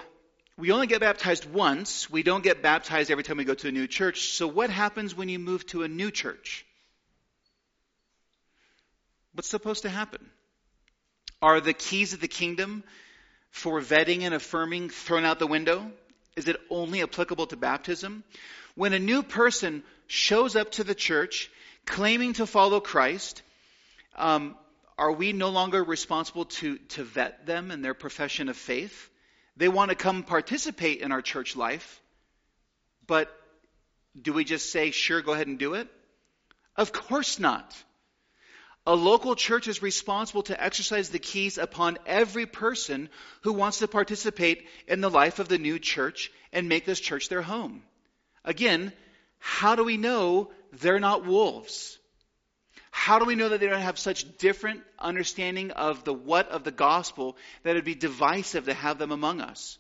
we 0.56 0.70
only 0.70 0.86
get 0.86 1.00
baptized 1.00 1.50
once. 1.50 2.08
We 2.08 2.22
don't 2.22 2.44
get 2.44 2.62
baptized 2.62 3.10
every 3.10 3.24
time 3.24 3.38
we 3.38 3.44
go 3.44 3.54
to 3.54 3.68
a 3.68 3.72
new 3.72 3.86
church. 3.86 4.32
So 4.32 4.46
what 4.46 4.70
happens 4.70 5.14
when 5.14 5.28
you 5.28 5.38
move 5.38 5.66
to 5.66 5.82
a 5.82 5.88
new 5.88 6.10
church? 6.10 6.64
What's 9.32 9.48
supposed 9.48 9.82
to 9.82 9.88
happen? 9.88 10.24
Are 11.42 11.60
the 11.60 11.72
keys 11.72 12.12
of 12.12 12.20
the 12.20 12.28
kingdom 12.28 12.84
for 13.50 13.80
vetting 13.80 14.22
and 14.22 14.34
affirming 14.34 14.90
thrown 14.90 15.24
out 15.24 15.38
the 15.38 15.46
window? 15.46 15.90
Is 16.36 16.48
it 16.48 16.56
only 16.70 17.02
applicable 17.02 17.46
to 17.48 17.56
baptism? 17.56 18.24
When 18.74 18.92
a 18.92 18.98
new 18.98 19.22
person 19.22 19.82
shows 20.06 20.54
up 20.54 20.72
to 20.72 20.84
the 20.84 20.94
church 20.94 21.50
claiming 21.86 22.34
to 22.34 22.46
follow 22.46 22.80
Christ, 22.80 23.42
um, 24.16 24.54
are 24.98 25.12
we 25.12 25.32
no 25.32 25.48
longer 25.48 25.82
responsible 25.82 26.44
to, 26.44 26.76
to 26.90 27.04
vet 27.04 27.46
them 27.46 27.70
in 27.70 27.80
their 27.80 27.94
profession 27.94 28.48
of 28.48 28.56
faith? 28.56 29.08
They 29.56 29.68
want 29.68 29.90
to 29.90 29.96
come 29.96 30.22
participate 30.22 31.00
in 31.00 31.10
our 31.10 31.22
church 31.22 31.56
life, 31.56 32.00
but 33.06 33.34
do 34.20 34.32
we 34.32 34.44
just 34.44 34.70
say, 34.70 34.90
sure, 34.90 35.22
go 35.22 35.32
ahead 35.32 35.46
and 35.46 35.58
do 35.58 35.74
it? 35.74 35.88
Of 36.76 36.92
course 36.92 37.38
not. 37.38 37.76
A 38.90 38.96
local 38.96 39.36
church 39.36 39.68
is 39.68 39.82
responsible 39.82 40.42
to 40.42 40.60
exercise 40.60 41.10
the 41.10 41.20
keys 41.20 41.58
upon 41.58 41.96
every 42.06 42.44
person 42.44 43.08
who 43.42 43.52
wants 43.52 43.78
to 43.78 43.86
participate 43.86 44.66
in 44.88 45.00
the 45.00 45.08
life 45.08 45.38
of 45.38 45.46
the 45.46 45.58
new 45.58 45.78
church 45.78 46.32
and 46.52 46.68
make 46.68 46.86
this 46.86 46.98
church 46.98 47.28
their 47.28 47.40
home. 47.40 47.84
Again, 48.44 48.92
how 49.38 49.76
do 49.76 49.84
we 49.84 49.96
know 49.96 50.50
they're 50.72 50.98
not 50.98 51.24
wolves? 51.24 51.98
How 52.90 53.20
do 53.20 53.26
we 53.26 53.36
know 53.36 53.50
that 53.50 53.60
they 53.60 53.68
don't 53.68 53.78
have 53.78 53.96
such 53.96 54.26
different 54.38 54.82
understanding 54.98 55.70
of 55.70 56.02
the 56.02 56.12
what 56.12 56.48
of 56.48 56.64
the 56.64 56.72
gospel 56.72 57.36
that 57.62 57.70
it'd 57.70 57.84
be 57.84 57.94
divisive 57.94 58.64
to 58.64 58.74
have 58.74 58.98
them 58.98 59.12
among 59.12 59.40
us? 59.40 59.78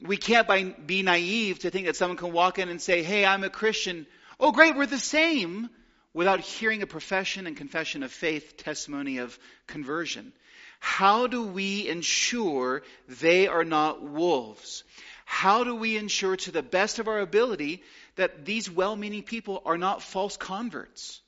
We 0.00 0.16
can't 0.16 0.86
be 0.86 1.02
naive 1.02 1.58
to 1.58 1.70
think 1.70 1.86
that 1.86 1.96
someone 1.96 2.18
can 2.18 2.30
walk 2.30 2.60
in 2.60 2.68
and 2.68 2.80
say, 2.80 3.02
Hey, 3.02 3.26
I'm 3.26 3.42
a 3.42 3.50
Christian. 3.50 4.06
Oh, 4.38 4.52
great, 4.52 4.76
we're 4.76 4.86
the 4.86 4.96
same, 4.96 5.70
without 6.18 6.40
hearing 6.40 6.82
a 6.82 6.86
profession 6.86 7.46
and 7.46 7.56
confession 7.56 8.02
of 8.02 8.10
faith, 8.10 8.56
testimony 8.56 9.18
of 9.18 9.38
conversion. 9.68 10.32
How 10.80 11.28
do 11.28 11.44
we 11.44 11.88
ensure 11.88 12.82
they 13.06 13.46
are 13.46 13.62
not 13.62 14.02
wolves? 14.02 14.82
How 15.24 15.62
do 15.62 15.76
we 15.76 15.96
ensure 15.96 16.34
to 16.34 16.50
the 16.50 16.60
best 16.60 16.98
of 16.98 17.06
our 17.06 17.20
ability 17.20 17.84
that 18.16 18.44
these 18.44 18.68
well 18.68 18.96
meaning 18.96 19.22
people 19.22 19.62
are 19.64 19.78
not 19.78 20.02
false 20.02 20.36
converts? 20.36 21.20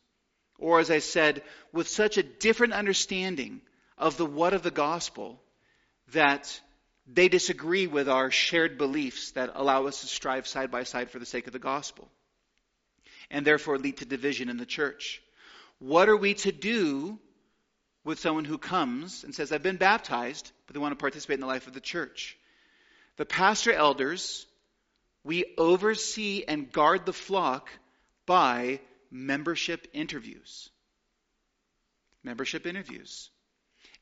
Or, 0.58 0.80
as 0.80 0.90
I 0.90 0.98
said, 0.98 1.44
with 1.72 1.86
such 1.86 2.18
a 2.18 2.24
different 2.24 2.72
understanding 2.72 3.60
of 3.96 4.16
the 4.16 4.26
what 4.26 4.54
of 4.54 4.64
the 4.64 4.72
gospel 4.72 5.40
that 6.14 6.60
they 7.06 7.28
disagree 7.28 7.86
with 7.86 8.08
our 8.08 8.32
shared 8.32 8.76
beliefs 8.76 9.30
that 9.32 9.52
allow 9.54 9.86
us 9.86 10.00
to 10.00 10.08
strive 10.08 10.48
side 10.48 10.72
by 10.72 10.82
side 10.82 11.10
for 11.10 11.20
the 11.20 11.26
sake 11.26 11.46
of 11.46 11.52
the 11.52 11.60
gospel 11.60 12.10
and 13.30 13.46
therefore 13.46 13.78
lead 13.78 13.98
to 13.98 14.04
division 14.04 14.48
in 14.48 14.56
the 14.56 14.66
church. 14.66 15.22
What 15.78 16.08
are 16.08 16.16
we 16.16 16.34
to 16.34 16.52
do 16.52 17.18
with 18.04 18.18
someone 18.18 18.44
who 18.44 18.58
comes 18.58 19.24
and 19.24 19.34
says, 19.34 19.52
I've 19.52 19.62
been 19.62 19.76
baptized, 19.76 20.50
but 20.66 20.74
they 20.74 20.80
want 20.80 20.92
to 20.92 21.02
participate 21.02 21.34
in 21.34 21.40
the 21.40 21.46
life 21.46 21.66
of 21.66 21.74
the 21.74 21.80
church? 21.80 22.36
The 23.16 23.26
pastor 23.26 23.72
elders, 23.72 24.46
we 25.24 25.44
oversee 25.58 26.44
and 26.46 26.72
guard 26.72 27.06
the 27.06 27.12
flock 27.12 27.70
by 28.26 28.80
membership 29.10 29.86
interviews. 29.92 30.70
Membership 32.22 32.66
interviews. 32.66 33.30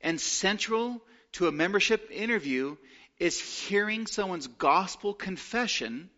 And 0.01 0.20
central 0.20 1.03
to 1.33 1.49
a 1.49 1.53
membership 1.53 2.11
interview 2.11 2.76
is 3.18 3.41
hearing 3.41 4.07
someone's 4.07 4.47
gospel 4.47 5.12
confession 5.12 6.11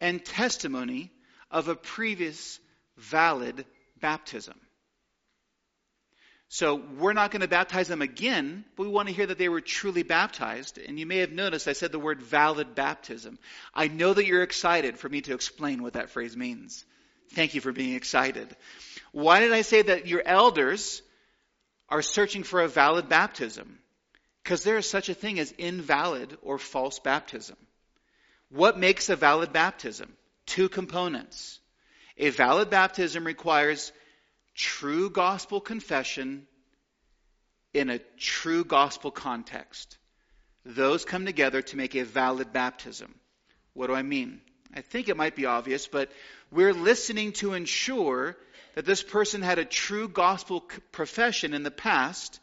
and 0.00 0.24
testimony 0.24 1.10
of 1.50 1.68
a 1.68 1.74
previous 1.74 2.58
valid 2.96 3.64
baptism. 4.00 4.58
So 6.52 6.82
we're 6.98 7.12
not 7.12 7.30
going 7.30 7.42
to 7.42 7.48
baptize 7.48 7.86
them 7.86 8.02
again, 8.02 8.64
but 8.76 8.82
we 8.82 8.88
want 8.88 9.06
to 9.08 9.14
hear 9.14 9.26
that 9.26 9.38
they 9.38 9.48
were 9.48 9.60
truly 9.60 10.02
baptized. 10.02 10.78
And 10.78 10.98
you 10.98 11.06
may 11.06 11.18
have 11.18 11.30
noticed 11.30 11.68
I 11.68 11.74
said 11.74 11.92
the 11.92 11.98
word 12.00 12.20
valid 12.20 12.74
baptism. 12.74 13.38
I 13.72 13.86
know 13.86 14.12
that 14.12 14.26
you're 14.26 14.42
excited 14.42 14.98
for 14.98 15.08
me 15.08 15.20
to 15.22 15.34
explain 15.34 15.80
what 15.80 15.92
that 15.92 16.10
phrase 16.10 16.36
means. 16.36 16.84
Thank 17.34 17.54
you 17.54 17.60
for 17.60 17.70
being 17.70 17.94
excited. 17.94 18.48
Why 19.12 19.38
did 19.38 19.52
I 19.52 19.62
say 19.62 19.82
that 19.82 20.08
your 20.08 20.22
elders 20.26 21.02
are 21.88 22.02
searching 22.02 22.42
for 22.42 22.62
a 22.62 22.68
valid 22.68 23.08
baptism? 23.08 23.78
Because 24.42 24.64
there 24.64 24.78
is 24.78 24.90
such 24.90 25.08
a 25.08 25.14
thing 25.14 25.38
as 25.38 25.52
invalid 25.52 26.36
or 26.42 26.58
false 26.58 26.98
baptism. 26.98 27.56
What 28.50 28.76
makes 28.76 29.08
a 29.08 29.14
valid 29.14 29.52
baptism? 29.52 30.12
Two 30.50 30.68
components. 30.68 31.60
A 32.18 32.30
valid 32.30 32.70
baptism 32.70 33.24
requires 33.24 33.92
true 34.56 35.08
gospel 35.08 35.60
confession 35.60 36.46
in 37.72 37.88
a 37.88 38.00
true 38.18 38.64
gospel 38.64 39.12
context. 39.12 39.96
Those 40.64 41.04
come 41.04 41.24
together 41.24 41.62
to 41.62 41.76
make 41.76 41.94
a 41.94 42.04
valid 42.04 42.52
baptism. 42.52 43.14
What 43.74 43.86
do 43.86 43.94
I 43.94 44.02
mean? 44.02 44.40
I 44.74 44.80
think 44.80 45.08
it 45.08 45.16
might 45.16 45.36
be 45.36 45.46
obvious, 45.46 45.86
but 45.86 46.10
we're 46.50 46.74
listening 46.74 47.32
to 47.34 47.54
ensure 47.54 48.36
that 48.74 48.84
this 48.84 49.04
person 49.04 49.42
had 49.42 49.60
a 49.60 49.64
true 49.64 50.08
gospel 50.08 50.64
profession 50.90 51.54
in 51.54 51.62
the 51.62 51.70
past 51.70 52.40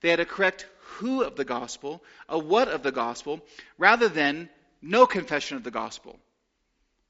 They 0.00 0.10
had 0.10 0.20
a 0.20 0.24
correct 0.24 0.66
who 0.98 1.22
of 1.22 1.34
the 1.34 1.44
gospel, 1.44 2.02
a 2.28 2.38
what 2.38 2.68
of 2.68 2.82
the 2.82 2.92
gospel, 2.92 3.40
rather 3.78 4.08
than 4.08 4.48
no 4.80 5.06
confession 5.06 5.56
of 5.56 5.64
the 5.64 5.70
gospel. 5.70 6.18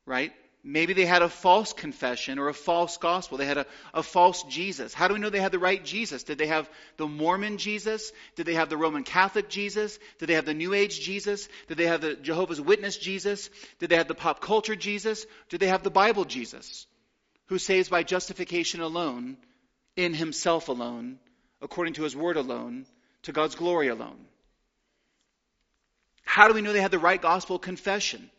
Right? 0.09 0.33
Maybe 0.65 0.93
they 0.93 1.07
had 1.07 1.23
a 1.23 1.29
false 1.29 1.73
confession 1.73 2.39
or 2.39 2.49
a 2.49 2.55
false 2.55 2.97
gospel. 2.97 3.39
They 3.39 3.47
had 3.47 3.59
a, 3.59 3.67
a 3.95 4.03
false 4.03 4.43
Jesus. 4.45 4.93
How 4.93 5.07
do 5.07 5.15
we 5.15 5.21
know 5.21 5.31
they 5.31 5.41
had 5.41 5.53
the 5.53 5.59
right 5.59 5.85
Jesus? 5.85 6.25
Did 6.25 6.39
they 6.39 6.49
have 6.49 6.69
the 6.97 7.07
Mormon 7.07 7.59
Jesus? 7.59 8.11
Did 8.35 8.47
they 8.47 8.55
have 8.55 8.69
the 8.69 8.77
Roman 8.77 9.05
Catholic 9.05 9.49
Jesus? 9.49 9.99
Did 10.19 10.27
they 10.27 10.35
have 10.35 10.47
the 10.47 10.55
New 10.55 10.75
Age 10.75 11.01
Jesus? 11.01 11.49
Did 11.69 11.79
they 11.79 11.87
have 11.87 12.01
the 12.01 12.17
Jehovah's 12.17 12.61
Witness 12.61 12.97
Jesus? 12.97 13.51
Did 13.79 13.91
they 13.91 13.97
have 13.97 14.09
the 14.09 14.15
pop 14.15 14.41
culture 14.41 14.75
Jesus? 14.75 15.27
Did 15.49 15.61
they 15.61 15.69
have 15.69 15.85
the 15.85 15.91
Bible 15.91 16.25
Jesus? 16.25 16.87
Who 17.47 17.59
saves 17.59 17.89
by 17.89 18.03
justification 18.03 18.81
alone, 18.81 19.37
in 19.99 20.15
himself 20.15 20.69
alone, 20.69 21.19
according 21.61 21.95
to 21.95 22.05
his 22.05 22.15
word 22.15 22.37
alone, 22.37 22.87
to 23.23 23.33
God's 23.33 23.57
glory 23.57 23.89
alone. 23.89 24.27
How 26.25 26.47
do 26.47 26.55
we 26.55 26.63
know 26.63 26.73
they 26.73 26.81
had 26.81 26.93
the 26.93 27.01
right 27.01 27.21
gospel 27.21 27.59
confession? 27.59 28.31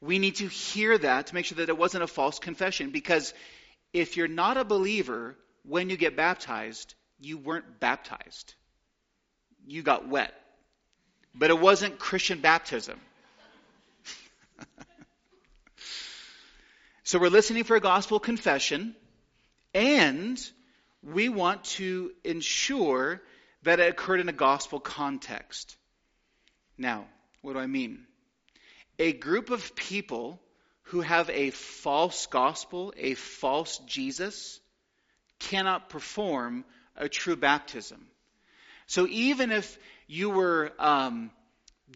We 0.00 0.18
need 0.18 0.36
to 0.36 0.46
hear 0.46 0.96
that 0.96 1.28
to 1.28 1.34
make 1.34 1.44
sure 1.46 1.56
that 1.56 1.68
it 1.68 1.76
wasn't 1.76 2.04
a 2.04 2.06
false 2.06 2.38
confession 2.38 2.90
because 2.90 3.34
if 3.92 4.16
you're 4.16 4.28
not 4.28 4.56
a 4.56 4.64
believer 4.64 5.36
when 5.64 5.90
you 5.90 5.96
get 5.96 6.16
baptized, 6.16 6.94
you 7.18 7.36
weren't 7.38 7.80
baptized. 7.80 8.54
You 9.66 9.82
got 9.82 10.08
wet. 10.08 10.32
But 11.34 11.50
it 11.50 11.58
wasn't 11.58 11.98
Christian 11.98 12.40
baptism. 12.40 12.98
so 17.02 17.18
we're 17.18 17.28
listening 17.28 17.64
for 17.64 17.76
a 17.76 17.80
gospel 17.80 18.20
confession 18.20 18.94
and 19.74 20.40
we 21.02 21.28
want 21.28 21.64
to 21.64 22.12
ensure 22.24 23.20
that 23.62 23.80
it 23.80 23.90
occurred 23.90 24.20
in 24.20 24.28
a 24.28 24.32
gospel 24.32 24.80
context. 24.80 25.76
Now, 26.76 27.06
what 27.42 27.54
do 27.54 27.58
I 27.58 27.66
mean? 27.66 28.06
A 28.98 29.12
group 29.12 29.50
of 29.50 29.74
people 29.76 30.40
who 30.84 31.00
have 31.00 31.30
a 31.30 31.50
false 31.50 32.26
gospel, 32.26 32.92
a 32.96 33.14
false 33.14 33.78
Jesus, 33.86 34.60
cannot 35.38 35.88
perform 35.90 36.64
a 36.96 37.08
true 37.08 37.36
baptism. 37.36 38.06
So 38.86 39.06
even 39.08 39.52
if 39.52 39.78
you 40.06 40.30
were 40.30 40.72
um, 40.78 41.30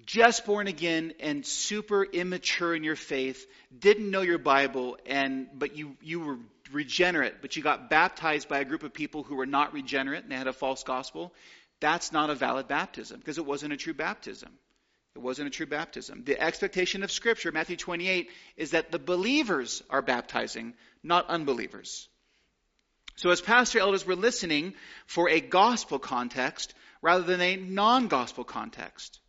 just 0.05 0.44
born 0.44 0.66
again 0.66 1.14
and 1.20 1.44
super 1.44 2.05
immature 2.05 2.74
in 2.74 2.84
your 2.84 2.96
faith, 2.96 3.46
didn't 3.76 4.11
know 4.11 4.20
your 4.20 4.38
Bible, 4.38 4.98
and 5.07 5.48
but 5.55 5.76
you 5.76 5.96
you 6.03 6.20
were 6.20 6.38
regenerate, 6.70 7.34
but 7.40 7.57
you 7.57 7.62
got 7.62 7.90
baptized 7.90 8.48
by 8.48 8.61
a 8.61 8.64
group 8.64 8.82
of 8.82 8.92
people 8.92 9.22
who 9.22 9.36
were 9.36 9.46
not 9.46 9.72
regenerate 9.72 10.22
and 10.22 10.30
they 10.30 10.36
had 10.36 10.46
a 10.46 10.53
false 10.53 10.82
gospel, 10.84 11.32
that's 11.80 12.12
not 12.12 12.30
a 12.30 12.34
valid 12.34 12.68
baptism 12.68 13.18
because 13.18 13.38
it 13.38 13.46
wasn't 13.46 13.72
a 13.72 13.76
true 13.76 13.94
baptism. 13.94 14.50
It 15.14 15.20
wasn't 15.20 15.48
a 15.48 15.50
true 15.50 15.66
baptism. 15.66 16.24
The 16.24 16.40
expectation 16.40 17.02
of 17.02 17.12
Scripture, 17.12 17.52
Matthew 17.52 17.76
28, 17.76 18.30
is 18.56 18.70
that 18.70 18.90
the 18.90 18.98
believers 18.98 19.82
are 19.90 20.02
baptizing, 20.02 20.74
not 21.02 21.28
unbelievers. 21.28 22.08
So, 23.16 23.30
as 23.30 23.42
pastor 23.42 23.78
elders, 23.78 24.06
we're 24.06 24.14
listening 24.14 24.74
for 25.06 25.28
a 25.28 25.40
gospel 25.40 25.98
context 25.98 26.74
rather 27.02 27.24
than 27.24 27.42
a 27.42 27.56
non 27.56 28.08
gospel 28.08 28.44
context. 28.44 29.20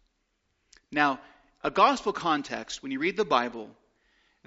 Now, 0.92 1.20
a 1.64 1.72
gospel 1.72 2.14
context, 2.14 2.82
when 2.82 2.92
you 2.92 3.00
read 3.00 3.18
the 3.18 3.26
Bible, 3.26 3.70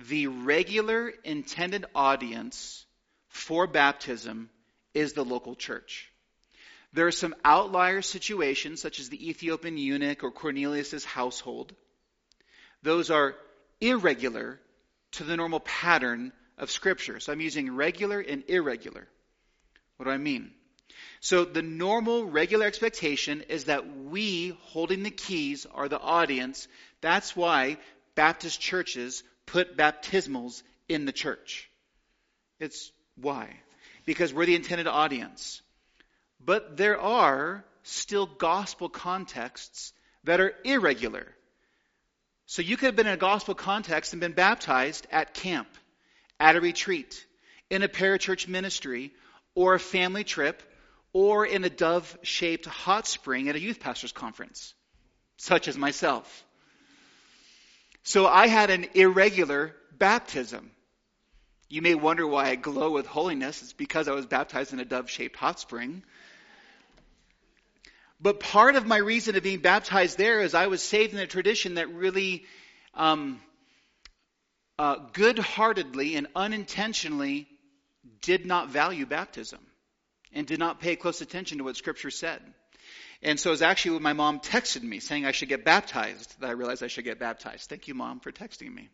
the 0.09 0.29
regular 0.29 1.13
intended 1.25 1.85
audience 1.95 2.87
for 3.29 3.67
baptism 3.67 4.49
is 4.95 5.13
the 5.13 5.25
local 5.25 5.55
church. 5.55 6.11
There 6.93 7.07
are 7.07 7.13
some 7.13 7.35
outlier 7.45 8.03
situations, 8.03 8.81
such 8.81 9.01
as 9.01 9.09
the 9.09 9.29
Ethiopian 9.29 9.77
eunuch 9.77 10.25
or 10.25 10.31
Cornelius' 10.31 11.05
household. 11.05 11.75
Those 12.83 13.11
are 13.11 13.35
irregular 13.81 14.61
to 15.13 15.25
the 15.25 15.37
normal 15.37 15.61
pattern 15.61 16.33
of 16.59 16.71
Scripture. 16.71 17.21
So 17.21 17.33
I'm 17.33 17.41
using 17.41 17.75
regular 17.75 18.21
and 18.21 18.45
irregular. 18.49 19.07
What 19.97 20.07
do 20.07 20.11
I 20.11 20.19
mean? 20.19 20.53
So 21.21 21.45
the 21.45 21.63
normal, 21.63 22.25
regular 22.25 22.67
expectation 22.67 23.43
is 23.49 23.65
that 23.65 23.97
we, 23.97 24.57
holding 24.67 25.03
the 25.03 25.11
keys, 25.11 25.67
are 25.75 25.89
the 25.89 26.01
audience. 26.01 26.69
That's 27.01 27.35
why 27.35 27.79
Baptist 28.15 28.61
churches 28.61 29.23
put 29.47 29.77
baptismals 29.77 30.63
in 30.89 31.05
the 31.05 31.13
church. 31.13 31.71
It's 32.61 32.91
why? 33.17 33.49
Because 34.05 34.33
we're 34.33 34.47
the 34.47 34.55
intended 34.55 34.87
audience. 34.87 35.63
But 36.47 36.77
there 36.77 36.99
are 37.01 37.65
still 37.83 38.27
gospel 38.27 38.89
contexts 38.89 39.93
that 40.25 40.41
are 40.41 40.55
irregular. 40.65 41.27
So 42.47 42.63
you 42.63 42.77
could 42.77 42.87
have 42.87 42.97
been 42.97 43.09
in 43.09 43.13
a 43.15 43.19
gospel 43.19 43.55
context 43.55 44.13
and 44.13 44.21
been 44.21 44.33
baptized 44.33 45.09
at 45.11 45.35
camp, 45.35 45.69
at 46.39 46.55
a 46.55 46.61
retreat, 46.61 47.27
in 47.69 47.83
a 47.83 47.89
parachurch 47.89 48.47
ministry, 48.47 49.13
or 49.57 49.75
a 49.75 49.81
family 49.81 50.23
trip, 50.23 50.63
or 51.13 51.45
in 51.45 51.65
a 51.65 51.71
dove 51.71 52.17
shaped 52.23 52.67
hot 52.67 53.09
spring 53.09 53.49
at 53.49 53.57
a 53.57 53.61
youth 53.61 53.81
pastor's 53.81 54.13
conference, 54.13 54.75
such 55.39 55.67
as 55.67 55.77
myself. 55.77 56.45
So 58.05 58.29
I 58.29 58.47
had 58.47 58.71
an 58.71 58.87
irregular 58.95 59.75
baptism. 59.99 60.71
You 61.69 61.83
may 61.83 61.97
wonder 61.97 62.25
why 62.25 62.51
I 62.51 62.55
glow 62.55 62.93
with 62.93 63.07
holiness. 63.07 63.63
It's 63.63 63.73
because 63.73 64.07
I 64.07 64.13
was 64.13 64.27
baptized 64.27 64.73
in 64.73 64.79
a 64.79 64.85
dove 64.85 65.11
shaped 65.11 65.35
hot 65.35 65.59
spring. 65.59 66.05
But 68.21 68.41
part 68.41 68.77
of 68.77 68.87
my 68.87 68.97
reason 68.97 69.37
of 69.37 69.43
being 69.43 69.61
baptized 69.61 70.17
there 70.17 70.41
is 70.41 70.55
I 70.55 70.69
was 70.69 70.83
saved 70.83 71.13
in 71.13 71.19
a 71.19 71.27
tradition 71.27 71.75
that 71.75 71.93
really 71.93 72.45
um, 72.95 73.41
uh, 74.79 74.97
good 75.13 75.39
heartedly 75.39 76.17
and 76.17 76.27
unintentionally 76.35 77.47
did 78.23 78.47
not 78.47 78.71
value 78.71 79.05
baptism 79.07 79.61
and 80.33 80.47
did 80.47 80.59
not 80.59 80.81
pay 80.81 80.97
close 80.97 81.21
attention 81.21 81.59
to 81.59 81.65
what 81.65 81.77
Scripture 81.77 82.11
said. 82.11 82.41
And 83.23 83.41
so 83.41 83.51
it 83.51 83.53
was 83.53 83.63
actually 83.63 83.93
when 83.93 84.03
my 84.03 84.13
mom 84.13 84.41
texted 84.41 84.83
me 84.83 85.01
saying 85.01 85.25
I 85.25 85.33
should 85.33 85.49
get 85.49 85.65
baptized 85.65 86.41
that 86.41 86.49
I 86.49 86.53
realized 86.53 86.83
I 86.83 86.89
should 86.89 87.05
get 87.05 87.19
baptized. 87.19 87.69
Thank 87.69 87.89
you, 87.89 87.95
Mom, 87.95 88.21
for 88.21 88.31
texting 88.31 88.73
me. 88.75 88.89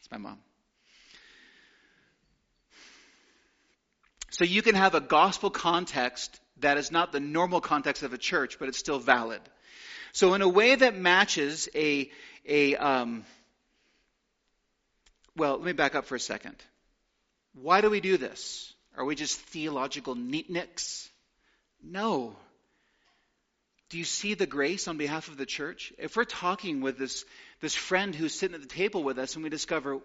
It's 0.00 0.10
my 0.10 0.18
mom. 0.18 0.38
So 4.30 4.44
you 4.44 4.62
can 4.62 4.74
have 4.74 4.94
a 4.94 5.00
gospel 5.00 5.50
context 5.50 6.40
that 6.60 6.78
is 6.78 6.90
not 6.90 7.12
the 7.12 7.20
normal 7.20 7.60
context 7.60 8.02
of 8.02 8.12
a 8.12 8.18
church, 8.18 8.58
but 8.58 8.68
it's 8.68 8.78
still 8.78 8.98
valid. 8.98 9.40
So 10.12 10.34
in 10.34 10.42
a 10.42 10.48
way 10.48 10.74
that 10.74 10.96
matches 10.96 11.68
a, 11.74 12.10
a 12.46 12.76
um, 12.76 13.24
well, 15.36 15.56
let 15.56 15.64
me 15.64 15.72
back 15.72 15.94
up 15.94 16.06
for 16.06 16.14
a 16.14 16.20
second. 16.20 16.56
Why 17.54 17.80
do 17.80 17.90
we 17.90 18.00
do 18.00 18.16
this? 18.16 18.72
Are 18.96 19.04
we 19.04 19.14
just 19.14 19.38
theological 19.38 20.14
neatniks? 20.14 21.08
No. 21.82 22.34
Do 23.90 23.98
you 23.98 24.04
see 24.04 24.34
the 24.34 24.46
grace 24.46 24.88
on 24.88 24.96
behalf 24.96 25.28
of 25.28 25.36
the 25.36 25.46
church? 25.46 25.92
If 25.98 26.16
we're 26.16 26.24
talking 26.24 26.80
with 26.80 26.98
this, 26.98 27.24
this 27.60 27.74
friend 27.74 28.14
who's 28.14 28.34
sitting 28.34 28.54
at 28.54 28.62
the 28.62 28.66
table 28.66 29.02
with 29.02 29.18
us 29.18 29.34
and 29.34 29.44
we 29.44 29.50
discover 29.50 30.00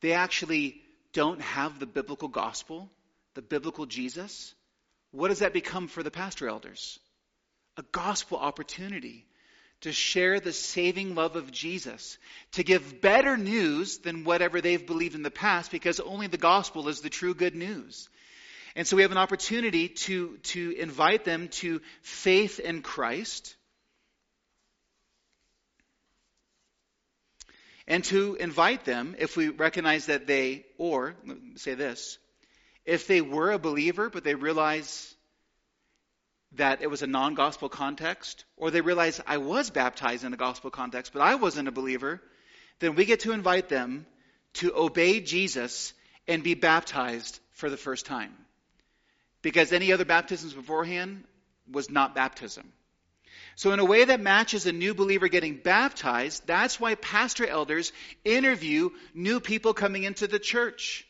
they 0.00 0.12
actually 0.12 0.82
don't 1.12 1.40
have 1.40 1.78
the 1.78 1.86
biblical 1.86 2.28
gospel, 2.28 2.90
the 3.34 3.42
biblical 3.42 3.86
Jesus, 3.86 4.54
what 5.14 5.28
does 5.28 5.38
that 5.38 5.52
become 5.52 5.86
for 5.86 6.02
the 6.02 6.10
pastor 6.10 6.48
elders? 6.48 6.98
A 7.76 7.84
gospel 7.92 8.38
opportunity 8.38 9.26
to 9.82 9.92
share 9.92 10.40
the 10.40 10.52
saving 10.52 11.14
love 11.14 11.36
of 11.36 11.52
Jesus, 11.52 12.18
to 12.52 12.64
give 12.64 13.00
better 13.00 13.36
news 13.36 13.98
than 13.98 14.24
whatever 14.24 14.60
they've 14.60 14.86
believed 14.86 15.14
in 15.14 15.22
the 15.22 15.30
past, 15.30 15.70
because 15.70 16.00
only 16.00 16.26
the 16.26 16.36
gospel 16.36 16.88
is 16.88 17.00
the 17.00 17.10
true 17.10 17.34
good 17.34 17.54
news. 17.54 18.08
And 18.74 18.86
so 18.86 18.96
we 18.96 19.02
have 19.02 19.12
an 19.12 19.18
opportunity 19.18 19.88
to, 19.88 20.38
to 20.44 20.74
invite 20.78 21.24
them 21.24 21.48
to 21.48 21.80
faith 22.02 22.58
in 22.58 22.82
Christ 22.82 23.54
and 27.86 28.02
to 28.04 28.34
invite 28.34 28.84
them, 28.84 29.14
if 29.18 29.36
we 29.36 29.48
recognize 29.50 30.06
that 30.06 30.26
they, 30.26 30.64
or 30.78 31.14
say 31.56 31.74
this, 31.74 32.18
if 32.84 33.06
they 33.06 33.20
were 33.20 33.52
a 33.52 33.58
believer, 33.58 34.10
but 34.10 34.24
they 34.24 34.34
realize 34.34 35.14
that 36.52 36.82
it 36.82 36.88
was 36.88 37.02
a 37.02 37.06
non 37.06 37.34
gospel 37.34 37.68
context, 37.68 38.44
or 38.56 38.70
they 38.70 38.80
realize 38.80 39.20
I 39.26 39.38
was 39.38 39.70
baptized 39.70 40.24
in 40.24 40.32
a 40.32 40.36
gospel 40.36 40.70
context, 40.70 41.12
but 41.12 41.22
I 41.22 41.34
wasn't 41.34 41.68
a 41.68 41.72
believer, 41.72 42.22
then 42.78 42.94
we 42.94 43.04
get 43.04 43.20
to 43.20 43.32
invite 43.32 43.68
them 43.68 44.06
to 44.54 44.76
obey 44.76 45.20
Jesus 45.20 45.92
and 46.28 46.42
be 46.42 46.54
baptized 46.54 47.40
for 47.52 47.70
the 47.70 47.76
first 47.76 48.06
time. 48.06 48.34
Because 49.42 49.72
any 49.72 49.92
other 49.92 50.04
baptisms 50.04 50.52
beforehand 50.54 51.24
was 51.70 51.90
not 51.90 52.14
baptism. 52.14 52.72
So, 53.56 53.72
in 53.72 53.78
a 53.78 53.84
way 53.84 54.04
that 54.04 54.20
matches 54.20 54.66
a 54.66 54.72
new 54.72 54.94
believer 54.94 55.28
getting 55.28 55.56
baptized, 55.56 56.46
that's 56.46 56.80
why 56.80 56.94
pastor 56.94 57.46
elders 57.46 57.92
interview 58.24 58.90
new 59.12 59.40
people 59.40 59.74
coming 59.74 60.02
into 60.04 60.26
the 60.26 60.38
church 60.38 61.06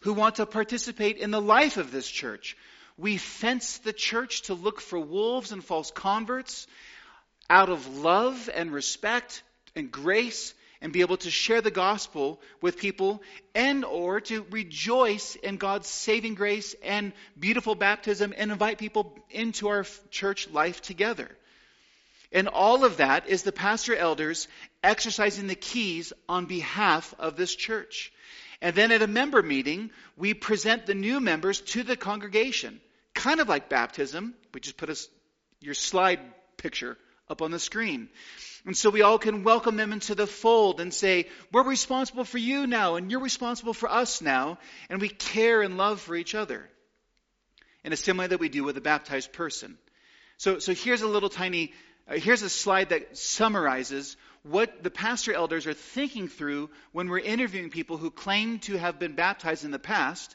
who 0.00 0.12
want 0.12 0.36
to 0.36 0.46
participate 0.46 1.18
in 1.18 1.30
the 1.30 1.40
life 1.40 1.76
of 1.76 1.92
this 1.92 2.08
church. 2.08 2.56
We 2.96 3.16
fence 3.16 3.78
the 3.78 3.92
church 3.92 4.42
to 4.42 4.54
look 4.54 4.80
for 4.80 4.98
wolves 4.98 5.52
and 5.52 5.64
false 5.64 5.90
converts 5.90 6.66
out 7.48 7.68
of 7.68 7.98
love 7.98 8.50
and 8.54 8.72
respect 8.72 9.42
and 9.74 9.90
grace 9.90 10.54
and 10.80 10.92
be 10.92 11.00
able 11.02 11.18
to 11.18 11.30
share 11.30 11.60
the 11.60 11.70
gospel 11.70 12.40
with 12.62 12.78
people 12.78 13.22
and 13.54 13.84
or 13.84 14.20
to 14.20 14.46
rejoice 14.50 15.34
in 15.36 15.56
God's 15.56 15.88
saving 15.88 16.34
grace 16.34 16.74
and 16.82 17.12
beautiful 17.38 17.74
baptism 17.74 18.32
and 18.36 18.50
invite 18.50 18.78
people 18.78 19.14
into 19.30 19.68
our 19.68 19.84
church 20.10 20.48
life 20.50 20.80
together. 20.80 21.28
And 22.32 22.48
all 22.48 22.84
of 22.84 22.98
that 22.98 23.28
is 23.28 23.42
the 23.42 23.52
pastor 23.52 23.94
elders 23.94 24.48
exercising 24.82 25.48
the 25.48 25.54
keys 25.54 26.12
on 26.28 26.46
behalf 26.46 27.14
of 27.18 27.36
this 27.36 27.54
church. 27.54 28.12
And 28.62 28.76
then 28.76 28.92
at 28.92 29.02
a 29.02 29.06
member 29.06 29.42
meeting, 29.42 29.90
we 30.16 30.34
present 30.34 30.86
the 30.86 30.94
new 30.94 31.20
members 31.20 31.60
to 31.62 31.82
the 31.82 31.96
congregation. 31.96 32.80
Kind 33.14 33.40
of 33.40 33.48
like 33.48 33.68
baptism. 33.68 34.34
We 34.52 34.60
just 34.60 34.76
put 34.76 34.90
a, 34.90 34.96
your 35.60 35.74
slide 35.74 36.20
picture 36.56 36.98
up 37.28 37.42
on 37.42 37.50
the 37.50 37.58
screen. 37.58 38.08
And 38.66 38.76
so 38.76 38.90
we 38.90 39.02
all 39.02 39.18
can 39.18 39.44
welcome 39.44 39.76
them 39.76 39.92
into 39.92 40.14
the 40.14 40.26
fold 40.26 40.80
and 40.80 40.92
say, 40.92 41.28
we're 41.50 41.62
responsible 41.62 42.24
for 42.24 42.38
you 42.38 42.66
now, 42.66 42.96
and 42.96 43.10
you're 43.10 43.20
responsible 43.20 43.72
for 43.72 43.90
us 43.90 44.20
now, 44.20 44.58
and 44.90 45.00
we 45.00 45.08
care 45.08 45.62
and 45.62 45.78
love 45.78 46.00
for 46.00 46.14
each 46.14 46.34
other. 46.34 46.68
In 47.82 47.94
a 47.94 47.96
similar 47.96 48.24
way 48.24 48.28
that 48.28 48.40
we 48.40 48.50
do 48.50 48.64
with 48.64 48.76
a 48.76 48.82
baptized 48.82 49.32
person. 49.32 49.78
So, 50.36 50.58
so 50.58 50.74
here's 50.74 51.00
a 51.00 51.08
little 51.08 51.30
tiny, 51.30 51.72
uh, 52.06 52.16
here's 52.16 52.42
a 52.42 52.50
slide 52.50 52.90
that 52.90 53.16
summarizes 53.16 54.18
what 54.42 54.82
the 54.82 54.90
pastor 54.90 55.32
elders 55.32 55.66
are 55.66 55.74
thinking 55.74 56.28
through 56.28 56.70
when 56.92 57.08
we're 57.08 57.18
interviewing 57.18 57.70
people 57.70 57.96
who 57.96 58.10
claim 58.10 58.58
to 58.60 58.76
have 58.76 58.98
been 58.98 59.14
baptized 59.14 59.64
in 59.64 59.70
the 59.70 59.78
past. 59.78 60.34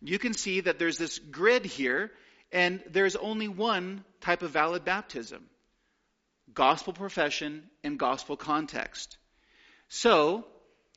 You 0.00 0.18
can 0.18 0.34
see 0.34 0.60
that 0.60 0.78
there's 0.78 0.98
this 0.98 1.18
grid 1.18 1.64
here, 1.64 2.10
and 2.52 2.82
there's 2.90 3.16
only 3.16 3.48
one 3.48 4.04
type 4.20 4.42
of 4.42 4.50
valid 4.50 4.84
baptism 4.84 5.44
gospel 6.52 6.92
profession 6.92 7.62
and 7.84 7.98
gospel 7.98 8.36
context. 8.36 9.18
So, 9.88 10.44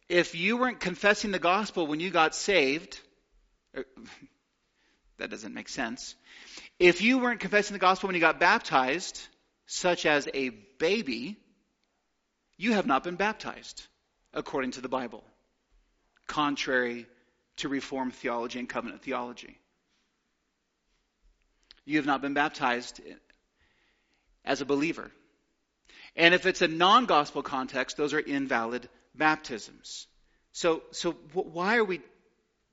if 0.09 0.35
you 0.35 0.57
weren't 0.57 0.79
confessing 0.79 1.31
the 1.31 1.39
gospel 1.39 1.87
when 1.87 1.99
you 1.99 2.09
got 2.09 2.35
saved, 2.35 2.99
er, 3.77 3.85
that 5.17 5.29
doesn't 5.29 5.53
make 5.53 5.69
sense. 5.69 6.15
If 6.79 7.01
you 7.01 7.19
weren't 7.19 7.39
confessing 7.39 7.73
the 7.73 7.79
gospel 7.79 8.07
when 8.07 8.15
you 8.15 8.21
got 8.21 8.39
baptized, 8.39 9.21
such 9.65 10.05
as 10.05 10.27
a 10.33 10.49
baby, 10.49 11.37
you 12.57 12.73
have 12.73 12.85
not 12.85 13.03
been 13.03 13.15
baptized 13.15 13.85
according 14.33 14.71
to 14.71 14.81
the 14.81 14.89
Bible, 14.89 15.23
contrary 16.27 17.05
to 17.57 17.69
Reformed 17.69 18.13
theology 18.13 18.59
and 18.59 18.69
covenant 18.69 19.01
theology. 19.01 19.57
You 21.85 21.97
have 21.97 22.05
not 22.05 22.21
been 22.21 22.33
baptized 22.33 23.01
as 24.45 24.61
a 24.61 24.65
believer. 24.65 25.11
And 26.15 26.33
if 26.33 26.45
it's 26.45 26.61
a 26.61 26.67
non 26.67 27.05
gospel 27.05 27.41
context, 27.41 27.97
those 27.97 28.13
are 28.13 28.19
invalid 28.19 28.87
baptisms. 29.15 30.07
So, 30.51 30.83
so 30.91 31.13
why 31.33 31.77
are 31.77 31.83
we 31.83 32.01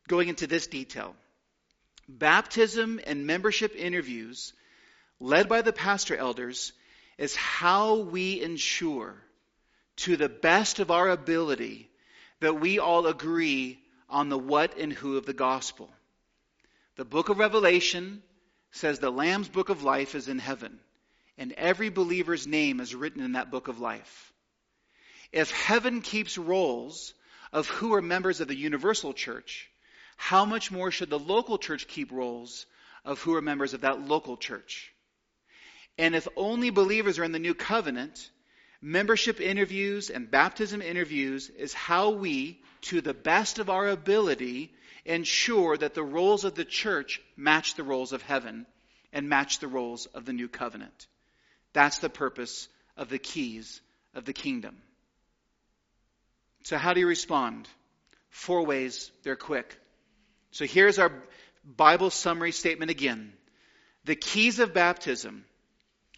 going 0.08 0.28
into 0.28 0.46
this 0.46 0.66
detail? 0.66 1.14
Baptism 2.08 3.00
and 3.06 3.26
membership 3.26 3.74
interviews, 3.76 4.52
led 5.18 5.48
by 5.48 5.62
the 5.62 5.72
pastor 5.72 6.16
elders, 6.16 6.72
is 7.18 7.34
how 7.34 7.96
we 7.96 8.40
ensure, 8.42 9.14
to 10.00 10.16
the 10.16 10.28
best 10.28 10.78
of 10.78 10.90
our 10.90 11.08
ability, 11.08 11.90
that 12.40 12.60
we 12.60 12.78
all 12.78 13.06
agree 13.06 13.78
on 14.08 14.28
the 14.28 14.38
what 14.38 14.78
and 14.78 14.92
who 14.92 15.16
of 15.16 15.26
the 15.26 15.32
gospel. 15.32 15.90
The 16.96 17.04
book 17.04 17.28
of 17.28 17.38
Revelation 17.38 18.22
says 18.72 18.98
the 18.98 19.10
Lamb's 19.10 19.48
book 19.48 19.68
of 19.68 19.82
life 19.82 20.14
is 20.14 20.28
in 20.28 20.38
heaven 20.38 20.80
and 21.40 21.52
every 21.52 21.88
believer's 21.88 22.46
name 22.46 22.80
is 22.80 22.94
written 22.94 23.22
in 23.22 23.32
that 23.32 23.50
book 23.50 23.68
of 23.68 23.80
life. 23.80 24.32
If 25.32 25.50
heaven 25.50 26.02
keeps 26.02 26.36
rolls 26.36 27.14
of 27.50 27.66
who 27.66 27.94
are 27.94 28.02
members 28.02 28.42
of 28.42 28.48
the 28.48 28.54
universal 28.54 29.14
church, 29.14 29.70
how 30.18 30.44
much 30.44 30.70
more 30.70 30.90
should 30.90 31.08
the 31.08 31.18
local 31.18 31.56
church 31.56 31.88
keep 31.88 32.12
rolls 32.12 32.66
of 33.06 33.20
who 33.20 33.34
are 33.34 33.40
members 33.40 33.72
of 33.72 33.80
that 33.80 34.06
local 34.06 34.36
church? 34.36 34.92
And 35.96 36.14
if 36.14 36.28
only 36.36 36.68
believers 36.68 37.18
are 37.18 37.24
in 37.24 37.32
the 37.32 37.38
new 37.38 37.54
covenant, 37.54 38.30
membership 38.82 39.40
interviews 39.40 40.10
and 40.10 40.30
baptism 40.30 40.80
interviews 40.82 41.50
is 41.50 41.74
how 41.74 42.10
we, 42.10 42.60
to 42.82 43.00
the 43.00 43.14
best 43.14 43.58
of 43.58 43.70
our 43.70 43.88
ability, 43.88 44.72
ensure 45.04 45.76
that 45.76 45.94
the 45.94 46.02
rolls 46.02 46.44
of 46.44 46.54
the 46.54 46.64
church 46.64 47.20
match 47.36 47.74
the 47.74 47.82
rolls 47.82 48.12
of 48.12 48.22
heaven 48.22 48.66
and 49.12 49.28
match 49.28 49.58
the 49.58 49.68
rolls 49.68 50.06
of 50.06 50.24
the 50.24 50.32
new 50.32 50.48
covenant. 50.48 51.06
That's 51.72 51.98
the 51.98 52.10
purpose 52.10 52.68
of 52.96 53.08
the 53.08 53.18
keys 53.18 53.80
of 54.14 54.24
the 54.24 54.32
kingdom. 54.32 54.76
So, 56.64 56.76
how 56.76 56.92
do 56.92 57.00
you 57.00 57.06
respond? 57.06 57.68
Four 58.28 58.66
ways, 58.66 59.10
they're 59.22 59.36
quick. 59.36 59.78
So, 60.50 60.66
here's 60.66 60.98
our 60.98 61.12
Bible 61.64 62.10
summary 62.10 62.52
statement 62.52 62.90
again. 62.90 63.32
The 64.04 64.16
keys 64.16 64.58
of 64.58 64.74
baptism 64.74 65.44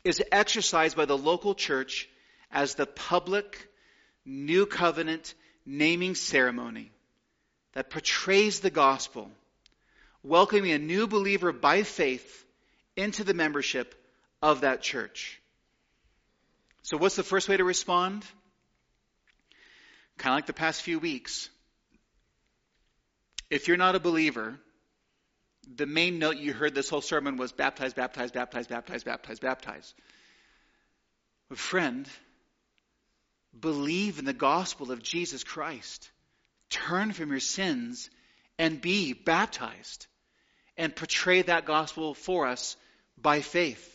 is 0.04 0.22
exercised 0.32 0.96
by 0.96 1.04
the 1.04 1.18
local 1.18 1.54
church 1.54 2.08
as 2.52 2.74
the 2.74 2.86
public 2.86 3.68
new 4.24 4.66
covenant 4.66 5.34
naming 5.64 6.14
ceremony 6.14 6.90
that 7.72 7.90
portrays 7.90 8.60
the 8.60 8.70
gospel, 8.70 9.30
welcoming 10.22 10.72
a 10.72 10.78
new 10.78 11.06
believer 11.06 11.52
by 11.52 11.82
faith 11.82 12.44
into 12.96 13.24
the 13.24 13.34
membership 13.34 13.94
of 14.42 14.60
that 14.60 14.82
church. 14.82 15.40
So, 16.82 16.96
what's 16.96 17.16
the 17.16 17.22
first 17.22 17.48
way 17.48 17.56
to 17.56 17.64
respond? 17.64 18.24
Kind 20.18 20.34
of 20.34 20.36
like 20.36 20.46
the 20.46 20.52
past 20.52 20.82
few 20.82 20.98
weeks. 20.98 21.48
If 23.50 23.68
you're 23.68 23.76
not 23.76 23.94
a 23.94 24.00
believer, 24.00 24.58
the 25.76 25.86
main 25.86 26.18
note 26.18 26.36
you 26.36 26.52
heard 26.52 26.74
this 26.74 26.88
whole 26.88 27.00
sermon 27.00 27.36
was 27.36 27.52
baptize, 27.52 27.94
baptize, 27.94 28.32
baptize, 28.32 28.66
baptize, 28.66 29.04
baptize, 29.04 29.38
baptize. 29.38 29.94
But 31.48 31.58
friend, 31.58 32.08
believe 33.58 34.18
in 34.18 34.24
the 34.24 34.32
gospel 34.32 34.92
of 34.92 35.02
Jesus 35.02 35.44
Christ. 35.44 36.10
Turn 36.70 37.12
from 37.12 37.30
your 37.30 37.40
sins 37.40 38.10
and 38.58 38.80
be 38.80 39.12
baptized 39.12 40.06
and 40.76 40.94
portray 40.94 41.42
that 41.42 41.66
gospel 41.66 42.14
for 42.14 42.46
us 42.46 42.76
by 43.20 43.40
faith. 43.40 43.88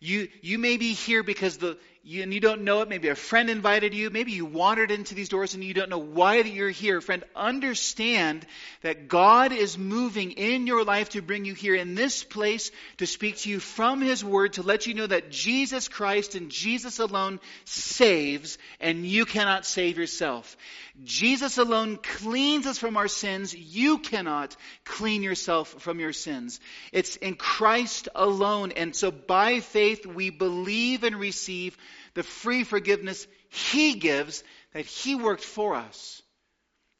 You, 0.00 0.28
you 0.42 0.58
may 0.58 0.76
be 0.76 0.92
here 0.92 1.22
because 1.22 1.56
the, 1.56 1.78
you, 2.04 2.22
and 2.22 2.34
you 2.34 2.40
don't 2.40 2.62
know 2.62 2.82
it. 2.82 2.88
Maybe 2.88 3.08
a 3.08 3.14
friend 3.14 3.48
invited 3.48 3.94
you. 3.94 4.10
Maybe 4.10 4.32
you 4.32 4.44
wandered 4.44 4.90
into 4.90 5.14
these 5.14 5.30
doors 5.30 5.54
and 5.54 5.64
you 5.64 5.72
don't 5.72 5.88
know 5.88 5.98
why 5.98 6.42
that 6.42 6.48
you're 6.48 6.68
here. 6.68 7.00
Friend, 7.00 7.24
understand 7.34 8.46
that 8.82 9.08
God 9.08 9.52
is 9.52 9.78
moving 9.78 10.32
in 10.32 10.66
your 10.66 10.84
life 10.84 11.10
to 11.10 11.22
bring 11.22 11.46
you 11.46 11.54
here 11.54 11.74
in 11.74 11.94
this 11.94 12.22
place 12.22 12.70
to 12.98 13.06
speak 13.06 13.38
to 13.38 13.50
you 13.50 13.58
from 13.58 14.02
His 14.02 14.22
Word 14.22 14.54
to 14.54 14.62
let 14.62 14.86
you 14.86 14.94
know 14.94 15.06
that 15.06 15.30
Jesus 15.30 15.88
Christ 15.88 16.34
and 16.34 16.50
Jesus 16.50 16.98
alone 16.98 17.40
saves 17.64 18.58
and 18.80 19.06
you 19.06 19.24
cannot 19.24 19.64
save 19.64 19.96
yourself. 19.96 20.56
Jesus 21.02 21.58
alone 21.58 21.98
cleans 22.00 22.66
us 22.66 22.78
from 22.78 22.96
our 22.96 23.08
sins. 23.08 23.52
You 23.52 23.98
cannot 23.98 24.54
clean 24.84 25.24
yourself 25.24 25.68
from 25.80 25.98
your 25.98 26.12
sins. 26.12 26.60
It's 26.92 27.16
in 27.16 27.34
Christ 27.34 28.08
alone. 28.14 28.72
And 28.72 28.94
so 28.94 29.10
by 29.10 29.58
faith 29.58 30.06
we 30.06 30.30
believe 30.30 31.02
and 31.02 31.16
receive 31.16 31.76
the 32.14 32.22
free 32.22 32.64
forgiveness 32.64 33.26
He 33.48 33.94
gives 33.94 34.42
that 34.72 34.86
He 34.86 35.14
worked 35.14 35.44
for 35.44 35.74
us. 35.74 36.22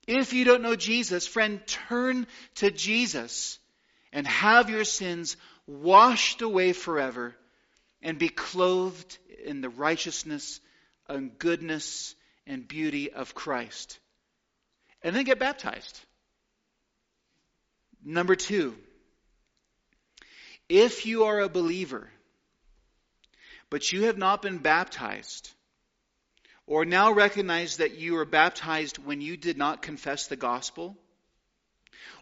If 0.07 0.33
you 0.33 0.45
don't 0.45 0.63
know 0.63 0.77
Jesus, 0.77 1.27
friend, 1.27 1.67
turn 1.67 2.27
to 2.57 2.71
Jesus 2.71 3.59
and 4.13 4.27
have 4.27 4.69
your 4.69 4.85
sins 4.85 5.37
washed 5.67 6.43
away 6.43 6.73
forever 6.73 7.35
and 8.03 8.19
be 8.19 8.29
clothed 8.29 9.19
in 9.45 9.61
the 9.61 9.71
righteousness 9.71 10.61
and 11.09 11.39
goodness 11.39 12.15
and 12.47 12.69
beauty 12.69 13.11
of 13.11 13.35
Christ. 13.35 13.99
And 15.03 15.17
then 15.17 15.25
get 15.25 15.39
baptized. 15.39 16.01
Number 18.05 18.37
two, 18.37 18.75
if 20.69 21.07
you 21.07 21.25
are 21.25 21.41
a 21.41 21.49
believer, 21.49 22.11
but 23.75 23.91
you 23.91 24.05
have 24.05 24.17
not 24.17 24.41
been 24.41 24.59
baptized, 24.59 25.51
or 26.65 26.85
now 26.85 27.11
recognize 27.11 27.79
that 27.79 27.99
you 27.99 28.15
were 28.15 28.25
baptized 28.25 28.99
when 28.99 29.21
you 29.21 29.37
did 29.37 29.59
not 29.59 29.83
confess 29.83 30.29
the 30.29 30.37
gospel, 30.37 30.97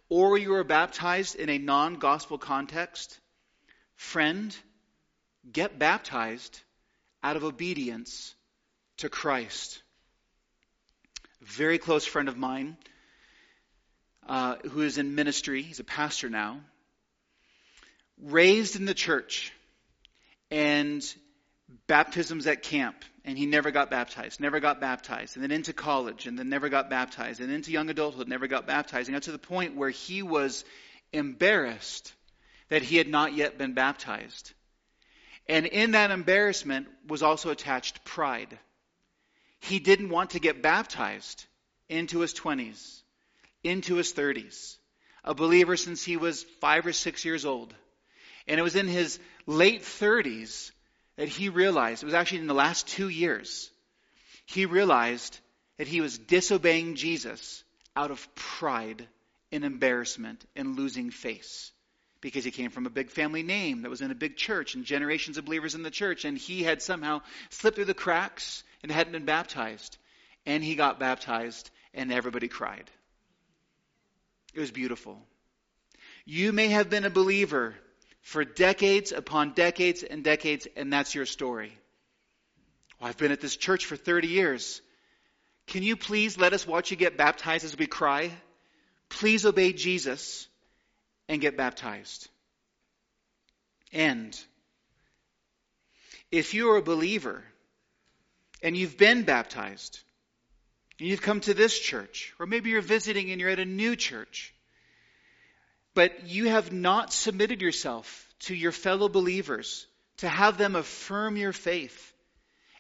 or 0.09 0.39
you 0.39 0.53
were 0.53 0.65
baptized 0.65 1.35
in 1.35 1.51
a 1.51 1.59
non 1.59 1.97
gospel 1.97 2.39
context, 2.39 3.21
friend, 3.97 4.57
get 5.53 5.79
baptized 5.79 6.59
out 7.23 7.37
of 7.37 7.45
obedience 7.45 8.35
to 8.97 9.11
Christ. 9.11 9.83
A 11.43 11.45
very 11.45 11.77
close 11.77 12.07
friend 12.07 12.31
of 12.31 12.39
mine 12.39 12.79
uh, 14.27 14.57
who 14.71 14.81
is 14.81 14.97
in 14.97 15.15
ministry, 15.15 15.61
he's 15.61 15.81
a 15.81 15.85
pastor 15.85 16.31
now, 16.31 16.63
raised 18.23 18.75
in 18.77 18.87
the 18.87 18.95
church 18.95 19.53
and 20.51 21.05
baptisms 21.87 22.47
at 22.47 22.63
camp 22.63 23.05
and 23.25 23.39
he 23.39 23.47
never 23.47 23.71
got 23.71 23.91
baptized, 23.91 24.41
never 24.41 24.61
got 24.61 24.81
baptized, 24.81 25.37
and 25.37 25.43
then 25.43 25.53
into 25.53 25.73
college, 25.73 26.27
and 26.27 26.39
then 26.39 26.49
never 26.49 26.69
got 26.69 26.91
baptized, 26.91 27.41
and 27.41 27.53
into 27.53 27.71
young 27.71 27.89
adulthood, 27.89 28.29
never 28.29 28.49
got 28.49 28.67
baptized, 28.67 29.09
and 29.09 29.15
got 29.15 29.23
to 29.23 29.33
the 29.33 29.39
point 29.39 29.77
where 29.77 29.91
he 29.91 30.23
was 30.23 30.65
embarrassed 31.13 32.13
that 32.69 32.83
he 32.83 32.97
had 32.97 33.09
not 33.09 33.35
yet 33.35 33.59
been 33.59 33.75
baptized. 33.75 34.53
And 35.49 35.67
in 35.67 35.93
that 35.93 36.11
embarrassment 36.11 36.89
was 37.07 37.23
also 37.23 37.51
attached 37.51 38.05
pride. 38.05 38.59
He 39.61 39.79
didn't 39.79 40.09
want 40.09 40.31
to 40.31 40.41
get 40.41 40.63
baptized 40.63 41.45
into 41.89 42.21
his 42.21 42.35
20s, 42.35 43.03
into 43.63 43.97
his 43.97 44.13
30s, 44.13 44.77
a 45.25 45.35
believer 45.35 45.77
since 45.77 46.03
he 46.03 46.17
was 46.17 46.45
five 46.61 46.87
or 46.87 46.93
six 46.93 47.25
years 47.25 47.45
old. 47.45 47.73
And 48.49 48.59
it 48.59 48.63
was 48.63 48.75
in 48.75 48.89
his 48.89 49.21
late 49.47 49.83
30s 49.83 50.73
that 51.17 51.29
he 51.29 51.49
realized, 51.49 52.03
it 52.03 52.07
was 52.07 52.15
actually 52.15 52.41
in 52.41 52.47
the 52.47 52.55
last 52.55 52.89
two 52.89 53.09
years, 53.09 53.71
he 54.47 54.67
realized 54.67 55.39
that 55.79 55.89
he 55.89 56.01
was 56.01 56.19
disobeying 56.19 56.95
Jesus 56.95 57.65
out 57.95 58.11
of 58.11 58.35
pride 58.35 59.07
and 59.51 59.65
embarrassment 59.65 60.45
and 60.57 60.77
losing 60.77 61.11
face. 61.11 61.73
Because 62.21 62.45
he 62.45 62.53
came 62.53 62.71
from 62.71 62.87
a 62.87 62.91
big 62.91 63.11
family 63.11 63.43
name 63.43 63.83
that 63.83 63.91
was 63.91 64.01
in 64.01 64.13
a 64.13 64.15
big 64.15 64.37
church 64.37 64.75
and 64.75 64.85
generations 64.85 65.39
of 65.39 65.45
believers 65.45 65.75
in 65.75 65.83
the 65.83 65.91
church, 65.91 66.25
and 66.25 66.39
he 66.39 66.63
had 66.63 66.81
somehow 66.81 67.21
slipped 67.51 67.75
through 67.75 67.87
the 67.87 67.95
cracks 67.95 68.63
and 68.83 68.93
hadn't 68.93 69.13
been 69.13 69.25
baptized. 69.25 69.99
And 70.47 70.63
he 70.63 70.77
got 70.77 71.01
baptized, 71.01 71.71
and 71.93 72.13
everybody 72.13 72.49
cried. 72.49 72.89
It 74.55 74.61
was 74.61 74.71
beautiful. 74.71 75.21
You 76.25 76.53
may 76.53 76.69
have 76.69 76.91
been 76.91 77.05
a 77.05 77.11
believer 77.11 77.75
for 78.23 78.45
decades 78.45 79.13
upon 79.13 79.53
decades 79.53 80.03
and 80.03 80.25
decades, 80.25 80.67
and 80.77 80.93
that's 80.93 81.15
your 81.15 81.27
story. 81.27 81.77
Well, 83.01 83.09
I've 83.09 83.17
been 83.17 83.33
at 83.33 83.41
this 83.41 83.57
church 83.57 83.85
for 83.85 83.97
30 83.97 84.29
years. 84.29 84.81
Can 85.67 85.83
you 85.83 85.97
please 85.97 86.39
let 86.39 86.53
us 86.53 86.67
watch 86.67 86.91
you 86.91 86.97
get 86.97 87.17
baptized 87.17 87.65
as 87.65 87.77
we 87.77 87.87
cry? 87.87 88.31
Please 89.09 89.45
obey 89.45 89.73
Jesus 89.73 90.49
and 91.29 91.41
get 91.41 91.57
baptized. 91.57 92.29
And 93.93 94.39
if 96.31 96.55
you're 96.55 96.77
a 96.77 96.83
believer 96.83 97.45
and 98.63 98.77
you've 98.77 98.97
been 98.97 99.25
baptized, 99.25 100.01
and 100.99 101.09
you've 101.09 101.23
come 101.23 101.41
to 101.41 101.55
this 101.55 101.79
church, 101.79 102.33
or 102.39 102.47
maybe 102.47 102.71
you're 102.71 102.81
visiting 102.81 103.33
and 103.33 103.41
you're 103.41 103.51
at 103.51 103.59
a 103.59 103.65
new 103.65 103.97
church, 103.97 104.52
but 105.95 106.27
you 106.27 106.49
have 106.49 106.73
not 106.73 107.13
submitted 107.13 107.61
yourself 107.61 108.29
to 108.41 108.55
your 108.55 108.73
fellow 108.73 109.09
believers 109.09 109.87
to 110.19 110.29
have 110.29 110.59
them 110.59 110.77
affirm 110.77 111.37
your 111.37 111.53
faith 111.53 112.13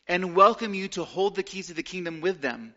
and 0.08 0.34
welcome 0.34 0.74
you 0.74 0.88
to 0.88 1.04
hold 1.04 1.34
the 1.34 1.42
keys 1.42 1.70
of 1.70 1.76
the 1.76 1.82
kingdom 1.82 2.20
with 2.20 2.40
them. 2.40 2.74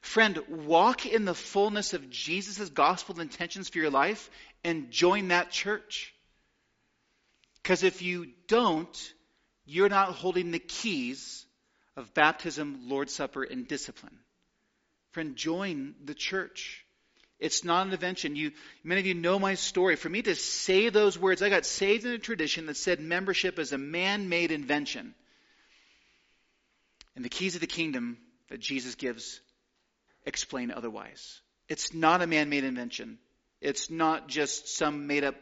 Friend, 0.00 0.38
walk 0.48 1.06
in 1.06 1.24
the 1.24 1.34
fullness 1.34 1.92
of 1.92 2.10
Jesus' 2.10 2.70
gospel 2.70 3.20
intentions 3.20 3.68
for 3.68 3.78
your 3.78 3.90
life 3.90 4.30
and 4.64 4.90
join 4.90 5.28
that 5.28 5.50
church. 5.50 6.14
Because 7.62 7.82
if 7.82 8.02
you 8.02 8.28
don't, 8.46 9.12
you're 9.66 9.88
not 9.88 10.12
holding 10.12 10.50
the 10.50 10.58
keys 10.58 11.44
of 11.96 12.14
baptism, 12.14 12.88
Lord's 12.88 13.14
Supper, 13.14 13.42
and 13.42 13.66
discipline. 13.66 14.18
Friend, 15.12 15.36
join 15.36 15.94
the 16.04 16.14
church. 16.14 16.84
It's 17.38 17.62
not 17.62 17.86
an 17.86 17.92
invention. 17.92 18.34
You, 18.34 18.52
many 18.82 19.00
of 19.00 19.06
you 19.06 19.14
know 19.14 19.38
my 19.38 19.54
story. 19.54 19.94
For 19.96 20.08
me 20.08 20.22
to 20.22 20.34
say 20.34 20.88
those 20.88 21.18
words, 21.18 21.40
I 21.40 21.50
got 21.50 21.64
saved 21.64 22.04
in 22.04 22.12
a 22.12 22.18
tradition 22.18 22.66
that 22.66 22.76
said 22.76 23.00
membership 23.00 23.58
is 23.58 23.72
a 23.72 23.78
man-made 23.78 24.50
invention. 24.50 25.14
And 27.14 27.24
the 27.24 27.28
keys 27.28 27.54
of 27.54 27.60
the 27.60 27.66
kingdom 27.68 28.18
that 28.48 28.60
Jesus 28.60 28.96
gives 28.96 29.40
explain 30.26 30.72
otherwise. 30.72 31.40
It's 31.68 31.94
not 31.94 32.22
a 32.22 32.26
man-made 32.26 32.64
invention. 32.64 33.18
It's 33.60 33.88
not 33.88 34.28
just 34.28 34.76
some 34.76 35.06
made-up 35.06 35.36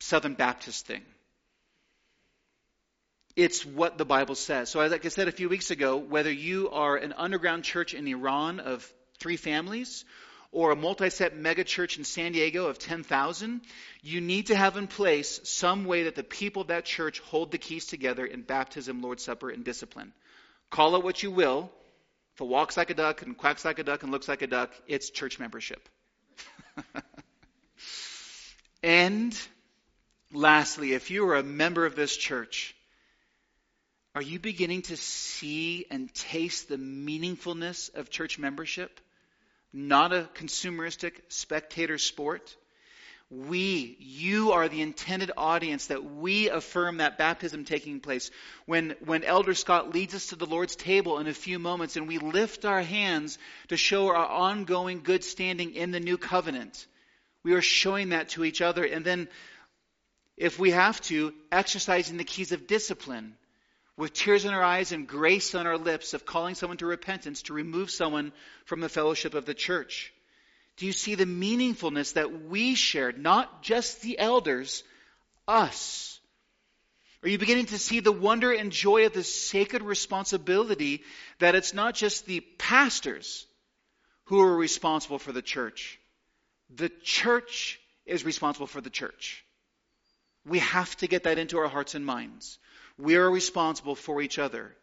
Southern 0.00 0.34
Baptist 0.34 0.86
thing. 0.86 1.02
It's 3.36 3.64
what 3.64 3.98
the 3.98 4.04
Bible 4.04 4.34
says. 4.34 4.68
So, 4.70 4.84
like 4.84 5.06
I 5.06 5.08
said 5.08 5.28
a 5.28 5.32
few 5.32 5.48
weeks 5.48 5.70
ago, 5.70 5.96
whether 5.96 6.30
you 6.30 6.70
are 6.70 6.96
an 6.96 7.14
underground 7.16 7.64
church 7.64 7.94
in 7.94 8.06
Iran 8.06 8.58
of 8.60 8.90
three 9.18 9.36
families 9.36 10.04
or 10.50 10.70
a 10.70 10.76
multi-site 10.76 11.40
megachurch 11.40 11.98
in 11.98 12.04
San 12.04 12.32
Diego 12.32 12.66
of 12.66 12.78
10,000, 12.78 13.60
you 14.02 14.20
need 14.20 14.46
to 14.46 14.56
have 14.56 14.76
in 14.76 14.86
place 14.86 15.40
some 15.44 15.84
way 15.84 16.04
that 16.04 16.14
the 16.14 16.24
people 16.24 16.62
of 16.62 16.68
that 16.68 16.84
church 16.84 17.20
hold 17.20 17.50
the 17.50 17.58
keys 17.58 17.86
together 17.86 18.24
in 18.24 18.42
baptism, 18.42 19.02
Lord's 19.02 19.22
Supper, 19.22 19.50
and 19.50 19.64
discipline. 19.64 20.12
Call 20.70 20.96
it 20.96 21.04
what 21.04 21.22
you 21.22 21.30
will. 21.30 21.70
If 22.34 22.40
it 22.40 22.46
walks 22.46 22.76
like 22.76 22.90
a 22.90 22.94
duck 22.94 23.22
and 23.22 23.36
quacks 23.36 23.64
like 23.64 23.78
a 23.78 23.84
duck 23.84 24.02
and 24.02 24.12
looks 24.12 24.28
like 24.28 24.42
a 24.42 24.46
duck, 24.46 24.72
it's 24.86 25.10
church 25.10 25.38
membership. 25.38 25.86
and 28.82 29.38
lastly, 30.32 30.92
if 30.92 31.10
you 31.10 31.28
are 31.28 31.36
a 31.36 31.42
member 31.42 31.84
of 31.84 31.96
this 31.96 32.16
church, 32.16 32.74
are 34.14 34.22
you 34.22 34.38
beginning 34.38 34.82
to 34.82 34.96
see 34.96 35.84
and 35.90 36.12
taste 36.14 36.68
the 36.68 36.76
meaningfulness 36.76 37.94
of 37.94 38.08
church 38.08 38.38
membership? 38.38 39.00
Not 39.72 40.12
a 40.12 40.28
consumeristic 40.34 41.12
spectator 41.28 41.98
sport. 41.98 42.56
We, 43.30 43.96
you 44.00 44.52
are 44.52 44.68
the 44.68 44.80
intended 44.80 45.32
audience 45.36 45.88
that 45.88 46.02
we 46.02 46.48
affirm 46.48 46.96
that 46.96 47.18
baptism 47.18 47.66
taking 47.66 48.00
place. 48.00 48.30
When, 48.64 48.94
when 49.04 49.22
Elder 49.22 49.52
Scott 49.52 49.92
leads 49.92 50.14
us 50.14 50.28
to 50.28 50.36
the 50.36 50.46
Lord's 50.46 50.76
table 50.76 51.18
in 51.18 51.26
a 51.26 51.34
few 51.34 51.58
moments 51.58 51.96
and 51.96 52.08
we 52.08 52.16
lift 52.16 52.64
our 52.64 52.80
hands 52.80 53.38
to 53.68 53.76
show 53.76 54.08
our 54.08 54.26
ongoing 54.26 55.02
good 55.02 55.24
standing 55.24 55.74
in 55.74 55.90
the 55.90 56.00
new 56.00 56.16
covenant, 56.16 56.86
we 57.42 57.52
are 57.52 57.60
showing 57.60 58.10
that 58.10 58.30
to 58.30 58.44
each 58.44 58.62
other. 58.62 58.84
And 58.84 59.04
then, 59.04 59.28
if 60.38 60.58
we 60.58 60.70
have 60.70 60.98
to, 61.02 61.34
exercising 61.52 62.16
the 62.16 62.24
keys 62.24 62.52
of 62.52 62.66
discipline 62.66 63.34
with 63.98 64.12
tears 64.12 64.44
in 64.44 64.54
our 64.54 64.62
eyes 64.62 64.92
and 64.92 65.08
grace 65.08 65.56
on 65.56 65.66
our 65.66 65.76
lips 65.76 66.14
of 66.14 66.24
calling 66.24 66.54
someone 66.54 66.78
to 66.78 66.86
repentance 66.86 67.42
to 67.42 67.52
remove 67.52 67.90
someone 67.90 68.32
from 68.64 68.80
the 68.80 68.88
fellowship 68.88 69.34
of 69.34 69.44
the 69.44 69.54
church? 69.54 70.14
Do 70.76 70.86
you 70.86 70.92
see 70.92 71.16
the 71.16 71.26
meaningfulness 71.26 72.12
that 72.14 72.44
we 72.44 72.76
shared, 72.76 73.20
not 73.20 73.62
just 73.62 74.00
the 74.00 74.16
elders, 74.16 74.84
us? 75.48 76.20
Are 77.24 77.28
you 77.28 77.38
beginning 77.38 77.66
to 77.66 77.78
see 77.78 77.98
the 77.98 78.12
wonder 78.12 78.52
and 78.52 78.70
joy 78.70 79.04
of 79.06 79.14
the 79.14 79.24
sacred 79.24 79.82
responsibility 79.82 81.02
that 81.40 81.56
it's 81.56 81.74
not 81.74 81.96
just 81.96 82.24
the 82.24 82.40
pastors 82.56 83.44
who 84.26 84.40
are 84.40 84.56
responsible 84.56 85.18
for 85.18 85.32
the 85.32 85.42
church? 85.42 85.98
The 86.70 86.92
church 87.02 87.80
is 88.06 88.24
responsible 88.24 88.68
for 88.68 88.80
the 88.80 88.90
church. 88.90 89.44
We 90.46 90.60
have 90.60 90.96
to 90.98 91.08
get 91.08 91.24
that 91.24 91.38
into 91.38 91.58
our 91.58 91.68
hearts 91.68 91.96
and 91.96 92.06
minds. 92.06 92.60
We 92.98 93.16
are 93.16 93.30
responsible 93.30 93.94
for 93.94 94.20
each 94.20 94.38
other. 94.38 94.74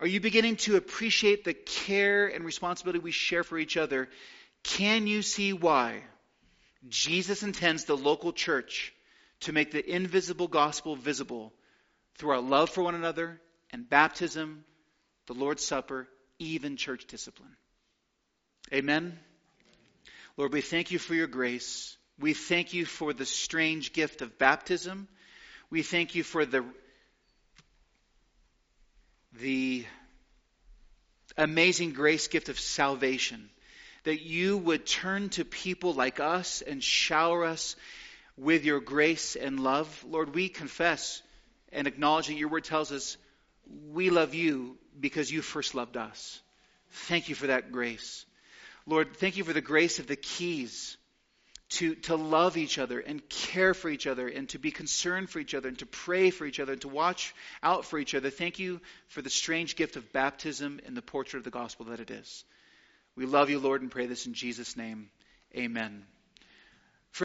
Are 0.00 0.06
you 0.06 0.20
beginning 0.20 0.56
to 0.56 0.76
appreciate 0.76 1.44
the 1.44 1.54
care 1.54 2.28
and 2.28 2.44
responsibility 2.44 2.98
we 2.98 3.10
share 3.10 3.44
for 3.44 3.58
each 3.58 3.76
other? 3.76 4.08
Can 4.62 5.06
you 5.06 5.22
see 5.22 5.52
why 5.52 6.02
Jesus 6.88 7.42
intends 7.42 7.84
the 7.84 7.96
local 7.96 8.32
church 8.32 8.94
to 9.40 9.52
make 9.52 9.70
the 9.70 9.94
invisible 9.94 10.48
gospel 10.48 10.96
visible 10.96 11.52
through 12.16 12.30
our 12.30 12.40
love 12.40 12.70
for 12.70 12.82
one 12.82 12.94
another 12.94 13.40
and 13.70 13.88
baptism, 13.88 14.64
the 15.26 15.34
Lord's 15.34 15.64
Supper, 15.64 16.08
even 16.38 16.76
church 16.76 17.06
discipline? 17.06 17.56
Amen. 18.72 19.18
Lord, 20.36 20.52
we 20.52 20.60
thank 20.60 20.92
you 20.92 20.98
for 20.98 21.14
your 21.14 21.26
grace. 21.26 21.96
We 22.20 22.34
thank 22.34 22.72
you 22.72 22.84
for 22.84 23.12
the 23.12 23.26
strange 23.26 23.92
gift 23.92 24.22
of 24.22 24.38
baptism. 24.38 25.08
We 25.70 25.82
thank 25.82 26.14
you 26.14 26.22
for 26.22 26.46
the 26.46 26.64
the 29.32 29.84
amazing 31.36 31.92
grace 31.92 32.28
gift 32.28 32.48
of 32.48 32.58
salvation. 32.58 33.48
That 34.04 34.22
you 34.22 34.56
would 34.58 34.86
turn 34.86 35.28
to 35.30 35.44
people 35.44 35.94
like 35.94 36.20
us 36.20 36.62
and 36.62 36.82
shower 36.82 37.44
us 37.44 37.76
with 38.36 38.64
your 38.64 38.80
grace 38.80 39.36
and 39.36 39.60
love. 39.60 40.04
Lord, 40.08 40.34
we 40.34 40.48
confess 40.48 41.22
and 41.72 41.86
acknowledge 41.86 42.28
that 42.28 42.34
your 42.34 42.48
word 42.48 42.64
tells 42.64 42.92
us 42.92 43.16
we 43.90 44.10
love 44.10 44.34
you 44.34 44.76
because 44.98 45.30
you 45.30 45.42
first 45.42 45.74
loved 45.74 45.96
us. 45.96 46.40
Thank 46.90 47.28
you 47.28 47.34
for 47.34 47.48
that 47.48 47.72
grace. 47.72 48.24
Lord, 48.86 49.16
thank 49.16 49.36
you 49.36 49.44
for 49.44 49.52
the 49.52 49.60
grace 49.60 49.98
of 49.98 50.06
the 50.06 50.16
keys 50.16 50.97
to, 51.70 51.94
to 51.94 52.16
love 52.16 52.56
each 52.56 52.78
other 52.78 52.98
and 52.98 53.26
care 53.28 53.74
for 53.74 53.88
each 53.90 54.06
other 54.06 54.26
and 54.26 54.48
to 54.50 54.58
be 54.58 54.70
concerned 54.70 55.28
for 55.28 55.38
each 55.38 55.54
other 55.54 55.68
and 55.68 55.78
to 55.78 55.86
pray 55.86 56.30
for 56.30 56.46
each 56.46 56.60
other 56.60 56.72
and 56.72 56.80
to 56.82 56.88
watch 56.88 57.34
out 57.62 57.84
for 57.84 57.98
each 57.98 58.14
other. 58.14 58.30
Thank 58.30 58.58
you 58.58 58.80
for 59.08 59.20
the 59.20 59.30
strange 59.30 59.76
gift 59.76 59.96
of 59.96 60.12
baptism 60.12 60.80
and 60.86 60.96
the 60.96 61.02
portrait 61.02 61.38
of 61.38 61.44
the 61.44 61.50
gospel 61.50 61.86
that 61.86 62.00
it 62.00 62.10
is. 62.10 62.44
We 63.16 63.26
love 63.26 63.50
you, 63.50 63.58
Lord, 63.58 63.82
and 63.82 63.90
pray 63.90 64.06
this 64.06 64.26
in 64.26 64.34
Jesus' 64.34 64.76
name. 64.76 65.10
Amen. 65.56 66.04